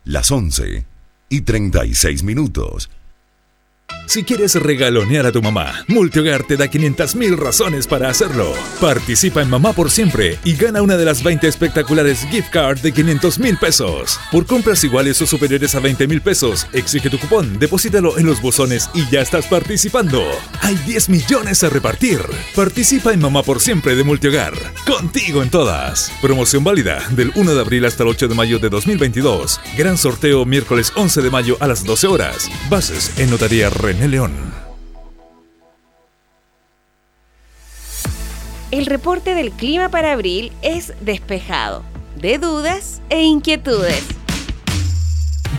Las 0.09 0.31
11 0.31 0.87
y 1.29 1.41
36 1.41 2.23
minutos. 2.23 2.89
Si 4.09 4.23
quieres 4.23 4.55
regalonear 4.55 5.27
a 5.27 5.31
tu 5.31 5.39
mamá, 5.39 5.85
Multihogar 5.87 6.41
te 6.41 6.57
da 6.57 6.65
500.000 6.65 7.37
razones 7.37 7.85
para 7.85 8.09
hacerlo. 8.09 8.55
Participa 8.81 9.43
en 9.43 9.51
Mamá 9.51 9.71
por 9.73 9.91
Siempre 9.91 10.39
y 10.43 10.55
gana 10.55 10.81
una 10.81 10.97
de 10.97 11.05
las 11.05 11.21
20 11.21 11.47
espectaculares 11.47 12.25
gift 12.31 12.49
cards 12.49 12.81
de 12.81 12.91
500.000 12.91 13.59
pesos. 13.59 14.19
Por 14.31 14.47
compras 14.47 14.83
iguales 14.83 15.21
o 15.21 15.27
superiores 15.27 15.75
a 15.75 15.79
20.000 15.79 16.21
pesos, 16.21 16.65
exige 16.73 17.11
tu 17.11 17.19
cupón, 17.19 17.59
deposítalo 17.59 18.17
en 18.17 18.25
los 18.25 18.41
buzones 18.41 18.89
y 18.95 19.07
ya 19.11 19.21
estás 19.21 19.45
participando. 19.45 20.23
Hay 20.61 20.73
10 20.87 21.09
millones 21.09 21.63
a 21.63 21.69
repartir. 21.69 22.19
Participa 22.55 23.13
en 23.13 23.19
Mamá 23.19 23.43
por 23.43 23.59
Siempre 23.59 23.95
de 23.95 24.03
Multihogar. 24.03 24.53
Contigo 24.87 25.43
en 25.43 25.51
todas. 25.51 26.11
Promoción 26.19 26.63
válida 26.63 27.07
del 27.11 27.31
1 27.35 27.53
de 27.53 27.61
abril 27.61 27.85
hasta 27.85 28.01
el 28.01 28.09
8 28.09 28.27
de 28.27 28.33
mayo 28.33 28.57
de 28.57 28.69
2022. 28.69 29.61
Gran 29.77 29.99
sorteo 29.99 30.45
miércoles 30.45 30.91
11 30.95 31.21
de 31.21 31.29
mayo 31.29 31.57
a 31.59 31.67
las 31.67 31.83
12 31.83 32.07
horas. 32.07 32.49
Bases 32.71 33.11
en 33.19 33.29
Notaría 33.29 33.69
René 33.79 34.09
León. 34.09 34.33
El 38.71 38.85
reporte 38.87 39.35
del 39.35 39.51
clima 39.51 39.87
para 39.87 40.11
abril 40.11 40.51
es 40.61 40.93
despejado, 40.99 41.85
de 42.17 42.39
dudas 42.39 43.01
e 43.09 43.23
inquietudes. 43.23 44.18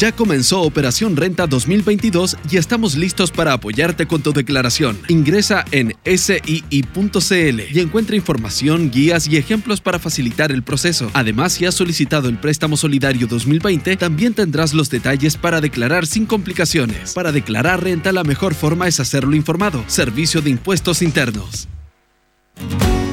Ya 0.00 0.12
comenzó 0.12 0.62
Operación 0.62 1.14
Renta 1.14 1.46
2022 1.46 2.38
y 2.50 2.56
estamos 2.56 2.96
listos 2.96 3.30
para 3.30 3.52
apoyarte 3.52 4.06
con 4.06 4.22
tu 4.22 4.32
declaración. 4.32 4.98
Ingresa 5.08 5.66
en 5.72 5.94
SII.cl 6.06 7.60
y 7.70 7.80
encuentra 7.80 8.16
información, 8.16 8.90
guías 8.90 9.28
y 9.28 9.36
ejemplos 9.36 9.82
para 9.82 9.98
facilitar 9.98 10.52
el 10.52 10.62
proceso. 10.62 11.10
Además, 11.12 11.52
si 11.52 11.66
has 11.66 11.74
solicitado 11.74 12.30
el 12.30 12.38
préstamo 12.38 12.78
solidario 12.78 13.26
2020, 13.26 13.94
también 13.98 14.32
tendrás 14.32 14.72
los 14.72 14.88
detalles 14.88 15.36
para 15.36 15.60
declarar 15.60 16.06
sin 16.06 16.24
complicaciones. 16.24 17.12
Para 17.12 17.30
declarar 17.30 17.84
renta, 17.84 18.10
la 18.10 18.24
mejor 18.24 18.54
forma 18.54 18.88
es 18.88 19.00
hacerlo 19.00 19.36
informado. 19.36 19.84
Servicio 19.86 20.40
de 20.40 20.48
Impuestos 20.48 21.02
Internos. 21.02 21.68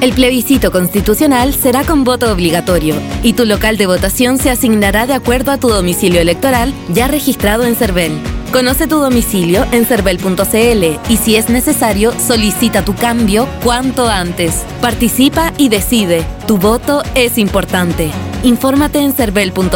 El 0.02 0.14
plebiscito 0.14 0.72
constitucional 0.72 1.56
será 1.56 1.84
con 1.84 2.04
voto 2.04 2.32
obligatorio 2.32 2.96
y 3.24 3.34
tu 3.34 3.46
local 3.46 3.78
de 3.78 3.88
votación 3.88 4.38
se 4.38 4.52
asignará 4.52 5.08
de 5.08 5.14
acuerdo 5.14 5.52
a 5.52 5.58
tu 5.58 5.70
domicilio 5.70 6.22
electoral 6.22 6.72
ya 6.90 7.08
registrado 7.08 7.66
en 7.66 7.76
CERVEL. 7.76 8.12
Conoce 8.52 8.86
tu 8.88 9.00
domicilio 9.00 9.66
en 9.72 9.86
cervel.cl 9.86 11.00
y 11.10 11.18
si 11.18 11.36
es 11.36 11.50
necesario, 11.50 12.14
solicita 12.20 12.86
tu 12.86 12.94
cambio 12.96 13.48
cuanto 13.64 14.08
antes. 14.08 14.64
Participa 14.82 15.52
y 15.58 15.70
decide. 15.70 16.24
Tu 16.48 16.58
voto 16.58 17.02
es 17.16 17.40
importante. 17.40 18.12
Infórmate 18.44 19.00
en 19.00 19.14
cervel.cl 19.14 19.72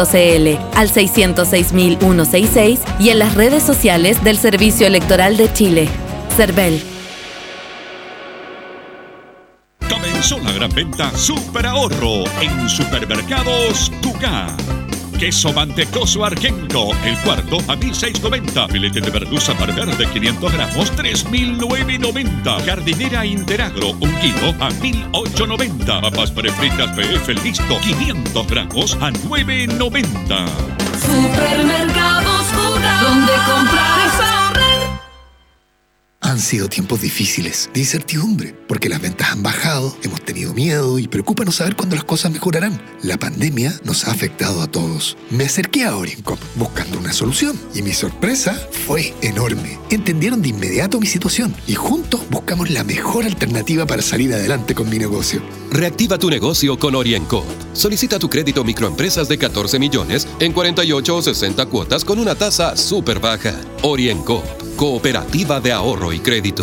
al 0.74 0.88
606.166 0.88 2.78
y 3.00 3.10
en 3.10 3.18
las 3.18 3.34
redes 3.34 3.64
sociales 3.64 4.22
del 4.24 4.38
Servicio 4.38 4.86
Electoral 4.86 5.36
de 5.36 5.52
Chile. 5.52 5.88
CERVEL. 6.36 6.91
Comenzó 9.92 10.38
la 10.38 10.52
gran 10.52 10.70
venta 10.70 11.10
Super 11.16 11.66
Ahorro 11.66 12.24
en 12.40 12.66
Supermercados 12.66 13.92
Cucá. 14.02 14.46
Queso 15.18 15.52
mantecoso 15.52 16.24
argento, 16.24 16.92
el 17.04 17.16
cuarto 17.18 17.58
a 17.68 17.76
1690. 17.76 18.68
Filete 18.68 19.02
de 19.02 19.10
merluza 19.10 19.52
par 19.54 19.74
verde 19.74 20.08
500 20.10 20.52
gramos, 20.52 20.90
3990. 20.92 22.60
Jardinera 22.64 23.26
Interagro, 23.26 23.90
un 23.90 24.14
kilo 24.16 24.54
a 24.60 24.70
1890. 24.70 26.00
Papas 26.00 26.30
prefritas 26.30 26.96
PF 26.96 27.34
listo, 27.44 27.78
500 27.78 28.46
gramos 28.46 28.94
a 28.94 29.10
990. 29.10 30.46
Supermercados 30.98 32.46
Cucá, 32.56 33.02
donde 33.02 33.32
comprar. 33.46 34.11
Han 36.32 36.40
sido 36.40 36.66
tiempos 36.66 37.02
difíciles, 37.02 37.68
de 37.74 37.80
incertidumbre, 37.80 38.54
porque 38.66 38.88
las 38.88 39.02
ventas 39.02 39.32
han 39.32 39.42
bajado, 39.42 39.94
hemos 40.02 40.22
tenido 40.22 40.54
miedo 40.54 40.98
y 40.98 41.06
preocupa 41.06 41.44
no 41.44 41.52
saber 41.52 41.76
cuándo 41.76 41.94
las 41.94 42.06
cosas 42.06 42.32
mejorarán. 42.32 42.80
La 43.02 43.18
pandemia 43.18 43.78
nos 43.84 44.08
ha 44.08 44.12
afectado 44.12 44.62
a 44.62 44.66
todos. 44.66 45.18
Me 45.28 45.44
acerqué 45.44 45.84
a 45.84 45.94
OrienCop 45.94 46.38
buscando 46.54 46.98
una 46.98 47.12
solución 47.12 47.60
y 47.74 47.82
mi 47.82 47.92
sorpresa 47.92 48.58
fue 48.86 49.12
enorme. 49.20 49.78
Entendieron 49.90 50.40
de 50.40 50.48
inmediato 50.48 50.98
mi 51.00 51.06
situación 51.06 51.54
y 51.66 51.74
juntos 51.74 52.22
buscamos 52.30 52.70
la 52.70 52.82
mejor 52.82 53.26
alternativa 53.26 53.84
para 53.84 54.00
salir 54.00 54.32
adelante 54.32 54.74
con 54.74 54.88
mi 54.88 54.98
negocio. 54.98 55.42
Reactiva 55.70 56.16
tu 56.16 56.30
negocio 56.30 56.78
con 56.78 56.94
OrienCop. 56.94 57.44
Solicita 57.74 58.18
tu 58.18 58.30
crédito 58.30 58.64
microempresas 58.64 59.28
de 59.28 59.36
14 59.36 59.78
millones 59.78 60.26
en 60.40 60.54
48 60.54 61.14
o 61.14 61.20
60 61.20 61.66
cuotas 61.66 62.06
con 62.06 62.18
una 62.18 62.34
tasa 62.34 62.74
súper 62.74 63.20
baja. 63.20 63.54
OrienCop, 63.84 64.44
cooperativa 64.76 65.60
de 65.60 65.72
ahorro 65.72 66.12
y 66.12 66.20
crédito. 66.20 66.62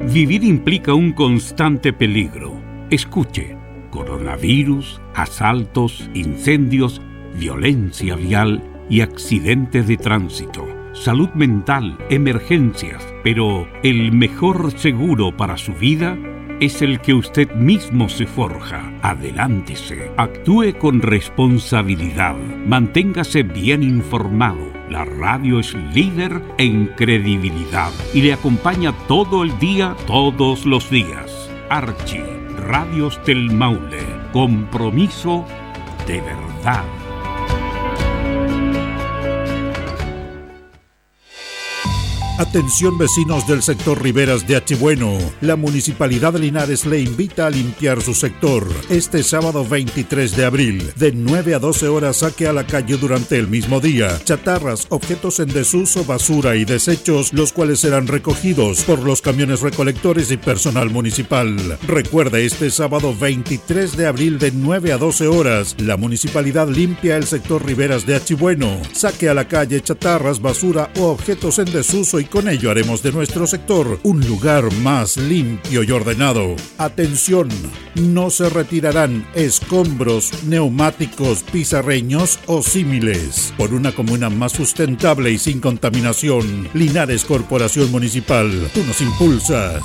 Vivir 0.00 0.42
implica 0.42 0.94
un 0.94 1.12
constante 1.12 1.92
peligro. 1.92 2.58
Escuche, 2.88 3.58
coronavirus, 3.90 5.02
asaltos, 5.14 6.08
incendios, 6.14 7.02
violencia 7.38 8.16
vial 8.16 8.62
y 8.88 9.02
accidentes 9.02 9.86
de 9.86 9.98
tránsito, 9.98 10.66
salud 10.94 11.28
mental, 11.34 11.98
emergencias, 12.08 13.06
pero 13.22 13.68
el 13.82 14.12
mejor 14.12 14.78
seguro 14.78 15.36
para 15.36 15.58
su 15.58 15.74
vida 15.74 16.16
es 16.62 16.80
el 16.80 17.00
que 17.00 17.12
usted 17.12 17.50
mismo 17.56 18.08
se 18.08 18.24
forja. 18.24 18.92
Adelántese, 19.02 20.12
actúe 20.16 20.78
con 20.78 21.02
responsabilidad, 21.02 22.36
manténgase 22.36 23.42
bien 23.42 23.82
informado. 23.82 24.70
La 24.88 25.04
radio 25.04 25.58
es 25.58 25.74
líder 25.92 26.40
en 26.58 26.86
credibilidad 26.86 27.90
y 28.14 28.22
le 28.22 28.34
acompaña 28.34 28.92
todo 29.08 29.42
el 29.42 29.58
día, 29.58 29.96
todos 30.06 30.64
los 30.64 30.88
días. 30.88 31.50
Archie, 31.68 32.24
Radios 32.56 33.20
del 33.26 33.50
Maule, 33.50 34.06
compromiso 34.32 35.44
de 36.06 36.20
verdad. 36.20 37.01
Atención 42.42 42.98
vecinos 42.98 43.46
del 43.46 43.62
sector 43.62 44.02
Riberas 44.02 44.48
de 44.48 44.56
Achibueno. 44.56 45.16
La 45.42 45.54
Municipalidad 45.54 46.32
de 46.32 46.40
Linares 46.40 46.84
le 46.86 46.98
invita 46.98 47.46
a 47.46 47.50
limpiar 47.50 48.02
su 48.02 48.14
sector 48.14 48.66
este 48.90 49.22
sábado 49.22 49.64
23 49.64 50.34
de 50.34 50.44
abril. 50.44 50.92
De 50.96 51.12
9 51.12 51.54
a 51.54 51.60
12 51.60 51.86
horas 51.86 52.16
saque 52.16 52.48
a 52.48 52.52
la 52.52 52.66
calle 52.66 52.96
durante 52.96 53.38
el 53.38 53.46
mismo 53.46 53.78
día. 53.78 54.18
Chatarras, 54.24 54.88
objetos 54.88 55.38
en 55.38 55.52
desuso, 55.52 56.04
basura 56.04 56.56
y 56.56 56.64
desechos, 56.64 57.32
los 57.32 57.52
cuales 57.52 57.78
serán 57.78 58.08
recogidos 58.08 58.82
por 58.82 58.98
los 58.98 59.22
camiones 59.22 59.60
recolectores 59.60 60.32
y 60.32 60.36
personal 60.36 60.90
municipal. 60.90 61.78
Recuerde, 61.86 62.44
este 62.44 62.72
sábado 62.72 63.14
23 63.16 63.96
de 63.96 64.08
abril 64.08 64.40
de 64.40 64.50
9 64.50 64.92
a 64.92 64.98
12 64.98 65.28
horas, 65.28 65.76
la 65.78 65.96
Municipalidad 65.96 66.66
limpia 66.66 67.16
el 67.16 67.24
sector 67.24 67.64
Riberas 67.64 68.04
de 68.04 68.16
Achibueno. 68.16 68.82
Saque 68.90 69.28
a 69.28 69.34
la 69.34 69.46
calle 69.46 69.80
chatarras, 69.80 70.42
basura 70.42 70.90
o 70.98 71.04
objetos 71.04 71.60
en 71.60 71.66
desuso 71.66 72.18
y 72.18 72.31
con 72.32 72.48
ello 72.48 72.70
haremos 72.70 73.02
de 73.02 73.12
nuestro 73.12 73.46
sector 73.46 74.00
un 74.04 74.26
lugar 74.26 74.72
más 74.76 75.18
limpio 75.18 75.82
y 75.82 75.90
ordenado. 75.90 76.56
Atención, 76.78 77.50
no 77.94 78.30
se 78.30 78.48
retirarán 78.48 79.28
escombros, 79.34 80.42
neumáticos, 80.44 81.42
pizarreños 81.42 82.40
o 82.46 82.62
símiles. 82.62 83.52
Por 83.58 83.74
una 83.74 83.92
comuna 83.92 84.30
más 84.30 84.52
sustentable 84.52 85.30
y 85.30 85.36
sin 85.36 85.60
contaminación, 85.60 86.70
Linares 86.72 87.26
Corporación 87.26 87.90
Municipal, 87.90 88.70
tú 88.72 88.82
nos 88.84 89.02
impulsas. 89.02 89.82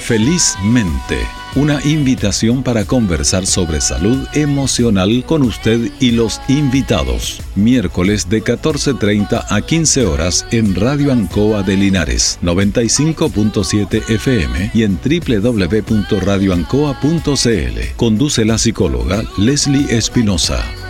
Felizmente, 0.00 1.24
una 1.56 1.80
invitación 1.84 2.62
para 2.62 2.84
conversar 2.84 3.46
sobre 3.46 3.80
salud 3.80 4.26
emocional 4.34 5.24
con 5.26 5.42
usted 5.42 5.90
y 6.00 6.10
los 6.10 6.40
invitados. 6.48 7.40
Miércoles 7.54 8.28
de 8.28 8.42
14.30 8.42 9.46
a 9.48 9.60
15 9.60 10.06
horas 10.06 10.44
en 10.50 10.74
Radio 10.74 11.12
Ancoa 11.12 11.62
de 11.62 11.76
Linares, 11.76 12.40
95.7 12.42 14.10
FM 14.10 14.72
y 14.74 14.82
en 14.82 14.98
www.radioancoa.cl. 14.98 17.96
Conduce 17.96 18.44
la 18.44 18.58
psicóloga 18.58 19.22
Leslie 19.38 19.96
Espinosa. 19.96 20.83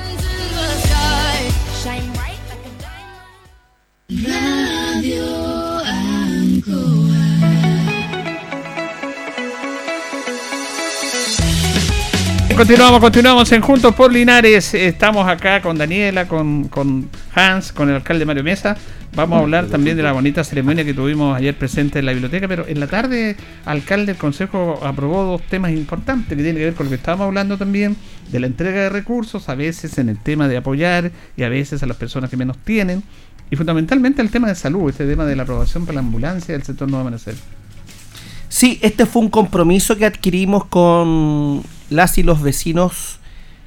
Continuamos, 12.57 13.01
continuamos 13.01 13.51
en 13.51 13.61
Juntos 13.63 13.93
por 13.97 14.13
Linares. 14.13 14.75
Estamos 14.75 15.27
acá 15.27 15.61
con 15.61 15.77
Daniela, 15.77 16.29
con, 16.29 16.69
con 16.69 17.11
Hans, 17.35 17.73
con 17.73 17.89
el 17.89 17.97
alcalde 17.97 18.25
Mario 18.25 18.45
Mesa. 18.45 18.77
Vamos 19.17 19.39
a 19.39 19.43
hablar 19.43 19.67
también 19.67 19.97
de 19.97 20.05
la 20.05 20.13
bonita 20.13 20.45
ceremonia 20.45 20.85
que 20.85 20.95
tuvimos 20.95 21.37
ayer 21.37 21.59
presente 21.59 21.99
en 21.99 22.07
la 22.07 22.13
biblioteca, 22.13 22.47
pero 22.47 22.65
en 22.69 22.79
la 22.79 22.87
tarde, 22.87 23.37
alcalde, 23.65 24.13
el 24.13 24.19
consejo 24.19 24.79
aprobó 24.85 25.25
dos 25.25 25.43
temas 25.43 25.73
importantes 25.73 26.29
que 26.29 26.37
tienen 26.37 26.55
que 26.55 26.65
ver 26.65 26.75
con 26.75 26.87
lo 26.87 26.91
que 26.91 26.97
estábamos 26.97 27.27
hablando 27.27 27.59
también, 27.59 27.97
de 28.31 28.39
la 28.39 28.47
entrega 28.47 28.83
de 28.83 28.89
recursos, 28.89 29.49
a 29.49 29.57
veces 29.57 29.99
en 29.99 30.09
el 30.09 30.19
tema 30.19 30.47
de 30.47 30.57
apoyar 30.57 31.11
y 31.37 31.43
a 31.43 31.49
veces 31.49 31.83
a 31.83 31.87
las 31.87 31.97
personas 31.97 32.31
que 32.31 32.37
menos 32.37 32.57
tienen, 32.59 33.03
y 33.51 33.57
fundamentalmente 33.57 34.23
el 34.23 34.31
tema 34.31 34.47
de 34.47 34.55
salud, 34.55 34.89
este 34.91 35.07
tema 35.07 35.27
de 35.27 35.35
la 35.35 35.43
aprobación 35.43 35.87
para 35.87 35.97
la 35.97 36.01
ambulancia 36.01 36.55
del 36.55 36.63
sector 36.63 36.89
Nuevo 36.89 37.03
Amanecer. 37.03 37.35
Sí, 38.49 38.79
este 38.83 39.07
fue 39.07 39.23
un 39.23 39.31
compromiso 39.31 39.97
que 39.97 40.07
adquirimos 40.07 40.67
con 40.67 41.65
las 41.95 42.19
y 42.19 42.23
los 42.23 42.43
vecinos 42.43 43.19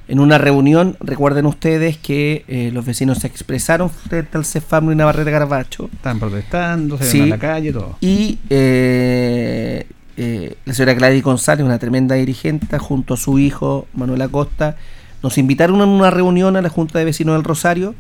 en 0.10 0.20
una 0.22 0.38
reunión, 0.38 0.96
recuerden 1.02 1.46
ustedes 1.48 1.98
que 1.98 2.46
eh, 2.48 2.72
los 2.74 2.86
vecinos 2.86 3.18
se 3.20 3.28
expresaron 3.28 3.90
frente 3.90 4.38
al 4.38 4.46
Cefam 4.46 4.90
y 4.92 4.96
Navarrete 4.96 5.32
Garbacho. 5.32 5.90
Están 5.94 6.18
protestando, 6.20 6.98
se 6.98 7.04
Sí. 7.04 7.18
ven 7.18 7.24
en 7.26 7.30
la 7.32 7.38
calle, 7.40 7.74
todo. 7.74 7.98
Y 8.00 8.38
eh, 8.50 9.86
eh, 10.16 10.56
la 10.64 10.74
señora 10.74 10.94
Gladys 10.94 11.24
González, 11.24 11.66
una 11.66 11.78
tremenda 11.78 12.16
dirigente, 12.16 12.78
junto 12.80 13.16
a 13.16 13.18
su 13.18 13.38
hijo 13.38 13.88
Manuel 13.94 14.22
Acosta, 14.22 14.78
nos 15.22 15.38
invitaron 15.38 15.82
a 15.82 15.86
una 15.86 16.10
reunión 16.10 16.56
a 16.56 16.62
la 16.62 16.70
Junta 16.70 17.00
de 17.00 17.06
Vecinos 17.06 17.36
del 17.36 17.44
Rosario. 17.44 17.94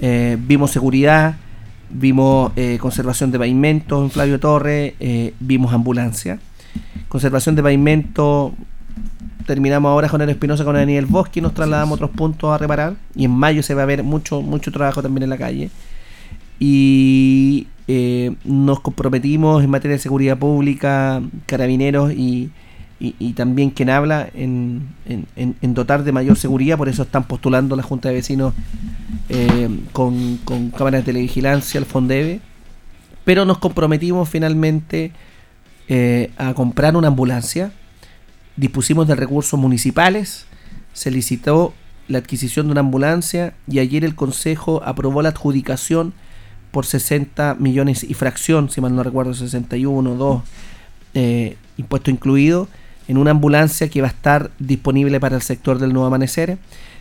Vimos 0.00 0.70
seguridad, 0.70 1.36
vimos 1.90 2.52
conservación 2.78 3.32
de 3.32 3.38
pavimentos 3.38 4.02
en 4.04 4.10
Flavio 4.10 4.38
Torre, 4.38 4.94
eh, 5.00 5.32
vimos 5.40 5.72
ambulancia. 5.72 6.38
Conservación 7.08 7.54
de 7.54 7.62
pavimento, 7.62 8.52
terminamos 9.46 9.88
ahora 9.90 10.08
con 10.08 10.20
el 10.20 10.28
Espinosa 10.28 10.64
con 10.64 10.74
Daniel 10.74 11.06
Bosque 11.06 11.40
y 11.40 11.42
nos 11.42 11.54
trasladamos 11.54 11.94
otros 11.96 12.10
puntos 12.10 12.52
a 12.52 12.58
reparar. 12.58 12.94
Y 13.14 13.24
en 13.24 13.30
mayo 13.30 13.62
se 13.62 13.74
va 13.74 13.82
a 13.82 13.86
ver 13.86 14.02
mucho, 14.02 14.42
mucho 14.42 14.70
trabajo 14.72 15.02
también 15.02 15.22
en 15.24 15.30
la 15.30 15.38
calle. 15.38 15.70
Y 16.58 17.66
eh, 17.88 18.34
nos 18.44 18.80
comprometimos 18.80 19.62
en 19.62 19.70
materia 19.70 19.96
de 19.96 20.02
seguridad 20.02 20.36
pública, 20.38 21.22
carabineros 21.46 22.12
y, 22.12 22.50
y- 22.98 23.14
y 23.18 23.32
también 23.34 23.70
quien 23.70 23.90
habla 23.90 24.28
en, 24.34 24.82
en- 25.06 25.26
en- 25.36 25.54
en 25.60 25.74
dotar 25.74 26.02
de 26.02 26.12
mayor 26.12 26.36
seguridad. 26.36 26.78
Por 26.78 26.88
eso 26.88 27.02
están 27.02 27.24
postulando 27.24 27.76
la 27.76 27.82
Junta 27.82 28.08
de 28.08 28.14
Vecinos 28.16 28.54
eh, 29.28 29.68
con, 29.92 30.38
con 30.44 30.70
cámaras 30.70 31.02
de 31.02 31.12
televigilancia, 31.12 31.78
el 31.78 31.84
Fondeve. 31.84 32.40
Pero 33.24 33.44
nos 33.44 33.58
comprometimos 33.58 34.28
finalmente 34.28 35.12
eh, 35.88 36.30
a 36.38 36.54
comprar 36.54 36.96
una 36.96 37.08
ambulancia 37.08 37.70
dispusimos 38.56 39.06
de 39.08 39.14
recursos 39.14 39.58
municipales, 39.58 40.46
se 40.92 41.10
licitó 41.10 41.74
la 42.08 42.18
adquisición 42.18 42.66
de 42.66 42.72
una 42.72 42.80
ambulancia 42.80 43.54
y 43.68 43.80
ayer 43.80 44.04
el 44.04 44.14
Consejo 44.14 44.82
aprobó 44.84 45.22
la 45.22 45.30
adjudicación 45.30 46.14
por 46.70 46.86
60 46.86 47.56
millones 47.58 48.04
y 48.04 48.14
fracción, 48.14 48.70
si 48.70 48.80
mal 48.80 48.94
no 48.94 49.02
recuerdo, 49.02 49.34
61, 49.34 50.14
2, 50.14 50.42
eh, 51.14 51.56
impuesto 51.76 52.10
incluido, 52.10 52.68
en 53.08 53.18
una 53.18 53.30
ambulancia 53.32 53.88
que 53.88 54.00
va 54.00 54.08
a 54.08 54.10
estar 54.10 54.50
disponible 54.58 55.20
para 55.20 55.36
el 55.36 55.42
sector 55.42 55.78
del 55.78 55.92
Nuevo 55.92 56.06
Amanecer, 56.06 56.58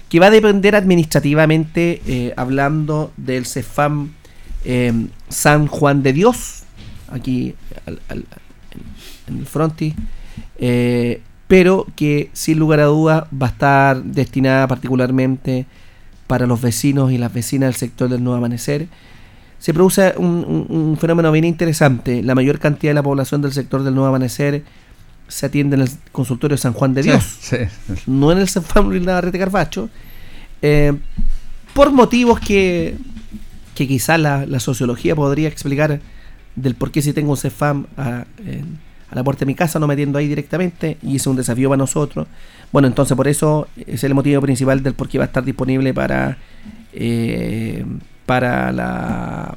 que 0.09 0.19
va 0.19 0.27
a 0.27 0.31
depender 0.31 0.75
administrativamente, 0.75 2.01
eh, 2.07 2.33
hablando 2.37 3.11
del 3.17 3.45
CEFAM 3.45 4.11
eh, 4.63 4.93
San 5.29 5.67
Juan 5.67 6.03
de 6.03 6.13
Dios, 6.13 6.63
aquí 7.11 7.55
al- 7.85 7.99
en 9.27 9.37
el 9.39 9.45
frontis, 9.45 9.93
eh, 10.57 11.21
pero 11.47 11.85
que 11.95 12.29
sin 12.33 12.57
lugar 12.59 12.79
a 12.79 12.85
dudas 12.85 13.25
va 13.31 13.47
a 13.47 13.49
estar 13.49 14.03
destinada 14.03 14.67
particularmente 14.67 15.65
para 16.27 16.47
los 16.47 16.59
vecinos 16.61 17.11
y 17.11 17.17
las 17.17 17.31
vecinas 17.33 17.67
del 17.67 17.75
sector 17.75 18.09
del 18.09 18.23
Nuevo 18.23 18.37
Amanecer. 18.37 18.87
Se 19.59 19.73
produce 19.73 20.13
un, 20.17 20.65
un- 20.69 20.77
un 20.77 20.97
fenómeno 20.97 21.31
bien 21.31 21.45
interesante. 21.45 22.21
La 22.23 22.35
mayor 22.35 22.59
cantidad 22.59 22.91
de 22.91 22.95
la 22.95 23.03
población 23.03 23.41
del 23.41 23.53
sector 23.53 23.83
del 23.83 23.93
Nuevo 23.93 24.09
Amanecer 24.09 24.63
se 25.27 25.45
atiende 25.45 25.75
en 25.75 25.83
el 25.83 25.89
consultorio 26.11 26.55
de 26.55 26.61
San 26.61 26.73
Juan 26.73 26.93
de 26.93 27.01
Dios, 27.03 27.23
sí. 27.41 27.57
no 28.05 28.31
en 28.31 28.37
el 28.39 28.47
San 28.49 28.63
Luis 28.89 29.01
Navarrete 29.03 29.39
Carvacho, 29.39 29.89
eh, 30.61 30.93
por 31.73 31.91
motivos 31.91 32.39
que, 32.39 32.95
que 33.73 33.87
quizás 33.87 34.19
la, 34.19 34.45
la 34.45 34.59
sociología 34.59 35.15
podría 35.15 35.47
explicar 35.47 35.99
del 36.55 36.75
por 36.75 36.91
qué 36.91 37.01
si 37.01 37.11
tengo 37.11 37.31
un 37.31 37.37
CEFAM 37.37 37.85
a, 37.97 38.25
en- 38.45 38.79
la 39.15 39.23
puerta 39.23 39.39
de 39.39 39.45
mi 39.45 39.55
casa, 39.55 39.79
no 39.79 39.87
metiendo 39.87 40.19
ahí 40.19 40.27
directamente, 40.27 40.97
y 41.01 41.15
es 41.15 41.25
un 41.25 41.37
desafío 41.37 41.69
para 41.69 41.77
nosotros. 41.77 42.27
Bueno, 42.71 42.87
entonces 42.89 43.15
por 43.15 43.29
eso 43.29 43.69
es 43.87 44.03
el 44.03 44.13
motivo 44.13 44.41
principal 44.41 44.83
del 44.83 44.93
por 44.93 45.07
qué 45.07 45.17
va 45.17 45.23
a 45.23 45.27
estar 45.27 45.43
disponible 45.43 45.93
para, 45.93 46.37
eh, 46.93 47.85
para 48.25 48.71
la 48.73 49.55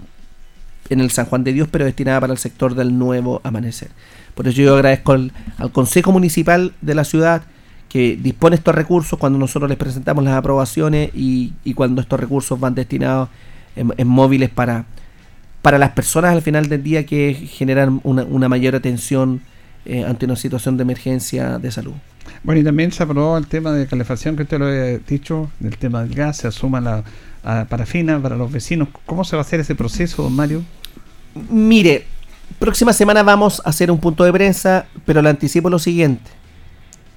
en 0.91 1.01
el 1.01 1.11
San 1.11 1.27
Juan 1.27 1.45
de 1.45 1.53
Dios, 1.53 1.69
pero 1.71 1.85
destinada 1.85 2.21
para 2.21 2.33
el 2.33 2.39
sector 2.39 2.75
del 2.75 2.97
nuevo 2.99 3.43
amanecer. 3.45 3.91
Por 4.35 4.49
eso 4.49 4.63
yo 4.63 4.75
agradezco 4.75 5.13
al, 5.13 5.33
al 5.59 5.71
Consejo 5.71 6.13
Municipal 6.13 6.73
de 6.81 6.95
la 6.95 7.05
ciudad 7.05 7.43
que 7.91 8.17
dispone 8.17 8.57
estos 8.57 8.75
recursos 8.75 9.19
cuando 9.19 9.39
nosotros 9.39 9.69
les 9.69 9.77
presentamos 9.77 10.25
las 10.25 10.35
aprobaciones 10.35 11.11
y, 11.15 11.53
y 11.65 11.75
cuando 11.75 12.01
estos 12.01 12.19
recursos 12.19 12.59
van 12.59 12.75
destinados 12.75 13.29
en 13.77 14.09
móviles 14.09 14.49
para, 14.49 14.87
para 15.63 15.79
las 15.79 15.91
personas 15.91 16.33
al 16.33 16.43
final 16.43 16.69
del 16.69 16.83
día 16.83 17.05
que 17.07 17.35
generan 17.35 18.01
una, 18.05 18.25
una 18.25 18.49
mayor 18.49 18.75
atención 18.75 19.41
eh, 19.85 20.05
ante 20.05 20.27
una 20.27 20.37
situación 20.37 20.77
de 20.77 20.83
emergencia 20.83 21.59
de 21.59 21.71
salud. 21.71 21.95
Bueno, 22.43 22.61
y 22.61 22.65
también 22.65 22.93
se 22.93 23.03
aprobó 23.03 23.37
el 23.39 23.47
tema 23.47 23.73
de 23.73 23.87
calefacción, 23.87 24.37
que 24.37 24.43
usted 24.43 24.59
lo 24.59 24.67
había 24.67 24.99
dicho, 24.99 25.51
del 25.59 25.77
tema 25.79 26.03
del 26.03 26.15
gas, 26.15 26.39
se 26.39 26.49
asuma 26.49 26.81
la 26.81 27.05
a 27.43 27.65
parafina 27.65 28.21
para 28.21 28.37
los 28.37 28.51
vecinos. 28.51 28.89
¿Cómo 29.07 29.25
se 29.25 29.37
va 29.37 29.41
a 29.41 29.45
hacer 29.45 29.61
ese 29.61 29.75
proceso, 29.75 30.23
don 30.23 30.35
Mario? 30.35 30.63
Mire, 31.51 32.05
próxima 32.59 32.93
semana 32.93 33.23
vamos 33.23 33.63
a 33.65 33.71
hacer 33.71 33.91
un 33.91 33.99
punto 33.99 34.25
de 34.25 34.33
prensa, 34.33 34.87
pero 35.07 35.23
le 35.23 35.31
anticipo 35.31 35.71
lo 35.71 35.79
siguiente. 35.79 36.31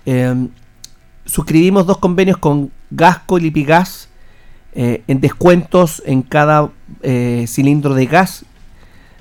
Eh, 0.06 0.48
suscribimos 1.26 1.86
dos 1.86 1.98
convenios 1.98 2.38
con 2.38 2.72
Gasco 2.90 3.38
y 3.38 3.42
Lipigas 3.42 4.10
eh, 4.74 5.04
en 5.08 5.20
descuentos 5.20 6.02
en 6.06 6.22
cada 6.22 6.70
eh, 7.02 7.46
cilindro 7.48 7.94
de 7.94 8.06
gas 8.06 8.46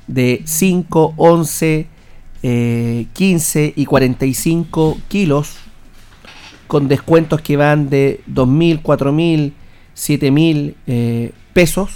de 0.07 0.43
5, 0.45 1.15
11, 1.17 1.87
eh, 2.43 3.07
15 3.13 3.73
y 3.77 3.85
45 3.87 4.99
kilos 5.09 5.57
con 6.67 6.89
descuentos 6.89 7.41
que 7.41 7.57
van 7.57 7.91
de 7.91 8.21
2.000, 8.33 8.83
4.000, 8.83 9.53
7.000 9.97 10.75
eh, 10.87 11.33
pesos 11.53 11.91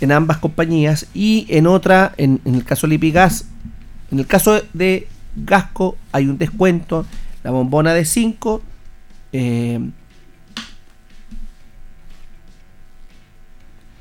en 0.00 0.12
ambas 0.12 0.38
compañías. 0.38 1.06
Y 1.14 1.46
en 1.48 1.66
otra, 1.66 2.12
en, 2.16 2.40
en 2.44 2.54
el 2.54 2.64
caso 2.64 2.86
de 2.86 2.92
Lipigas, 2.92 3.46
en 4.10 4.18
el 4.18 4.26
caso 4.26 4.60
de 4.72 5.06
Gasco 5.36 5.96
hay 6.12 6.26
un 6.26 6.38
descuento, 6.38 7.06
la 7.42 7.50
bombona 7.50 7.94
de 7.94 8.04
5, 8.04 8.62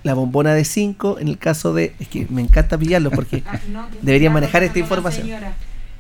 la 0.04 0.14
bombona 0.14 0.54
de 0.54 0.66
5, 0.66 1.20
en 1.20 1.28
el 1.28 1.38
caso 1.38 1.74
de, 1.74 1.94
es 2.00 2.08
que 2.08 2.26
me 2.30 2.42
encanta 2.42 2.78
pillarlo 2.78 3.12
porque 3.12 3.44
deberían 4.02 4.34
manejar 4.34 4.64
esta 4.64 4.80
información. 4.80 5.28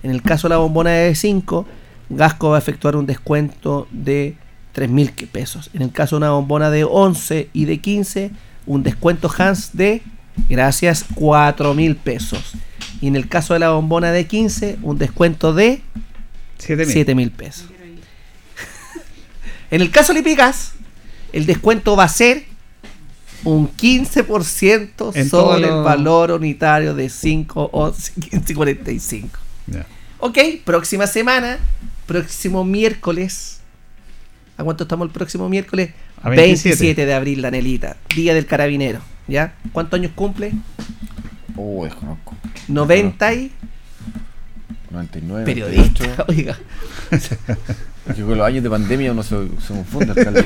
En 0.04 0.12
el 0.12 0.22
caso 0.22 0.47
de 0.47 0.56
la 0.56 0.60
bombona 0.60 0.91
de 0.91 1.16
5, 1.16 1.66
Gasco 2.10 2.50
va 2.50 2.56
a 2.56 2.60
efectuar 2.60 2.95
un 2.95 3.06
descuento 3.06 3.88
de 3.91 4.36
3.000 4.76 5.12
que- 5.12 5.28
pesos. 5.28 5.70
En 5.74 5.82
el 5.82 5.91
caso 5.91 6.16
de 6.16 6.20
una 6.20 6.32
bombona 6.32 6.70
de 6.70 6.84
11 6.86 7.50
y 7.54 7.66
de 7.66 7.80
15, 7.80 8.32
un 8.66 8.84
descuento 8.84 9.30
Hans 9.38 9.76
de, 9.76 10.02
gracias, 10.47 11.06
4.000 11.16 11.95
pesos. 11.97 12.54
Y 13.02 13.08
en 13.08 13.16
el 13.16 13.28
caso 13.28 13.54
de 13.54 13.60
la 13.60 13.72
bombona 13.72 14.12
de 14.12 14.26
15, 14.28 14.78
un 14.82 14.97
descuento 14.97 15.54
de 15.54 15.82
7.000. 16.60 17.06
7.000 17.06 17.32
pesos. 17.32 17.68
en 19.72 19.82
el 19.82 19.91
caso 19.91 20.14
de 20.14 20.20
Lipigas, 20.20 20.74
el 21.34 21.45
descuento 21.45 21.95
va 21.95 22.06
a 22.06 22.10
ser 22.10 22.45
un 23.43 23.69
15% 23.75 25.11
En 25.15 25.29
sobre 25.29 25.63
el 25.63 25.69
lo- 25.69 25.83
valor 25.83 26.31
unitario 26.31 26.93
de 26.93 27.09
5, 27.09 27.69
11, 27.73 28.13
15 28.29 28.51
y 28.51 28.55
45. 28.55 29.39
Ya. 29.67 29.85
Ok, 30.19 30.37
próxima 30.65 31.07
semana, 31.07 31.57
próximo 32.05 32.63
miércoles. 32.65 33.61
¿A 34.57 34.63
cuánto 34.63 34.83
estamos 34.83 35.05
el 35.07 35.11
próximo 35.13 35.47
miércoles? 35.47 35.91
A 36.21 36.29
27. 36.29 36.69
27 36.69 37.05
de 37.05 37.13
abril, 37.13 37.41
Danelita, 37.41 37.95
Día 38.15 38.33
del 38.33 38.45
Carabinero. 38.45 38.99
¿Ya? 39.27 39.53
¿Cuántos 39.71 39.99
años 39.99 40.11
cumple? 40.15 40.51
Oh, 41.55 41.85
desconozco. 41.85 42.35
90 42.67 43.33
y... 43.35 43.51
99. 44.91 45.45
Periodista, 45.45 46.03
98. 46.17 46.25
oiga. 46.27 46.57
Es 48.08 48.16
que 48.16 48.22
con 48.24 48.38
los 48.38 48.47
años 48.47 48.64
de 48.64 48.70
pandemia 48.70 49.12
uno 49.12 49.22
se, 49.24 49.36
se 49.66 49.74
confunde, 49.74 50.12
alcalde. 50.12 50.43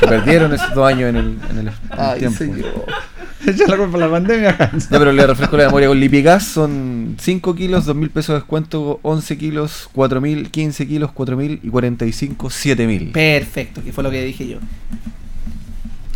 Se 0.00 0.06
perdieron 0.06 0.52
esos 0.54 0.74
dos 0.74 0.86
años 0.86 1.10
en 1.10 1.16
el, 1.16 1.38
en 1.50 1.58
el, 1.58 1.68
en 1.68 1.74
Ay, 1.90 2.18
tiempo. 2.20 2.38
señor. 2.38 2.86
Echa 3.46 3.66
la 3.66 3.76
culpa 3.76 3.96
a 3.96 4.00
la 4.00 4.10
pandemia. 4.10 4.56
Ya, 4.58 4.98
pero 4.98 5.12
le 5.12 5.26
refresco 5.26 5.56
la 5.56 5.64
memoria. 5.66 5.88
Con 5.88 5.98
Lipigas 5.98 6.44
son 6.44 7.16
5 7.18 7.54
kilos, 7.54 7.86
2 7.86 7.96
mil 7.96 8.10
pesos 8.10 8.34
de 8.34 8.40
descuento, 8.40 9.00
11 9.02 9.38
kilos, 9.38 9.88
4 9.92 10.20
mil, 10.20 10.50
15 10.50 10.86
kilos, 10.86 11.10
4 11.12 11.36
mil 11.36 11.58
y 11.62 11.68
45, 11.68 12.50
7 12.50 12.86
mil. 12.86 13.10
Perfecto, 13.12 13.82
que 13.82 13.92
fue 13.92 14.04
lo 14.04 14.10
que 14.10 14.22
dije 14.24 14.46
yo. 14.46 14.58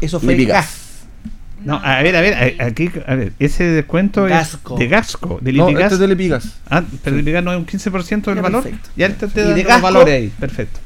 Eso 0.01 0.21
fue 0.21 0.33
Lipigas. 0.35 0.84
No, 1.65 1.81
a 1.83 2.03
ver, 2.03 2.15
a 2.17 2.21
ver, 2.21 2.61
aquí, 2.62 2.91
a 3.07 3.15
ver, 3.15 3.33
ese 3.39 3.65
descuento 3.65 4.25
Gasco. 4.25 4.75
es 4.75 4.81
de 4.81 4.89
Gasco, 4.89 5.39
de 5.41 5.53
No, 5.53 5.67
Lipigas. 5.69 5.85
este 5.85 5.95
es 5.95 6.01
de 6.01 6.09
Lipigas. 6.09 6.49
Ah, 6.69 6.83
pero 7.03 7.17
Lipigas 7.17 7.43
no 7.43 7.53
es 7.53 7.59
un 7.59 7.67
15% 7.67 8.25
del 8.27 8.37
Ya, 8.37 8.43
valor. 8.43 8.62
perfecto. 8.62 8.91
Ya 8.97 9.09
te, 9.09 9.27
te 9.29 9.41
Y 9.41 9.55
de 9.55 9.65
Gasco- 9.65 9.81
valores 9.81 10.15
ahí, 10.15 10.29
perfecto. 10.39 10.81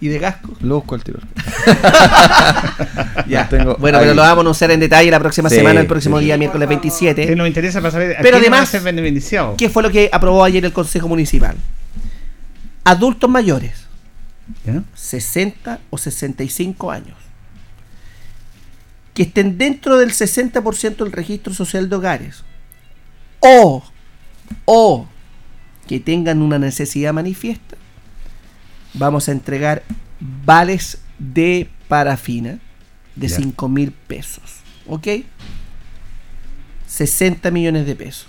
¿Y 0.00 0.06
de 0.06 0.20
gasco? 0.20 0.52
Lo 0.60 0.76
busco 0.76 0.94
al 0.94 1.02
tiro. 1.02 1.18
Ya. 3.26 3.48
Tengo 3.48 3.74
bueno, 3.78 3.98
ahí. 3.98 4.04
pero 4.04 4.14
lo 4.14 4.22
vamos 4.22 4.38
a 4.38 4.40
anunciar 4.42 4.70
en 4.70 4.78
detalle 4.78 5.10
la 5.10 5.18
próxima 5.18 5.48
Sí, 5.50 5.56
semana, 5.56 5.80
el 5.80 5.86
próximo 5.88 6.18
sí. 6.20 6.26
día, 6.26 6.36
miércoles 6.38 6.68
27. 6.68 7.26
Que 7.26 7.34
nos 7.34 7.48
interesa 7.48 7.80
para 7.80 7.90
saber 7.90 8.16
Pero 8.22 8.36
además, 8.36 8.72
beneficiado. 8.84 9.56
¿Qué 9.58 9.68
fue 9.68 9.82
lo 9.82 9.90
que 9.90 10.08
aprobó 10.12 10.44
ayer 10.44 10.64
el 10.64 10.72
Consejo 10.72 11.08
Municipal? 11.08 11.56
Adultos 12.84 13.28
mayores, 13.28 13.86
¿Ya? 14.64 14.82
60 14.94 15.80
o 15.90 15.98
65 15.98 16.90
años, 16.92 17.16
que 19.18 19.24
estén 19.24 19.58
dentro 19.58 19.98
del 19.98 20.12
60% 20.12 20.98
del 20.98 21.10
registro 21.10 21.52
social 21.52 21.88
de 21.88 21.96
hogares, 21.96 22.44
o, 23.40 23.82
o 24.64 25.08
que 25.88 25.98
tengan 25.98 26.40
una 26.40 26.56
necesidad 26.60 27.12
manifiesta, 27.12 27.76
vamos 28.94 29.28
a 29.28 29.32
entregar 29.32 29.82
vales 30.20 30.98
de 31.18 31.68
parafina 31.88 32.60
de 33.16 33.26
Ya. 33.26 33.38
5 33.38 33.68
mil 33.68 33.90
pesos. 33.90 34.60
¿Ok? 34.86 35.08
60 36.86 37.50
millones 37.50 37.86
de 37.86 37.96
pesos. 37.96 38.28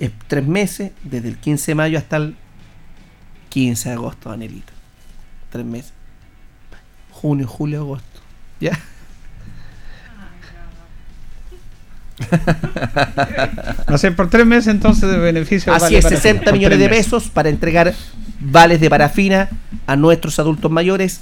Es 0.00 0.10
tres 0.26 0.44
meses, 0.44 0.90
desde 1.04 1.28
el 1.28 1.38
15 1.38 1.70
de 1.70 1.74
mayo 1.76 1.96
hasta 1.96 2.16
el 2.16 2.34
15 3.50 3.88
de 3.88 3.94
agosto, 3.94 4.30
Danielito. 4.30 4.72
Tres 5.50 5.64
meses. 5.64 5.92
Junio, 7.12 7.46
julio, 7.46 7.82
agosto. 7.82 8.20
¿Ya? 8.58 8.76
A 13.86 13.98
ser 13.98 14.14
por 14.14 14.30
tres 14.30 14.46
meses 14.46 14.68
entonces 14.68 15.10
de 15.10 15.16
beneficio. 15.18 15.72
Así 15.72 15.82
vale 15.84 15.98
es, 15.98 16.04
para- 16.04 16.16
60 16.16 16.44
por 16.44 16.52
millones 16.54 16.78
de 16.78 16.88
pesos 16.88 17.28
para 17.28 17.48
entregar 17.48 17.92
vales 18.40 18.80
de 18.80 18.88
parafina 18.90 19.48
a 19.86 19.96
nuestros 19.96 20.38
adultos 20.38 20.70
mayores, 20.70 21.20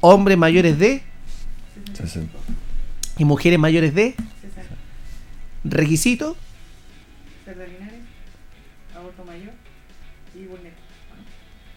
hombres 0.00 0.36
mayores 0.36 0.78
de 0.78 1.02
y 3.18 3.24
mujeres 3.24 3.58
mayores 3.58 3.94
de. 3.94 4.14
Requisito, 5.64 6.36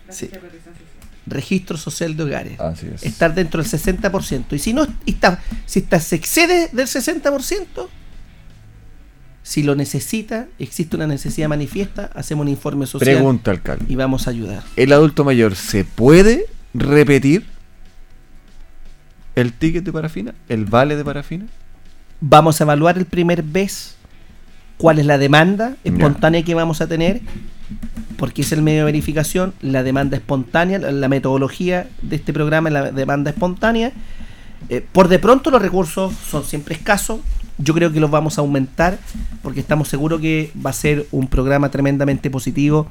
Sí. 0.10 0.30
registro 1.26 1.78
social 1.78 2.16
de 2.16 2.24
hogares. 2.24 2.60
Así 2.60 2.88
es. 2.94 3.04
Estar 3.04 3.34
dentro 3.36 3.62
del 3.62 3.70
60%. 3.70 4.56
Y 4.56 4.60
si 4.60 4.74
no 4.74 4.88
y 5.06 5.12
está, 5.12 5.42
si 5.66 5.80
está, 5.80 6.00
se 6.00 6.16
excede 6.16 6.70
del 6.72 6.88
60%, 6.88 7.90
si 9.48 9.64
lo 9.64 9.76
necesita, 9.76 10.48
existe 10.60 10.98
una 10.98 11.08
necesidad 11.08 11.48
manifiesta, 11.48 12.10
hacemos 12.14 12.44
un 12.44 12.50
informe 12.50 12.86
social 12.86 13.16
Pregunta, 13.16 13.52
alcalde. 13.52 13.86
y 13.88 13.96
vamos 13.96 14.28
a 14.28 14.32
ayudar. 14.32 14.62
¿El 14.76 14.92
adulto 14.92 15.24
mayor 15.24 15.56
se 15.56 15.86
puede 15.86 16.48
repetir 16.74 17.46
el 19.36 19.54
ticket 19.54 19.86
de 19.86 19.94
parafina? 19.94 20.36
¿El 20.50 20.66
vale 20.66 20.98
de 20.98 21.06
parafina? 21.06 21.46
Vamos 22.20 22.60
a 22.60 22.66
evaluar 22.66 22.98
el 22.98 23.06
primer 23.06 23.42
vez 23.42 23.96
cuál 24.76 25.00
es 25.00 25.06
la 25.06 25.18
demanda 25.18 25.78
espontánea 25.86 26.44
que 26.44 26.54
vamos 26.54 26.82
a 26.82 26.88
tener, 26.88 27.22
porque 28.18 28.42
es 28.42 28.52
el 28.52 28.62
medio 28.62 28.80
de 28.80 28.86
verificación, 28.92 29.54
la 29.62 29.82
demanda 29.82 30.18
espontánea, 30.18 30.78
la, 30.78 30.92
la 30.92 31.08
metodología 31.08 31.88
de 32.02 32.18
este 32.18 32.34
programa 32.34 32.68
es 32.68 32.74
la 32.74 32.92
demanda 32.92 33.30
espontánea. 33.30 33.94
Eh, 34.68 34.86
por 34.92 35.08
de 35.08 35.20
pronto 35.20 35.52
los 35.52 35.62
recursos 35.62 36.14
son 36.30 36.44
siempre 36.44 36.76
escasos, 36.76 37.22
yo 37.58 37.74
creo 37.74 37.92
que 37.92 38.00
los 38.00 38.12
vamos 38.12 38.38
a 38.38 38.42
aumentar, 38.42 38.98
porque 39.42 39.60
estamos 39.60 39.88
seguros 39.88 40.22
que 40.22 40.52
va 40.66 40.70
a 40.70 40.74
ser 40.74 41.06
un 41.12 41.28
programa 41.28 41.70
tremendamente 41.70 42.30
positivo, 42.30 42.88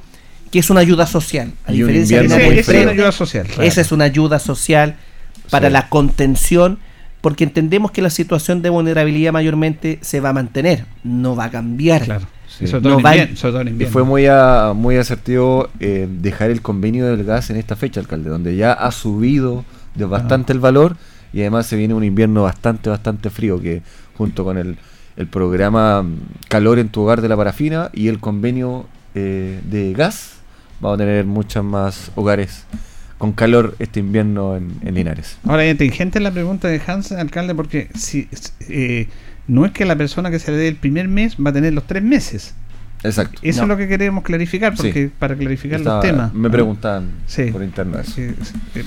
que 0.51 0.59
es 0.61 0.71
una 0.71 0.81
ayuda 0.81 1.07
social, 1.07 1.53
a 1.67 1.73
Y 1.73 1.83
un 1.83 1.89
diferencia 1.89 2.21
de 2.21 2.27
una 2.27 2.37
Esa 2.37 2.73
es 2.73 2.83
una 2.83 2.91
ayuda 2.93 3.13
social. 3.13 3.47
claro. 3.47 3.63
esa 3.63 3.81
es 3.81 3.93
una 3.93 4.05
ayuda 4.05 4.39
social 4.39 4.97
para 5.51 5.69
Sí. 5.69 5.73
la 5.73 5.89
contención, 5.89 6.79
porque 7.21 7.45
entendemos 7.45 7.91
que 7.91 8.03
la 8.03 8.11
situación 8.11 8.63
de 8.63 8.71
vulnerabilidad 8.71 9.33
mayormente 9.33 9.99
se 10.03 10.21
va 10.21 10.29
a 10.31 10.33
mantener, 10.33 10.85
no 11.05 11.35
va 11.37 11.45
a 11.45 11.51
cambiar. 11.51 12.05
Claro. 12.05 12.27
Sí. 12.49 12.67
Sobre 12.69 12.83
todo 12.85 12.93
No 12.95 13.01
en 13.01 13.07
invierno, 13.07 13.37
sobre 13.37 13.53
todo 13.53 13.61
en 13.63 13.81
Y 13.83 13.85
fue 13.87 14.05
muy, 14.05 14.27
a- 14.27 14.73
muy 14.75 14.97
asertivo 14.97 15.69
eh, 15.81 16.09
dejar 16.11 16.51
el 16.51 16.63
convenio 16.63 17.07
del 17.07 17.25
gas 17.25 17.51
en 17.51 17.57
esta 17.57 17.77
fecha, 17.77 18.01
alcalde, 18.01 18.31
donde 18.31 18.57
ya 18.57 18.73
ha 18.73 18.91
subido 18.93 19.65
de 19.95 20.05
bastante 20.05 20.53
el 20.53 20.61
valor 20.61 20.97
y 21.33 21.41
además 21.41 21.67
se 21.67 21.77
viene 21.77 21.93
un 21.95 22.05
invierno 22.05 22.45
bastante, 22.45 22.89
bastante 22.89 23.29
frío 23.31 23.61
que 23.61 23.83
junto 24.17 24.45
con 24.45 24.59
el, 24.59 24.77
el 25.17 25.27
programa 25.27 26.03
mm, 26.03 26.19
Calor 26.49 26.79
en 26.79 26.89
tu 26.89 27.03
hogar 27.03 27.21
de 27.21 27.29
la 27.29 27.37
parafina 27.37 27.91
y 27.93 28.09
el 28.09 28.21
convenio 28.21 28.87
eh, 29.15 29.61
de 29.65 29.93
gas, 29.93 30.35
vamos 30.81 30.97
a 30.97 30.99
tener 30.99 31.25
muchos 31.25 31.65
más 31.65 32.13
hogares 32.15 32.65
con 33.19 33.33
calor 33.33 33.75
este 33.79 34.01
invierno 34.01 34.57
en, 34.57 34.95
Linares. 34.95 35.39
Ahora, 35.45 35.67
inteligente 35.67 36.21
la 36.21 36.31
pregunta 36.31 36.69
de 36.69 36.83
Hans, 36.87 37.13
alcalde, 37.13 37.55
porque 37.55 37.89
si 37.95 38.29
eh, 38.69 39.09
no 39.49 39.65
es 39.65 39.73
que 39.73 39.87
la 39.87 39.97
persona 39.97 40.31
que 40.31 40.39
se 40.39 40.51
le 40.51 40.59
dé 40.59 40.69
el 40.69 40.77
primer 40.77 41.09
mes 41.09 41.37
va 41.37 41.49
a 41.49 41.53
tener 41.55 41.73
los 41.73 41.87
tres 41.87 42.03
meses. 42.03 42.55
Exacto. 43.07 43.39
Eso 43.43 43.59
No. 43.61 43.65
es 43.65 43.69
lo 43.69 43.77
que 43.77 43.89
queremos 43.89 44.23
clarificar, 44.25 44.75
porque 44.75 44.93
Sí. 45.07 45.11
para 45.19 45.35
clarificar 45.37 45.79
Estaba- 45.81 45.97
los 45.97 46.05
temas. 46.05 46.35
Me 46.35 46.49
Sí. 47.27 47.45
por 47.53 47.63
internet. 47.63 48.05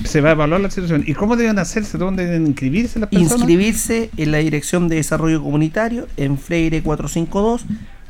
Se 0.04 0.20
va 0.20 0.30
a 0.30 0.32
evaluar 0.32 0.60
la 0.60 0.70
situación. 0.70 1.04
¿Y 1.06 1.14
cómo 1.14 1.36
deben 1.36 1.58
hacerse? 1.58 1.98
¿Dónde 1.98 2.24
deben 2.26 2.46
inscribirse 2.46 2.98
las 2.98 3.08
personas? 3.08 3.32
Inscribirse 3.38 4.10
en 4.16 4.32
la 4.32 4.38
Dirección 4.38 4.88
de 4.88 4.96
Desarrollo 4.96 5.42
Comunitario 5.42 6.06
en 6.16 6.38
Freire 6.38 6.82
452. 6.82 7.64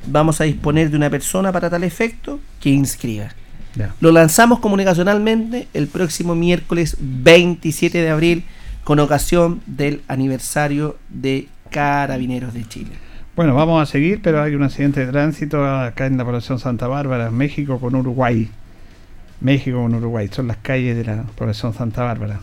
Vamos 0.06 0.40
a 0.40 0.44
disponer 0.44 0.90
de 0.90 0.96
una 0.96 1.11
persona 1.11 1.52
para 1.52 1.68
tal 1.70 1.84
efecto 1.84 2.40
que 2.61 2.70
inscriba. 2.70 3.28
Ya. 3.76 3.94
Lo 4.00 4.11
lanzamos 4.12 4.58
comunicacionalmente 4.61 5.68
el 5.74 5.86
próximo 5.86 6.34
miércoles 6.34 6.96
27 7.00 7.98
de 7.98 8.11
abril 8.11 8.44
con 8.84 8.98
ocasión 8.98 9.61
del 9.66 10.00
aniversario 10.08 10.96
de 11.08 11.48
Carabineros 11.70 12.52
de 12.54 12.66
Chile. 12.66 12.90
Bueno, 13.41 13.55
vamos 13.55 13.82
a 13.82 13.91
seguir, 13.91 14.20
pero 14.22 14.43
hay 14.43 14.55
un 14.55 14.62
accidente 14.64 15.01
de 15.01 15.11
tránsito 15.11 15.64
acá 15.64 16.05
en 16.05 16.18
la 16.18 16.26
población 16.26 16.59
Santa 16.59 16.88
Bárbara, 16.88 17.30
México 17.30 17.80
con 17.80 17.95
Uruguay. 17.95 18.51
México 19.41 19.78
con 19.78 19.95
Uruguay, 19.95 20.28
son 20.30 20.47
las 20.47 20.59
calles 20.59 20.95
de 20.95 21.05
la 21.05 21.22
población 21.22 21.72
Santa 21.72 22.03
Bárbara. 22.03 22.41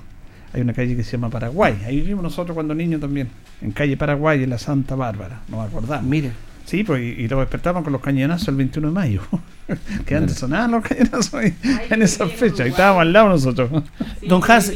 Hay 0.53 0.61
una 0.61 0.73
calle 0.73 0.95
que 0.95 1.03
se 1.03 1.11
llama 1.11 1.29
Paraguay, 1.29 1.83
ahí 1.85 1.97
vivimos 1.97 2.23
nosotros 2.23 2.55
cuando 2.55 2.73
niños 2.73 2.99
también, 2.99 3.29
en 3.61 3.73
calle 3.73 3.95
Paraguay, 3.95 4.41
en 4.41 4.49
la 4.49 4.57
Santa 4.57 4.95
Bárbara, 4.95 5.41
nos 5.49 5.67
acordamos. 5.67 6.09
Mire, 6.09 6.31
Sí, 6.65 6.83
pues 6.83 6.99
y, 6.99 7.21
y 7.21 7.27
lo 7.27 7.41
despertamos 7.41 7.83
con 7.83 7.93
los 7.93 8.01
cañonazos 8.01 8.47
el 8.47 8.55
21 8.55 8.87
de 8.87 8.93
mayo. 8.95 9.21
que 10.07 10.15
antes 10.15 10.35
sonaban 10.35 10.71
los 10.71 10.83
cañonazos 10.83 11.35
ahí, 11.35 11.53
en 11.91 12.01
esa 12.01 12.25
fecha, 12.25 12.65
y 12.65 12.71
estábamos 12.71 13.03
al 13.03 13.13
lado 13.13 13.29
nosotros. 13.29 13.83
don 14.27 14.41
Hans, 14.47 14.73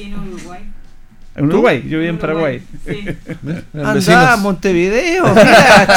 En 1.35 1.45
Uruguay, 1.45 1.81
yo 1.83 1.97
vivía 1.97 2.09
en 2.09 2.17
Paraguay. 2.17 2.61
anda 3.73 4.33
a 4.33 4.37
Montevideo, 4.37 5.27
mira, 5.33 5.87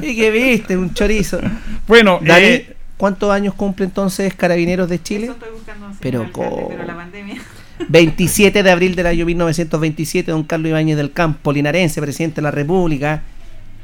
che. 0.00 0.06
¿Y 0.06 0.16
qué 0.16 0.30
viste? 0.30 0.76
Un 0.76 0.92
chorizo. 0.92 1.38
Bueno, 1.86 2.18
Dani, 2.20 2.46
eh, 2.46 2.76
¿cuántos 2.96 3.30
años 3.30 3.54
cumple 3.54 3.84
entonces 3.84 4.34
Carabineros 4.34 4.88
de 4.88 5.00
Chile? 5.00 5.24
Eso 5.24 5.34
estoy 5.34 5.50
buscando, 5.50 5.92
Pero 6.00 6.22
alcalde, 6.22 6.64
pero 6.70 6.84
la 6.84 6.96
pandemia. 6.96 7.40
27 7.88 8.62
de 8.62 8.70
abril 8.70 8.94
del 8.96 9.06
año 9.06 9.24
1927, 9.26 10.32
don 10.32 10.42
Carlos 10.42 10.70
Ibáñez 10.70 10.96
del 10.96 11.12
Campo, 11.12 11.52
linarense, 11.52 12.00
presidente 12.00 12.36
de 12.36 12.42
la 12.42 12.50
República, 12.50 13.22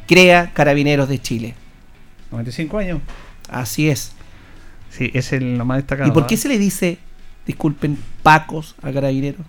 crea 0.09 0.51
Carabineros 0.53 1.09
de 1.09 1.21
Chile. 1.21 1.55
95 2.33 2.79
años. 2.79 3.01
Así 3.49 3.89
es. 3.89 4.13
Sí, 4.91 5.11
es 5.15 5.33
el 5.33 5.57
lo 5.57 5.65
más 5.65 5.79
destacado. 5.79 6.09
¿Y 6.09 6.13
por 6.13 6.27
qué 6.27 6.35
¿ah? 6.35 6.39
se 6.39 6.49
le 6.49 6.59
dice, 6.59 6.99
disculpen, 7.47 7.97
Pacos 8.23 8.75
a 8.83 8.91
Carabineros? 8.91 9.47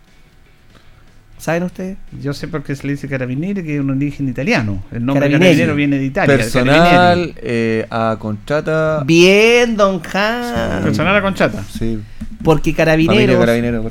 ¿Saben 1.39 1.63
ustedes? 1.63 1.97
Yo 2.21 2.33
sé 2.33 2.47
por 2.49 2.63
qué 2.63 2.75
se 2.75 2.85
le 2.85 2.93
dice 2.93 3.07
carabinieri, 3.07 3.63
que 3.63 3.75
es 3.75 3.81
un 3.81 3.89
origen 3.91 4.27
italiano. 4.27 4.83
El 4.91 5.05
nombre 5.05 5.21
Carabinieri. 5.21 5.43
carabinero 5.55 5.75
viene 5.75 5.97
de 5.97 6.05
Italia. 6.05 6.35
Personal 6.35 6.75
carabinieri. 6.91 7.33
eh, 7.41 7.87
a 7.89 8.17
contrata. 8.19 9.03
Bien, 9.05 9.77
don 9.77 10.01
Hans. 10.13 10.83
Personal 10.83 11.15
a 11.15 11.21
conchata. 11.21 11.63
Sí. 11.63 11.99
Porque 12.43 12.73
Carabineros, 12.73 13.37
Carabinero, 13.39 13.89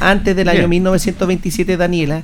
antes 0.00 0.34
del 0.36 0.48
año 0.48 0.58
Bien. 0.60 0.70
1927, 0.70 1.76
Daniela, 1.76 2.22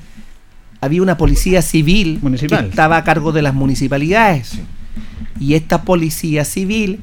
había 0.80 1.02
una 1.02 1.16
policía 1.16 1.62
civil 1.62 2.18
Municipal. 2.22 2.64
que 2.64 2.70
estaba 2.70 2.96
a 2.96 3.04
cargo 3.04 3.32
de 3.32 3.42
las 3.42 3.54
municipalidades. 3.54 4.59
Y 5.40 5.54
esta 5.54 5.82
policía 5.82 6.44
civil 6.44 7.00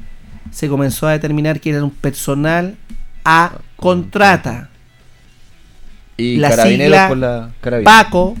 se 0.50 0.68
comenzó 0.68 1.06
a 1.06 1.12
determinar 1.12 1.60
que 1.60 1.70
era 1.70 1.82
un 1.84 1.90
personal 1.90 2.76
a 3.24 3.52
contrata. 3.76 4.70
Y 6.16 6.36
La 6.36 6.50
sigla 6.50 7.08
por 7.08 7.18
la 7.18 7.50
Carabinero. 7.60 7.96
Paco, 7.96 8.36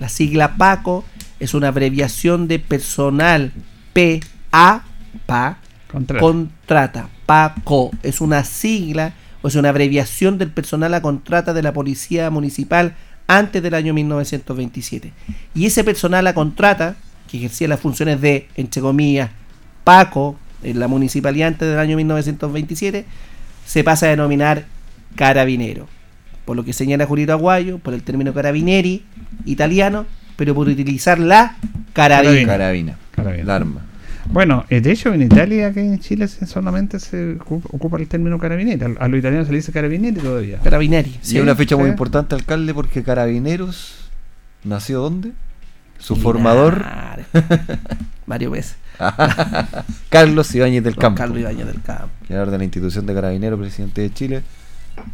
la 0.00 0.08
sigla 0.08 0.56
Paco, 0.56 1.04
es 1.40 1.54
una 1.54 1.68
abreviación 1.68 2.48
de 2.48 2.58
personal 2.58 3.52
PA, 3.92 4.84
PA, 5.26 5.58
Contrata. 5.90 6.20
contrata, 6.20 7.08
PACO, 7.26 7.90
es 8.02 8.20
una 8.20 8.44
sigla 8.44 9.12
o 9.42 9.48
es 9.48 9.56
una 9.56 9.68
abreviación 9.68 10.38
del 10.38 10.50
personal 10.50 10.94
a 10.94 11.02
contrata 11.02 11.52
de 11.52 11.62
la 11.62 11.72
Policía 11.72 12.30
Municipal 12.30 12.94
antes 13.26 13.62
del 13.62 13.74
año 13.74 13.92
1927. 13.92 15.12
Y 15.54 15.66
ese 15.66 15.84
personal 15.84 16.26
a 16.26 16.34
contrata, 16.34 16.96
que 17.30 17.38
ejercía 17.38 17.68
las 17.68 17.80
funciones 17.80 18.20
de, 18.20 18.48
entre 18.56 18.80
comillas, 18.80 19.30
PACO, 19.84 20.36
en 20.62 20.78
la 20.78 20.88
municipalidad 20.88 21.48
antes 21.48 21.68
del 21.68 21.78
año 21.78 21.96
1927, 21.96 23.04
se 23.66 23.84
pasa 23.84 24.06
a 24.06 24.10
denominar 24.10 24.64
carabinero. 25.16 25.88
Por 26.44 26.56
lo 26.56 26.64
que 26.64 26.72
señala 26.72 27.06
Julito 27.06 27.32
Aguayo, 27.32 27.78
por 27.78 27.94
el 27.94 28.02
término 28.02 28.34
carabineri, 28.34 29.04
italiano, 29.44 30.06
pero 30.36 30.54
por 30.54 30.68
utilizar 30.68 31.18
la 31.18 31.56
carabina. 31.92 32.46
Carabina. 32.46 32.96
Carabina. 33.12 33.44
La 33.44 33.56
arma. 33.56 33.80
Bueno, 34.26 34.64
eh, 34.70 34.80
de 34.80 34.92
hecho 34.92 35.12
en 35.12 35.22
Italia, 35.22 35.68
aquí 35.68 35.80
en 35.80 35.98
Chile 35.98 36.28
solamente 36.28 37.00
se 37.00 37.36
ocupa, 37.40 37.98
el 37.98 38.08
término 38.08 38.38
carabineri. 38.38 38.82
A, 38.98 39.08
los 39.08 39.18
italianos 39.18 39.46
se 39.46 39.52
le 39.52 39.58
dice 39.58 39.72
carabineri 39.72 40.20
todavía. 40.20 40.58
Carabineri. 40.58 41.18
y 41.22 41.36
es 41.36 41.42
una 41.42 41.54
fecha 41.54 41.76
muy 41.76 41.86
sí. 41.86 41.90
importante, 41.90 42.34
alcalde, 42.34 42.72
porque 42.72 43.02
Carabineros 43.02 44.10
nació 44.64 45.00
¿dónde? 45.00 45.32
Su 45.98 46.16
formador. 46.16 46.84
Mario 48.26 48.50
Pérez. 48.50 48.76
Carlos 50.08 50.54
Ibáñez 50.54 50.84
del 50.84 50.96
Campo. 50.96 51.18
Carlos 51.18 51.38
Ibáñez 51.38 51.66
del 51.66 51.82
Campo. 51.82 52.08
Creador 52.26 52.50
de 52.50 52.58
la 52.58 52.64
institución 52.64 53.06
de 53.06 53.14
Carabineros, 53.14 53.58
presidente 53.58 54.02
de 54.02 54.12
Chile, 54.12 54.42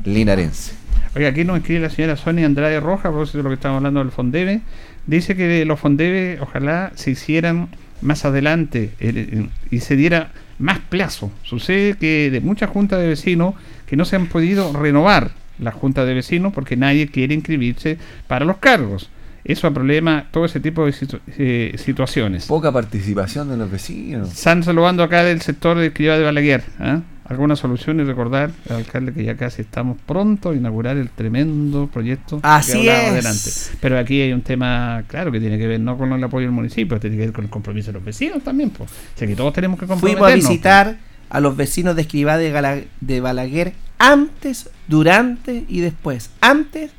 linarense. 0.05 0.73
Oiga, 1.17 1.29
aquí 1.29 1.45
nos 1.45 1.59
escribe 1.59 1.81
la 1.81 1.91
señora 1.91 2.17
Sonia 2.17 2.47
Andrade 2.47 2.81
Roja, 2.81 3.09
a 3.09 3.13
propósito 3.13 3.39
de 3.39 3.45
lo 3.45 3.51
que 3.51 3.55
estamos 3.55 3.77
hablando 3.79 4.01
del 4.01 4.11
Fondebe. 4.13 4.61
Dice 5.07 5.35
que 5.37 5.65
los 5.65 5.81
Fondebe 5.81 6.39
ojalá 6.41 6.93
se 6.95 7.11
hicieran 7.11 7.69
más 8.03 8.25
adelante 8.25 8.91
eh, 9.01 9.49
y 9.71 9.81
se 9.81 9.97
diera 9.97 10.31
más 10.59 10.79
plazo. 10.81 11.33
Sucede 11.43 11.95
que 11.95 12.31
de 12.31 12.41
muchas 12.41 12.71
juntas 12.71 13.01
de 13.01 13.09
vecinos 13.09 13.55
que 13.87 13.97
no 13.97 14.05
se 14.05 14.17
han 14.17 14.27
podido 14.27 14.73
renovar 14.73 15.31
las 15.59 15.75
juntas 15.75 16.07
de 16.07 16.15
vecinos 16.15 16.53
porque 16.53 16.77
nadie 16.77 17.09
quiere 17.09 17.35
inscribirse 17.35 17.99
para 18.27 18.45
los 18.45 18.59
cargos. 18.59 19.11
Eso 19.45 19.73
problema 19.73 20.27
todo 20.31 20.45
ese 20.45 20.61
tipo 20.61 20.85
de 20.85 20.93
situ- 20.93 21.21
eh, 21.39 21.75
situaciones. 21.79 22.45
Poca 22.47 22.71
participación 22.71 23.49
de 23.49 23.57
los 23.57 23.71
vecinos. 23.71 24.31
Están 24.33 24.63
saludando 24.63 25.03
acá 25.03 25.25
del 25.25 25.41
sector 25.41 25.79
de 25.79 25.87
Escribá 25.87 26.19
de 26.19 26.25
Balaguer. 26.25 26.63
¿ah? 26.79 27.01
Alguna 27.29 27.57
solución 27.57 28.01
y 28.01 28.05
recordar 28.05 28.51
al 28.71 28.77
alcalde 28.77 29.13
que 29.13 29.23
ya 29.23 29.37
casi 29.37 29.61
estamos 29.63 29.99
pronto 30.07 30.51
a 30.51 30.55
inaugurar 30.55 30.97
el 30.97 31.11
tremendo 31.11 31.87
proyecto 31.93 32.41
Así 32.43 32.83
que 32.83 33.09
es. 33.09 33.15
delante. 33.15 33.79
Pero 33.81 33.99
aquí 33.99 34.21
hay 34.23 34.33
un 34.33 34.41
tema, 34.41 35.05
claro, 35.09 35.31
que 35.31 35.39
tiene 35.39 35.59
que 35.59 35.67
ver 35.67 35.79
no 35.81 35.99
con 35.99 36.11
el 36.13 36.25
apoyo 36.25 36.47
del 36.47 36.53
municipio, 36.55 36.99
tiene 36.99 37.17
que 37.17 37.23
ver 37.27 37.33
con 37.33 37.45
el 37.45 37.51
compromiso 37.51 37.89
de 37.89 37.95
los 37.95 38.05
vecinos 38.05 38.43
también. 38.43 38.71
Pues. 38.71 38.91
O 38.91 39.19
sea 39.19 39.29
que 39.29 39.37
todos 39.37 39.53
tenemos 39.53 39.79
que 39.79 39.87
comprometernos. 39.87 40.31
Fuimos 40.33 40.47
a 40.47 40.49
visitar 40.51 40.99
a 41.29 41.41
los 41.41 41.55
vecinos 41.57 41.95
de 41.97 42.03
Escribá 42.03 42.39
de, 42.39 42.51
Gala- 42.51 42.83
de 43.03 43.21
Balaguer 43.21 43.75
antes, 43.99 44.71
durante 44.87 45.65
y 45.69 45.81
después. 45.81 46.31
Antes, 46.41 46.93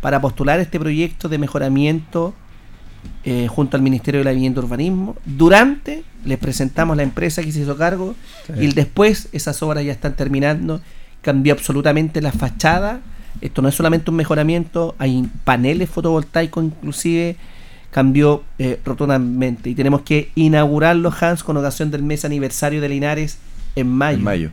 para 0.00 0.20
postular 0.20 0.58
este 0.58 0.80
proyecto 0.80 1.28
de 1.28 1.38
mejoramiento 1.38 2.34
eh, 3.24 3.46
junto 3.48 3.76
al 3.76 3.82
Ministerio 3.82 4.20
de 4.20 4.24
la 4.24 4.32
Vivienda 4.32 4.60
y 4.60 4.64
Urbanismo. 4.64 5.16
Durante, 5.24 6.02
les 6.24 6.38
presentamos 6.38 6.96
la 6.96 7.02
empresa 7.02 7.42
que 7.42 7.52
se 7.52 7.60
hizo 7.60 7.76
cargo 7.76 8.14
Sí. 8.46 8.52
y 8.58 8.66
después, 8.72 9.28
esas 9.32 9.62
obras 9.62 9.84
ya 9.84 9.92
están 9.92 10.14
terminando. 10.14 10.80
Cambió 11.22 11.52
absolutamente 11.52 12.20
la 12.20 12.32
fachada. 12.32 13.00
Esto 13.40 13.62
no 13.62 13.68
es 13.68 13.74
solamente 13.74 14.10
un 14.10 14.16
mejoramiento, 14.16 14.94
hay 14.98 15.28
paneles 15.44 15.88
fotovoltaicos 15.90 16.64
inclusive. 16.64 17.36
Cambió 17.90 18.42
eh, 18.58 18.78
rotundamente 18.84 19.70
y 19.70 19.74
tenemos 19.74 20.02
que 20.02 20.30
inaugurarlo, 20.34 21.12
Hans, 21.20 21.42
con 21.42 21.56
ocasión 21.56 21.90
del 21.90 22.02
mes 22.02 22.24
aniversario 22.24 22.80
de 22.80 22.88
Linares 22.88 23.38
en 23.76 23.88
mayo. 23.88 24.18
En 24.18 24.24
mayo. 24.24 24.50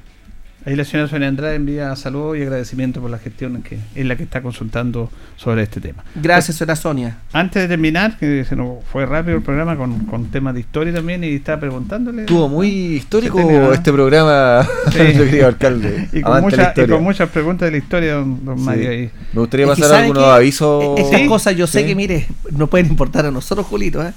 Ahí 0.66 0.76
la 0.76 0.84
señora 0.84 1.08
Sonia 1.08 1.28
Andrade 1.28 1.56
envía 1.56 1.96
saludos 1.96 2.38
y 2.38 2.42
agradecimiento 2.42 3.00
por 3.00 3.12
la 3.12 3.20
gestión 3.20 3.62
que 3.62 3.78
es 3.94 4.06
la 4.06 4.16
que 4.16 4.24
está 4.24 4.42
consultando 4.42 5.12
sobre 5.36 5.62
este 5.62 5.80
tema. 5.80 6.04
Gracias, 6.16 6.58
señora 6.58 6.76
Sonia. 6.76 7.18
Antes 7.34 7.62
de 7.62 7.68
terminar, 7.68 8.18
que 8.18 8.44
se 8.46 8.56
nos 8.56 8.84
fue 8.92 9.06
rápido 9.06 9.38
el 9.38 9.44
programa 9.44 9.76
con, 9.78 10.06
con 10.08 10.26
temas 10.32 10.56
de 10.56 10.62
historia 10.62 10.92
también 10.92 11.24
y 11.24 11.36
estaba 11.36 11.60
preguntándole. 11.60 12.22
Estuvo 12.24 12.50
muy 12.50 12.68
histórico 12.70 13.40
este 13.74 13.94
programa, 13.94 14.68
Sí. 14.92 14.98
nuestro 15.04 15.26
querido 15.26 15.48
alcalde. 15.48 16.10
y, 16.14 16.22
con 16.22 16.42
mucha- 16.42 16.74
y 16.76 16.88
con 16.88 17.04
muchas 17.04 17.30
preguntas 17.30 17.68
de 17.68 17.72
la 17.72 17.78
historia, 17.78 18.14
don, 18.16 18.44
don 18.44 18.58
Sí. 18.58 18.64
Mario. 18.64 18.90
Ahí. 18.90 19.12
Me 19.34 19.40
gustaría 19.42 19.68
pasar 19.68 19.86
¿sabe 19.88 20.02
algunos 20.02 20.24
avisos. 20.24 20.84
E- 20.98 21.02
Estas 21.02 21.22
Sí, 21.22 21.28
cosas 21.28 21.56
yo 21.56 21.68
sé 21.68 21.82
sí. 21.82 21.86
que, 21.86 21.94
mire, 21.96 22.28
no 22.52 22.66
pueden 22.68 22.88
importar 22.88 23.26
a 23.28 23.32
nosotros, 23.32 23.68
Julito, 23.68 24.02
¿eh? 24.04 24.14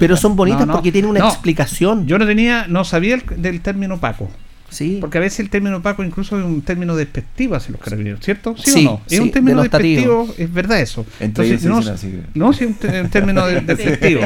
pero 0.00 0.16
son 0.16 0.34
bonitas 0.34 0.60
No, 0.62 0.66
no. 0.66 0.72
porque 0.72 0.90
tienen 0.90 1.08
una 1.10 1.20
No. 1.20 1.28
explicación. 1.28 2.06
Yo 2.08 2.18
no 2.18 2.26
tenía, 2.26 2.66
no 2.66 2.82
sabía 2.84 3.14
el- 3.14 3.22
del 3.42 3.60
término 3.60 3.98
Paco. 4.00 4.28
Sí. 4.74 4.98
Porque 5.00 5.18
a 5.18 5.20
veces 5.20 5.38
el 5.40 5.50
término 5.50 5.80
Paco 5.82 6.02
incluso 6.02 6.36
es 6.38 6.44
un 6.44 6.60
término 6.62 6.96
despectivo 6.96 7.54
hacia 7.54 7.70
los 7.72 7.80
carabineros, 7.80 8.20
¿cierto? 8.24 8.56
¿Sí, 8.56 8.70
Sí, 8.72 8.86
o 8.86 8.90
no? 8.90 9.00
Es 9.06 9.12
sí, 9.12 9.18
un 9.20 9.30
término 9.30 9.62
despectivo, 9.62 10.34
es 10.36 10.52
verdad 10.52 10.80
eso. 10.80 11.06
Entre 11.20 11.46
ellos 11.46 11.60
se 11.62 11.68
no, 11.68 11.78
así, 11.78 12.20
no, 12.34 12.52
sí, 12.52 12.64
un, 12.64 12.74
término 13.08 13.46
de- 13.46 13.60
despectivo. 13.74 14.22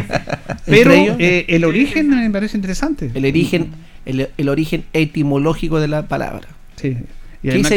Pero 0.65 0.93
ellos? 0.93 1.17
eh, 1.19 1.45
el 1.49 1.65
origen 1.67 2.09
me 2.09 2.31
parece 2.31 2.57
interesante. 2.57 3.11
El 3.15 3.27
origen, 3.27 3.73
el, 4.07 4.31
el 4.39 4.49
origen 4.49 4.85
etimológico 4.95 5.81
de 5.81 5.89
la 5.89 6.07
palabra. 6.09 6.49
Sí. 6.77 6.97
Y 7.43 7.51
¿Qué 7.51 7.61
es 7.61 7.71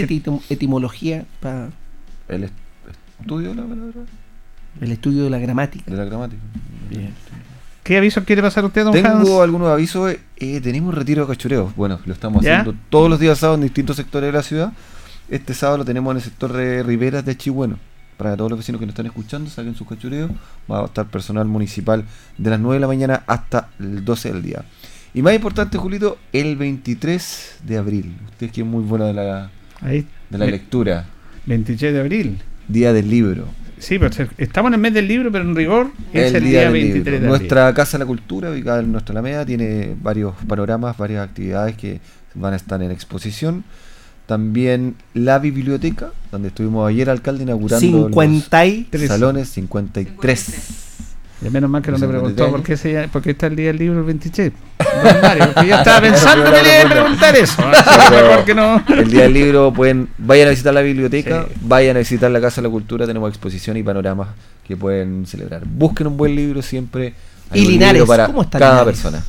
etimología? 0.50 1.26
Pa- 1.42 1.70
El 2.30 2.46
est- 2.46 2.54
estudio 3.20 3.50
de 3.50 3.56
la 3.56 3.64
palabra, 3.64 4.00
el 4.80 4.92
estudio 4.92 5.24
de 5.26 5.30
la 5.30 5.40
gramática. 5.40 5.92
de 5.92 5.98
la 5.98 6.06
gramática. 6.06 6.42
¿Qué 7.92 7.98
aviso 7.98 8.24
quiere 8.24 8.42
pasar 8.42 8.64
usted, 8.64 8.86
don 8.86 8.94
Tengo 8.94 9.10
Hans? 9.10 9.30
algunos 9.44 9.68
avisos. 9.68 10.16
eh, 10.38 10.62
tenemos 10.62 10.96
retiro 10.96 11.24
de 11.26 11.28
cachureo. 11.28 11.74
Bueno, 11.76 12.00
lo 12.06 12.14
estamos 12.14 12.42
¿Ya? 12.42 12.62
haciendo 12.62 12.80
todos 12.90 13.10
los 13.10 13.20
días 13.20 13.38
sábados 13.38 13.58
en 13.58 13.64
distintos 13.64 13.98
sectores 13.98 14.30
de 14.30 14.32
la 14.32 14.44
ciudad. 14.44 14.72
Este 15.28 15.54
sábado 15.54 15.80
lo 15.80 15.84
tenemos 15.84 16.10
en 16.12 16.16
el 16.16 16.24
sector 16.24 16.54
de 16.54 16.84
Riberas 16.84 17.26
de 17.26 17.36
Chihueno. 17.36 17.80
Para 18.16 18.38
todos 18.38 18.50
los 18.50 18.60
vecinos 18.60 18.80
que 18.80 18.86
nos 18.86 18.94
están 18.94 19.08
escuchando, 19.08 19.50
saquen 19.50 19.76
sus 19.76 19.86
cachureos. 19.90 20.32
Va 20.72 20.84
a 20.84 20.86
estar 20.86 21.06
personal 21.08 21.48
municipal 21.48 22.06
de 22.38 22.50
las 22.50 22.62
9 22.62 22.76
de 22.76 22.80
la 22.80 22.88
mañana 22.88 23.24
hasta 23.28 23.68
el 23.78 24.06
12 24.06 24.32
del 24.32 24.42
día. 24.42 24.64
Y 25.14 25.22
más 25.22 25.34
importante, 25.34 25.78
Julito, 25.78 26.18
el 26.32 26.56
23 26.56 27.58
de 27.66 27.78
abril. 27.78 28.16
Usted 28.30 28.52
que 28.52 28.62
es 28.62 28.68
muy 28.68 28.86
bueno 28.86 29.04
de 29.04 29.14
la, 29.16 29.52
Ahí, 29.82 30.08
de 30.30 30.38
la 30.38 30.46
lectura. 30.46 31.08
23 31.46 31.94
de 31.94 32.00
abril. 32.00 32.42
Día 32.70 32.94
del 32.94 33.10
libro. 33.10 33.48
Sí, 33.82 33.98
pero 33.98 34.30
estamos 34.38 34.70
en 34.70 34.76
el 34.76 34.80
mes 34.80 34.94
del 34.94 35.08
libro, 35.08 35.32
pero 35.32 35.44
en 35.44 35.56
rigor 35.56 35.92
es 36.14 36.34
el, 36.34 36.44
día 36.44 36.52
día 36.52 36.62
del 36.62 36.74
23 36.74 36.94
libro. 36.94 37.12
de 37.12 37.18
abril. 37.18 37.30
Nuestra 37.30 37.74
Casa 37.74 37.98
de 37.98 38.04
la 38.04 38.06
Cultura, 38.06 38.52
ubicada 38.52 38.80
en 38.80 38.92
nuestra 38.92 39.14
Alameda, 39.14 39.44
tiene 39.44 39.96
varios 40.00 40.36
panoramas, 40.48 40.96
varias 40.98 41.28
actividades 41.28 41.76
que 41.76 42.00
van 42.36 42.54
a 42.54 42.58
estar 42.58 42.82
en 42.84 42.92
exposición. 42.92 43.64
También 44.28 44.96
la 45.16 45.40
biblioteca, 45.40 46.12
donde 46.32 46.50
estuvimos 46.50 46.88
ayer, 46.88 47.10
alcalde, 47.10 47.44
inaugurando 47.44 48.08
53. 48.08 49.02
los 49.02 49.10
salones 49.10 49.50
53. 49.50 50.91
Y 51.44 51.50
menos 51.50 51.70
mal 51.70 51.82
que 51.82 51.90
no 51.92 51.98
le 51.98 52.02
53 52.06 52.36
preguntó 52.36 52.52
por 52.56 52.64
qué, 52.64 52.78
se, 52.78 53.08
por 53.08 53.22
qué 53.22 53.32
está 53.32 53.48
el 53.48 53.56
día 53.56 53.68
del 53.68 53.78
libro 53.78 54.00
el 54.00 54.06
23. 54.06 54.52
Don 55.04 55.22
Mario, 55.22 55.50
porque 55.54 55.70
yo 55.70 55.76
estaba 55.76 56.02
pensando 56.02 56.52
que 56.52 56.62
le 56.64 56.80
iba 56.82 56.90
a 56.90 56.92
preguntar 56.92 57.36
eso. 57.36 57.62
¿ah? 57.66 58.06
Pero 58.10 58.28
Mejor 58.28 58.46
que 58.46 58.54
no. 58.56 58.84
El 58.88 59.10
día 59.10 59.24
del 59.24 59.34
libro, 59.34 59.74
pueden, 59.74 60.10
vayan 60.20 60.48
a 60.48 60.52
visitar 60.52 60.74
la 60.74 60.82
biblioteca, 60.82 61.46
Sí. 61.50 61.56
vayan 61.62 61.96
a 61.96 62.00
visitar 62.00 62.30
la 62.30 62.40
Casa 62.42 62.62
de 62.62 62.68
la 62.68 62.72
Cultura, 62.72 63.08
tenemos 63.08 63.30
exposición 63.30 63.76
y 63.78 63.84
panoramas 63.84 64.30
que 64.68 64.78
pueden 64.78 65.26
celebrar. 65.26 65.64
Busquen 65.66 66.08
un 66.08 66.18
buen 66.18 66.36
libro 66.36 66.62
siempre. 66.62 67.14
hay 67.50 67.62
Y 67.62 67.66
un 67.66 67.72
Linares, 67.72 67.94
libro 67.96 68.08
para 68.08 68.26
¿cómo 68.28 68.44
está 68.44 68.60
cada 68.60 68.84
Linares? 68.84 69.02
persona. 69.02 69.24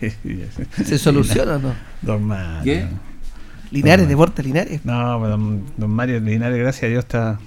¿Se 0.84 0.98
soluciona 0.98 1.56
o 1.56 1.58
no? 1.58 1.74
Don 2.02 2.22
Mario. 2.24 2.62
¿Qué? 2.64 2.86
Linares, 3.70 4.08
deporte 4.08 4.42
Linares. 4.42 4.80
No, 4.84 5.18
pues, 5.18 5.30
don, 5.30 5.62
don 5.76 5.90
Mario 5.90 6.20
Linares, 6.20 6.58
gracias 6.58 6.84
a 6.84 6.86
Dios 6.86 7.04
está, 7.04 7.38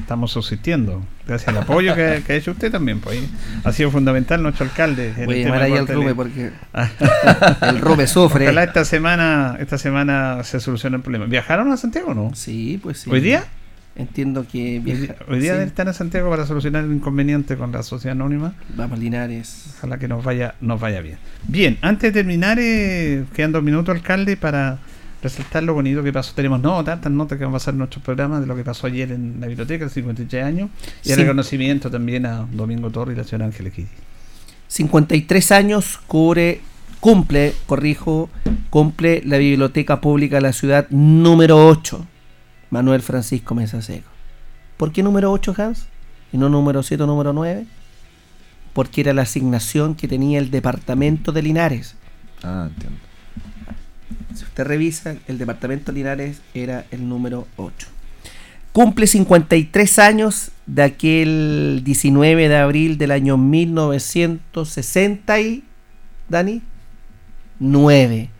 estamos 0.00 0.30
subsistiendo. 0.30 1.02
Gracias 1.26 1.48
al 1.48 1.58
apoyo 1.58 1.94
que, 1.94 2.22
que 2.26 2.32
ha 2.34 2.36
hecho 2.36 2.52
usted 2.52 2.70
también. 2.70 3.00
Pues, 3.00 3.20
ha 3.64 3.72
sido 3.72 3.90
fundamental 3.90 4.42
nuestro 4.42 4.64
alcalde. 4.66 5.12
Voy 5.24 5.42
a 5.42 5.44
llamar 5.44 5.62
ahí 5.62 5.72
al. 5.72 5.86
Rume 5.88 6.14
porque 6.14 6.52
el 7.62 7.80
Rume 7.80 8.06
sufre. 8.06 8.44
Ojalá 8.44 8.64
esta 8.64 8.84
semana, 8.84 9.56
esta 9.58 9.78
semana 9.78 10.42
se 10.44 10.60
solucione 10.60 10.96
el 10.96 11.02
problema. 11.02 11.26
¿Viajaron 11.26 11.72
a 11.72 11.76
Santiago 11.76 12.12
o 12.12 12.14
no? 12.14 12.34
Sí, 12.34 12.78
pues 12.82 13.00
sí. 13.00 13.10
¿Hoy 13.10 13.20
día? 13.20 13.44
Entiendo 13.96 14.46
que 14.46 14.76
Hoy 14.76 14.80
día, 14.80 14.94
viaja. 14.94 15.14
hoy 15.26 15.40
día 15.40 15.56
sí. 15.56 15.62
están 15.62 15.88
en 15.88 15.94
Santiago 15.94 16.28
para 16.28 16.44
solucionar 16.46 16.84
el 16.84 16.92
inconveniente 16.92 17.56
con 17.56 17.72
la 17.72 17.82
sociedad 17.82 18.12
anónima. 18.12 18.52
Vamos 18.76 18.98
Linares. 18.98 19.74
Ojalá 19.78 19.98
que 19.98 20.06
nos 20.06 20.22
vaya, 20.22 20.54
nos 20.60 20.78
vaya 20.78 21.00
bien. 21.00 21.18
Bien, 21.48 21.78
antes 21.80 22.12
de 22.12 22.20
terminar, 22.20 22.58
eh, 22.60 23.24
quedan 23.34 23.52
dos 23.52 23.62
minutos, 23.62 23.94
alcalde, 23.94 24.36
para 24.36 24.78
resaltar 25.28 25.62
lo 25.62 25.74
bonito 25.74 26.02
que 26.02 26.12
pasó. 26.12 26.32
Tenemos 26.34 26.60
no 26.60 26.82
tantas 26.84 27.12
notas 27.12 27.38
que 27.38 27.44
van 27.44 27.52
a 27.52 27.56
pasar 27.56 27.74
en 27.74 27.78
nuestros 27.78 28.02
programas 28.02 28.40
de 28.40 28.46
lo 28.46 28.56
que 28.56 28.64
pasó 28.64 28.86
ayer 28.86 29.12
en 29.12 29.40
la 29.40 29.46
biblioteca, 29.46 29.84
el 29.84 29.90
53 29.90 30.44
años, 30.44 30.70
y 31.04 31.12
el 31.12 31.18
reconocimiento 31.18 31.90
también 31.90 32.26
a 32.26 32.46
Domingo 32.52 32.90
Torre 32.90 33.12
y 33.12 33.16
la 33.16 33.24
señora 33.24 33.46
Ángeles 33.46 33.72
Kitty. 33.72 33.88
53 34.68 35.52
años 35.52 36.00
cubre, 36.06 36.60
cumple, 37.00 37.54
corrijo, 37.66 38.28
cumple 38.70 39.22
la 39.24 39.38
Biblioteca 39.38 40.00
Pública 40.00 40.36
de 40.36 40.42
la 40.42 40.52
Ciudad 40.52 40.88
número 40.90 41.66
8, 41.68 42.04
Manuel 42.70 43.02
Francisco 43.02 43.54
Mesa 43.54 43.82
Seco. 43.82 44.08
¿Por 44.76 44.92
qué 44.92 45.02
número 45.02 45.30
8, 45.32 45.54
Hans? 45.56 45.86
¿Y 46.32 46.38
no 46.38 46.48
número 46.48 46.82
7 46.82 47.04
o 47.04 47.06
número 47.06 47.32
9? 47.32 47.66
porque 48.76 49.00
era 49.00 49.14
la 49.14 49.22
asignación 49.22 49.94
que 49.94 50.06
tenía 50.06 50.38
el 50.38 50.50
departamento 50.50 51.32
de 51.32 51.40
Linares. 51.40 51.94
Ah, 52.42 52.68
entiendo. 52.68 52.98
Si 54.36 54.44
usted 54.44 54.64
revisa, 54.64 55.16
el 55.26 55.38
departamento 55.38 55.92
de 55.92 55.98
Linares 55.98 56.40
era 56.54 56.84
el 56.90 57.08
número 57.08 57.46
8. 57.56 57.88
Cumple 58.72 59.06
53 59.06 59.98
años 59.98 60.50
de 60.66 60.82
aquel 60.82 61.80
19 61.84 62.48
de 62.48 62.56
abril 62.56 62.98
del 62.98 63.10
año 63.10 63.38
1960 63.38 65.40
y... 65.40 65.64
Dani? 66.28 66.60
9. 67.58 68.30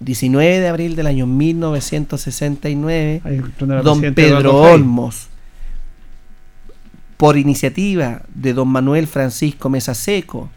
19 0.00 0.60
de 0.60 0.68
abril 0.68 0.96
del 0.96 1.06
año 1.06 1.26
1969, 1.26 3.22
tú 3.56 3.66
no 3.66 3.74
eras 3.74 3.84
don 3.84 4.00
Pedro 4.00 4.40
Eduardo. 4.40 4.72
Olmos, 4.72 5.28
por 7.16 7.38
iniciativa 7.38 8.22
de 8.34 8.52
don 8.52 8.68
Manuel 8.68 9.06
Francisco 9.06 9.70
Mesa 9.70 9.94
Seco, 9.94 10.50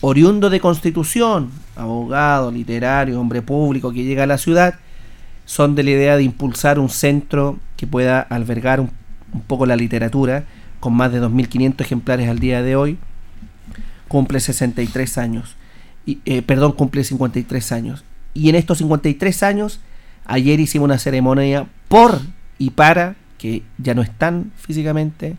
oriundo 0.00 0.50
de 0.50 0.60
Constitución, 0.60 1.50
abogado, 1.76 2.50
literario, 2.50 3.20
hombre 3.20 3.42
público 3.42 3.92
que 3.92 4.04
llega 4.04 4.24
a 4.24 4.26
la 4.26 4.38
ciudad, 4.38 4.74
son 5.46 5.74
de 5.74 5.82
la 5.82 5.90
idea 5.90 6.16
de 6.16 6.22
impulsar 6.22 6.78
un 6.78 6.88
centro 6.88 7.58
que 7.76 7.86
pueda 7.86 8.20
albergar 8.20 8.80
un, 8.80 8.90
poco 9.46 9.66
la 9.66 9.76
literatura, 9.76 10.44
con 10.80 10.94
más 10.94 11.12
de 11.12 11.20
2.500 11.20 11.80
ejemplares 11.80 12.28
al 12.28 12.38
día 12.38 12.62
de 12.62 12.76
hoy. 12.76 12.98
Cumple 14.08 14.40
63 14.40 15.18
años. 15.18 15.56
Y, 16.06 16.20
eh, 16.24 16.42
perdón, 16.42 16.72
cumple 16.72 17.02
53 17.02 17.72
años. 17.72 18.04
Y 18.32 18.48
en 18.48 18.54
estos 18.54 18.78
53 18.78 19.42
años, 19.42 19.80
ayer 20.26 20.60
hicimos 20.60 20.86
una 20.86 20.98
ceremonia 20.98 21.66
por 21.88 22.20
y 22.58 22.70
para, 22.70 23.16
que 23.38 23.62
ya 23.78 23.94
no 23.94 24.02
están 24.02 24.52
físicamente, 24.56 25.36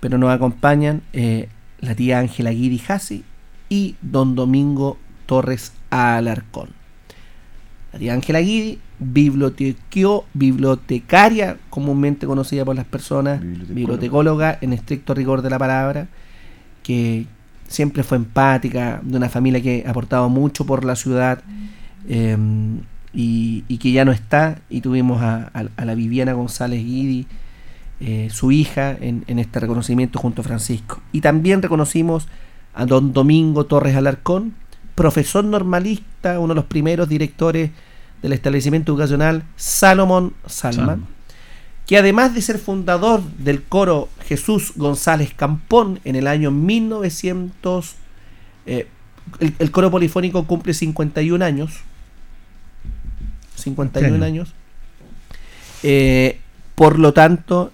pero 0.00 0.18
nos 0.18 0.30
acompañan 0.30 1.02
eh, 1.12 1.48
la 1.80 1.94
tía 1.94 2.18
Ángela 2.18 2.50
Guidi 2.50 2.78
Jassi 2.78 3.24
y 3.68 3.96
don 4.02 4.34
Domingo 4.34 4.96
Torres 5.26 5.72
Alarcón. 5.90 6.68
La 7.92 7.98
tía 7.98 8.14
Ángela 8.14 8.40
Guidi, 8.40 8.78
bibliotecaria, 10.34 11.56
comúnmente 11.70 12.26
conocida 12.26 12.64
por 12.64 12.76
las 12.76 12.84
personas, 12.84 13.40
bibliotecóloga 13.40 14.58
en 14.60 14.72
estricto 14.72 15.14
rigor 15.14 15.42
de 15.42 15.50
la 15.50 15.58
palabra, 15.58 16.08
que 16.82 17.26
siempre 17.68 18.02
fue 18.02 18.16
empática, 18.18 19.00
de 19.02 19.16
una 19.16 19.28
familia 19.28 19.60
que 19.62 19.84
ha 19.86 19.90
aportado 19.90 20.28
mucho 20.28 20.66
por 20.66 20.84
la 20.84 20.94
ciudad 20.96 21.42
eh, 22.08 22.36
y, 23.12 23.64
y 23.68 23.78
que 23.78 23.92
ya 23.92 24.04
no 24.04 24.12
está. 24.12 24.60
Y 24.70 24.80
tuvimos 24.82 25.22
a, 25.22 25.50
a- 25.54 25.68
a 25.76 25.84
la 25.84 25.94
Viviana 25.94 26.32
González 26.34 26.84
Guidi, 26.84 27.26
eh, 28.00 28.28
su 28.30 28.52
hija, 28.52 28.92
en, 29.00 29.24
en 29.26 29.38
este 29.38 29.58
reconocimiento 29.58 30.18
junto 30.18 30.42
a 30.42 30.44
Francisco. 30.44 31.00
Y 31.12 31.22
también 31.22 31.62
reconocimos 31.62 32.28
a 32.76 32.86
don 32.86 33.12
Domingo 33.12 33.64
Torres 33.66 33.96
Alarcón, 33.96 34.54
profesor 34.94 35.44
normalista, 35.44 36.38
uno 36.38 36.48
de 36.54 36.56
los 36.56 36.64
primeros 36.66 37.08
directores 37.08 37.70
del 38.22 38.32
establecimiento 38.32 38.92
educacional 38.92 39.44
Salomón 39.56 40.34
Salman, 40.46 40.86
Salman. 40.86 41.06
que 41.86 41.96
además 41.98 42.34
de 42.34 42.42
ser 42.42 42.58
fundador 42.58 43.22
del 43.38 43.62
coro 43.62 44.08
Jesús 44.26 44.72
González 44.76 45.32
Campón 45.34 46.00
en 46.04 46.16
el 46.16 46.26
año 46.26 46.50
1900, 46.50 47.94
eh, 48.66 48.88
el, 49.40 49.54
el 49.58 49.70
coro 49.70 49.90
polifónico 49.90 50.46
cumple 50.46 50.74
51 50.74 51.44
años, 51.44 51.80
51 53.56 54.06
Entiendo. 54.06 54.26
años, 54.26 54.54
Eh, 55.82 56.40
por 56.74 56.98
lo 56.98 57.12
tanto, 57.12 57.70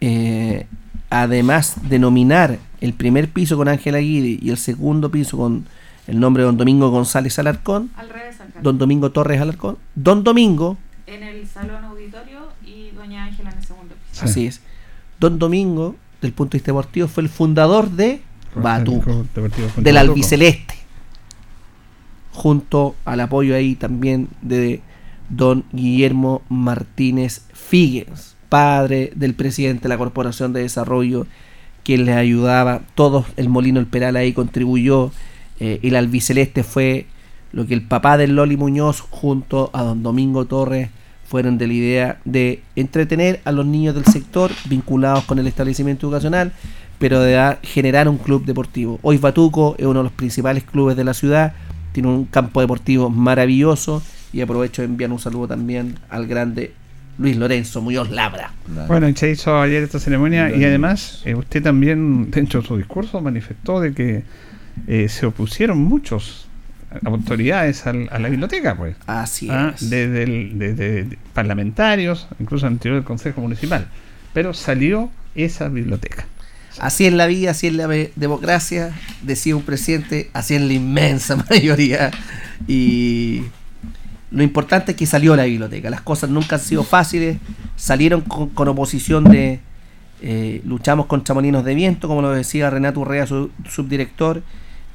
eh, 0.00 0.66
además 1.10 1.76
de 1.88 1.98
nominar 1.98 2.58
el 2.80 2.92
primer 2.92 3.28
piso 3.28 3.56
con 3.56 3.68
Ángela 3.68 3.98
Guidi 3.98 4.38
y 4.42 4.50
el 4.50 4.56
segundo 4.58 5.10
piso 5.10 5.36
con 5.36 5.66
el 6.06 6.20
nombre 6.20 6.42
de 6.42 6.46
don 6.46 6.56
Domingo 6.56 6.90
González 6.90 7.38
Alarcón, 7.38 7.90
Al 7.96 8.08
revés, 8.08 8.36
don 8.62 8.78
Domingo 8.78 9.10
Torres 9.10 9.40
Alarcón, 9.40 9.78
don 9.94 10.22
Domingo, 10.22 10.76
En 11.06 11.22
el 11.22 11.46
salón 11.46 11.84
auditorio 11.84 12.48
y 12.64 12.90
doña 12.90 13.24
Ángela 13.24 13.50
en 13.50 13.58
el 13.58 13.64
segundo 13.64 13.94
piso. 14.10 14.24
así 14.24 14.46
es, 14.46 14.60
don 15.18 15.38
Domingo, 15.38 15.96
del 16.20 16.32
punto 16.32 16.52
de 16.52 16.58
vista 16.58 16.72
deportivo, 16.72 17.08
fue 17.08 17.22
el 17.22 17.28
fundador 17.28 17.90
de 17.90 18.22
Batuco, 18.54 19.26
del 19.76 19.96
albiceleste, 19.98 20.74
junto 22.32 22.96
al 23.04 23.20
apoyo 23.20 23.54
ahí 23.54 23.74
también 23.74 24.28
de 24.42 24.80
don 25.28 25.64
Guillermo 25.72 26.42
Martínez 26.48 27.42
Figues, 27.52 28.36
padre 28.48 29.12
del 29.14 29.34
presidente 29.34 29.82
de 29.84 29.88
la 29.88 29.98
Corporación 29.98 30.52
de 30.52 30.60
Desarrollo, 30.60 31.26
quien 31.86 32.04
le 32.04 32.14
ayudaba, 32.14 32.80
todos, 32.96 33.26
el 33.36 33.48
Molino 33.48 33.78
El 33.78 33.86
Peral 33.86 34.16
ahí 34.16 34.32
contribuyó, 34.32 35.12
eh, 35.60 35.78
el 35.84 35.94
albiceleste 35.94 36.64
fue 36.64 37.06
lo 37.52 37.64
que 37.64 37.74
el 37.74 37.82
papá 37.82 38.16
del 38.16 38.34
Loli 38.34 38.56
Muñoz 38.56 39.00
junto 39.08 39.70
a 39.72 39.84
don 39.84 40.02
Domingo 40.02 40.46
Torres 40.46 40.90
fueron 41.28 41.58
de 41.58 41.68
la 41.68 41.72
idea 41.72 42.20
de 42.24 42.60
entretener 42.74 43.40
a 43.44 43.52
los 43.52 43.64
niños 43.66 43.94
del 43.94 44.04
sector 44.04 44.50
vinculados 44.68 45.22
con 45.26 45.38
el 45.38 45.46
establecimiento 45.46 46.08
educacional, 46.08 46.50
pero 46.98 47.20
de 47.20 47.56
generar 47.62 48.08
un 48.08 48.18
club 48.18 48.44
deportivo. 48.44 48.98
Hoy 49.02 49.18
Batuco 49.18 49.76
es 49.78 49.86
uno 49.86 50.00
de 50.00 50.04
los 50.04 50.12
principales 50.12 50.64
clubes 50.64 50.96
de 50.96 51.04
la 51.04 51.14
ciudad, 51.14 51.52
tiene 51.92 52.08
un 52.08 52.24
campo 52.24 52.60
deportivo 52.60 53.10
maravilloso 53.10 54.02
y 54.32 54.40
aprovecho 54.40 54.82
de 54.82 54.86
enviar 54.86 55.12
un 55.12 55.20
saludo 55.20 55.46
también 55.46 56.00
al 56.10 56.26
grande 56.26 56.74
Luis 57.18 57.36
Lorenzo 57.36 57.80
Muñoz 57.82 58.10
Labra. 58.10 58.52
Bueno, 58.88 59.08
y 59.08 59.14
se 59.14 59.30
hizo 59.30 59.60
ayer 59.60 59.82
esta 59.82 59.98
ceremonia 59.98 60.54
y 60.54 60.64
además 60.64 61.22
eh, 61.24 61.34
usted 61.34 61.62
también 61.62 62.30
dentro 62.30 62.60
de 62.60 62.66
su 62.68 62.76
discurso 62.76 63.20
manifestó 63.20 63.80
de 63.80 63.92
que 63.94 64.22
eh, 64.86 65.08
se 65.08 65.24
opusieron 65.26 65.78
muchos 65.78 66.46
autoridades 67.04 67.86
al- 67.86 68.08
a 68.12 68.18
la 68.18 68.28
biblioteca, 68.28 68.76
pues. 68.76 68.96
Así 69.06 69.48
Ah, 69.50 69.72
es. 69.74 69.88
Desde, 69.90 70.22
el- 70.24 70.58
desde 70.58 71.18
parlamentarios, 71.32 72.28
incluso 72.38 72.66
al 72.66 72.72
interior 72.72 72.98
del 73.00 73.04
Consejo 73.06 73.40
Municipal. 73.40 73.86
Pero 74.32 74.52
salió 74.54 75.10
esa 75.34 75.68
biblioteca. 75.68 76.26
Así 76.78 77.06
es 77.06 77.12
la 77.14 77.26
vida, 77.26 77.52
así 77.52 77.68
es 77.68 77.72
la 77.72 77.88
democracia, 78.16 78.92
decía 79.22 79.56
un 79.56 79.62
presidente, 79.62 80.28
así 80.34 80.54
es 80.54 80.60
la 80.60 80.74
inmensa 80.74 81.36
mayoría. 81.50 82.10
Y 82.68 83.42
lo 84.30 84.42
importante 84.42 84.92
es 84.92 84.96
que 84.96 85.06
salió 85.06 85.36
la 85.36 85.44
biblioteca. 85.44 85.90
Las 85.90 86.00
cosas 86.00 86.30
nunca 86.30 86.56
han 86.56 86.62
sido 86.62 86.82
fáciles, 86.82 87.38
salieron 87.76 88.22
con, 88.22 88.68
oposición 88.68 89.24
de... 89.24 89.60
eh, 90.22 90.62
luchamos 90.64 91.06
contra 91.06 91.34
molinos 91.34 91.64
de 91.64 91.74
viento, 91.74 92.08
como 92.08 92.22
lo 92.22 92.30
decía 92.30 92.70
Renato 92.70 93.00
Urrea, 93.00 93.26
su 93.26 93.50
subdirector, 93.68 94.42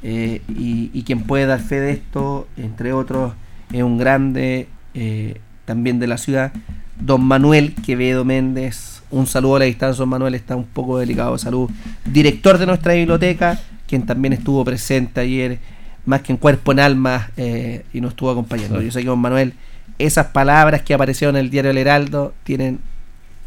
eh, 0.04 0.42
y, 0.50 0.90
y 0.94 1.04
quien 1.04 1.22
puede 1.24 1.46
dar 1.46 1.60
fe 1.60 1.80
de 1.80 1.92
esto, 1.92 2.48
entre 2.58 2.92
otros, 2.92 3.34
es 3.72 3.84
un 3.84 3.98
grande 3.98 4.68
eh, 4.94 5.40
también 5.66 6.00
de 6.00 6.08
la 6.08 6.18
ciudad, 6.18 6.52
don 7.00 7.24
Manuel 7.24 7.74
Quevedo 7.76 8.26
Méndez. 8.26 9.04
Un 9.12 9.28
saludo 9.28 9.58
a 9.58 9.60
la 9.60 9.66
distancia, 9.66 10.00
don 10.00 10.10
Manuel 10.10 10.36
está 10.36 10.56
un 10.56 10.66
poco 10.66 10.98
delicado 10.98 11.34
de 11.34 11.40
salud. 11.40 11.70
Director 12.06 12.58
de 12.58 12.66
nuestra 12.66 12.94
biblioteca, 12.94 13.60
quien 13.88 14.06
también 14.06 14.34
estuvo 14.34 14.66
presente 14.66 15.22
ayer, 15.22 15.60
más 16.06 16.22
que 16.22 16.32
en 16.32 16.38
cuerpo, 16.38 16.72
en 16.72 16.80
alma, 16.80 17.32
eh, 17.38 17.86
y 17.94 18.02
nos 18.02 18.12
estuvo 18.12 18.32
acompañando. 18.32 18.80
Sí. 18.80 18.86
Yo 18.86 18.92
sé 18.92 19.02
que 19.02 19.08
don 19.08 19.20
Manuel, 19.20 19.54
esas 20.00 20.28
palabras 20.28 20.82
que 20.82 20.94
aparecieron 20.94 21.36
en 21.36 21.46
el 21.46 21.50
diario 21.50 21.72
El 21.72 21.78
Heraldo 21.78 22.34
tienen 22.44 22.80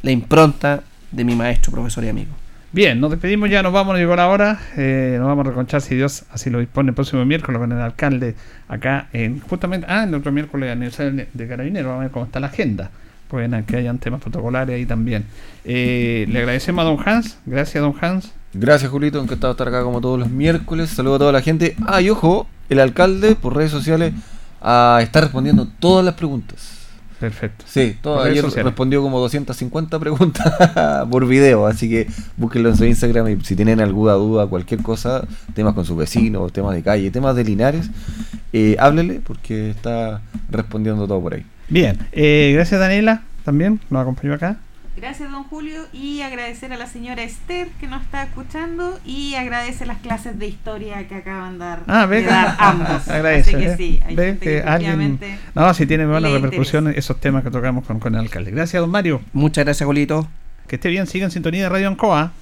la 0.03 0.11
impronta 0.11 0.83
de 1.11 1.25
mi 1.25 1.35
maestro, 1.35 1.73
profesor 1.73 2.05
y 2.05 2.09
amigo. 2.09 2.33
Bien, 2.73 3.01
nos 3.01 3.13
despedimos 3.13 3.49
ya, 3.49 3.63
nos 3.63 3.73
vamos, 3.73 3.93
nos 3.93 4.01
llegó 4.01 4.17
la 4.17 4.27
hora. 4.27 4.59
eh, 4.77 5.15
nos 5.19 5.29
vamos 5.29 5.47
a 5.47 5.51
reconchar 5.51 5.81
si 5.81 5.95
Dios 5.95 6.25
así 6.33 6.51
lo 6.51 6.59
dispone 6.59 6.89
el 6.89 6.95
próximo 6.97 7.25
miércoles 7.25 7.61
con 7.61 7.71
el 7.71 7.81
alcalde 7.81 8.35
acá 8.67 9.07
en 9.13 9.39
justamente, 9.39 9.87
ah, 9.89 10.03
en 10.03 10.09
el 10.09 10.17
otro 10.17 10.33
miércoles 10.33 10.73
aniversario 10.73 11.27
de 11.33 11.49
Carabineros, 11.49 11.87
vamos 11.87 12.01
a 12.01 12.05
ver 12.05 12.11
cómo 12.11 12.25
está 12.25 12.41
la 12.41 12.49
agenda. 12.49 12.91
Pueden 13.29 13.63
que 13.65 13.77
hayan 13.77 13.99
temas 13.99 14.21
protocolares 14.21 14.75
ahí 14.75 14.87
también. 14.87 15.25
Eh, 15.65 16.27
le 16.29 16.41
agradecemos 16.41 16.85
a 16.85 16.89
don 16.89 16.99
Hans, 17.05 17.39
gracias 17.47 17.81
don 17.83 17.95
Hans. 18.01 18.33
Gracias, 18.55 18.91
Julito. 18.91 19.21
Encantado 19.21 19.53
de 19.53 19.57
estar 19.57 19.69
acá 19.69 19.83
como 19.83 20.01
todos 20.01 20.19
los 20.19 20.31
miércoles. 20.31 20.91
Saludo 20.91 21.17
a 21.17 21.19
toda 21.19 21.33
la 21.33 21.43
gente. 21.43 21.77
Ah, 21.87 22.01
y 22.01 22.09
ojo, 22.11 22.47
el 22.69 22.79
alcalde 22.79 23.35
por 23.35 23.57
redes 23.57 23.73
sociales 23.73 24.15
ah, 24.63 25.01
está 25.03 25.21
respondiendo 25.21 25.67
todas 25.81 26.05
las 26.05 26.15
preguntas. 26.15 26.75
Perfecto. 27.19 27.65
Sí, 27.67 27.97
todo, 28.03 28.21
ayer 28.21 28.43
sociales. 28.43 28.67
respondió 28.67 29.01
como 29.03 29.19
250 29.19 29.99
preguntas 29.99 31.07
por 31.11 31.27
video, 31.27 31.67
así 31.67 31.89
que 31.89 32.07
búsquenlo 32.37 32.69
en 32.69 32.77
su 32.77 32.85
Instagram 32.85 33.29
y 33.29 33.41
si 33.45 33.57
tienen 33.57 33.81
alguna 33.81 34.13
duda, 34.13 34.47
cualquier 34.47 34.83
cosa, 34.83 35.27
temas 35.55 35.75
con 35.75 35.85
sus 35.85 35.97
vecinos, 35.97 36.53
temas 36.53 36.75
de 36.75 36.83
calle, 36.83 37.11
temas 37.11 37.35
de 37.37 37.45
Linares, 37.45 37.89
eh, 38.53 38.77
háblele 38.79 39.21
porque 39.25 39.71
está 39.71 40.21
respondiendo 40.51 41.07
todo 41.07 41.21
por 41.21 41.35
ahí. 41.35 41.47
Bien, 41.69 41.99
eh, 42.13 42.53
gracias 42.55 42.79
Daniela 42.79 43.23
también, 43.45 43.81
nos 43.91 44.03
acompañó 44.03 44.35
acá. 44.35 44.59
Gracias, 44.97 45.29
don 45.31 45.43
Julio, 45.45 45.87
y 45.93 46.23
agradecer 46.23 46.73
a 46.73 46.77
la 46.77 46.87
señora 46.87 47.25
Esther 47.25 47.67
que 47.81 47.89
nos 47.89 48.03
está 48.03 48.23
escuchando 48.23 49.01
y 49.05 49.35
agradece 49.35 49.87
las 49.87 49.99
clases 49.99 50.39
de 50.39 50.47
historia 50.47 51.09
que 51.09 51.17
acaban 51.17 51.55
de 51.55 51.59
dar 51.65 51.83
ah, 51.89 52.57
ambos. 52.59 53.09
agradece. 53.09 53.57
Así 53.67 54.01
¿eh? 54.09 54.39
que 54.41 54.63
alguien, 54.63 55.19
No, 55.55 55.75
si 55.75 55.87
tiene 55.87 56.07
buena 56.07 56.29
repercusión 56.29 56.85
interesa. 56.85 56.99
esos 57.01 57.21
temas 57.21 57.43
que 57.43 57.51
tocamos 57.51 57.85
con, 57.85 57.99
con 57.99 58.15
el 58.15 58.21
alcalde. 58.21 58.53
Gracias, 58.53 58.81
don 58.81 58.91
Mario. 58.91 59.21
Muchas 59.33 59.65
gracias, 59.65 59.85
Julito. 59.85 60.29
Que 60.69 60.77
esté 60.77 60.91
bien, 60.91 61.09
sigan 61.09 61.27
en 61.27 61.33
sintonía 61.33 61.65
de 61.65 61.69
Radio 61.71 61.89
Ancoa. 61.89 62.33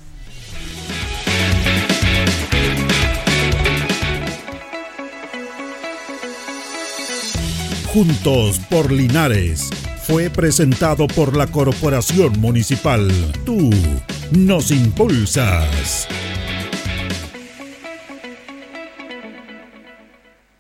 Juntos 7.87 8.59
por 8.71 8.91
Linares 8.93 9.71
fue 10.03 10.31
presentado 10.31 11.07
por 11.07 11.37
la 11.37 11.47
Corporación 11.47 12.41
Municipal. 12.41 13.09
Tú 13.45 13.71
nos 14.33 14.71
impulsas. 14.71 16.09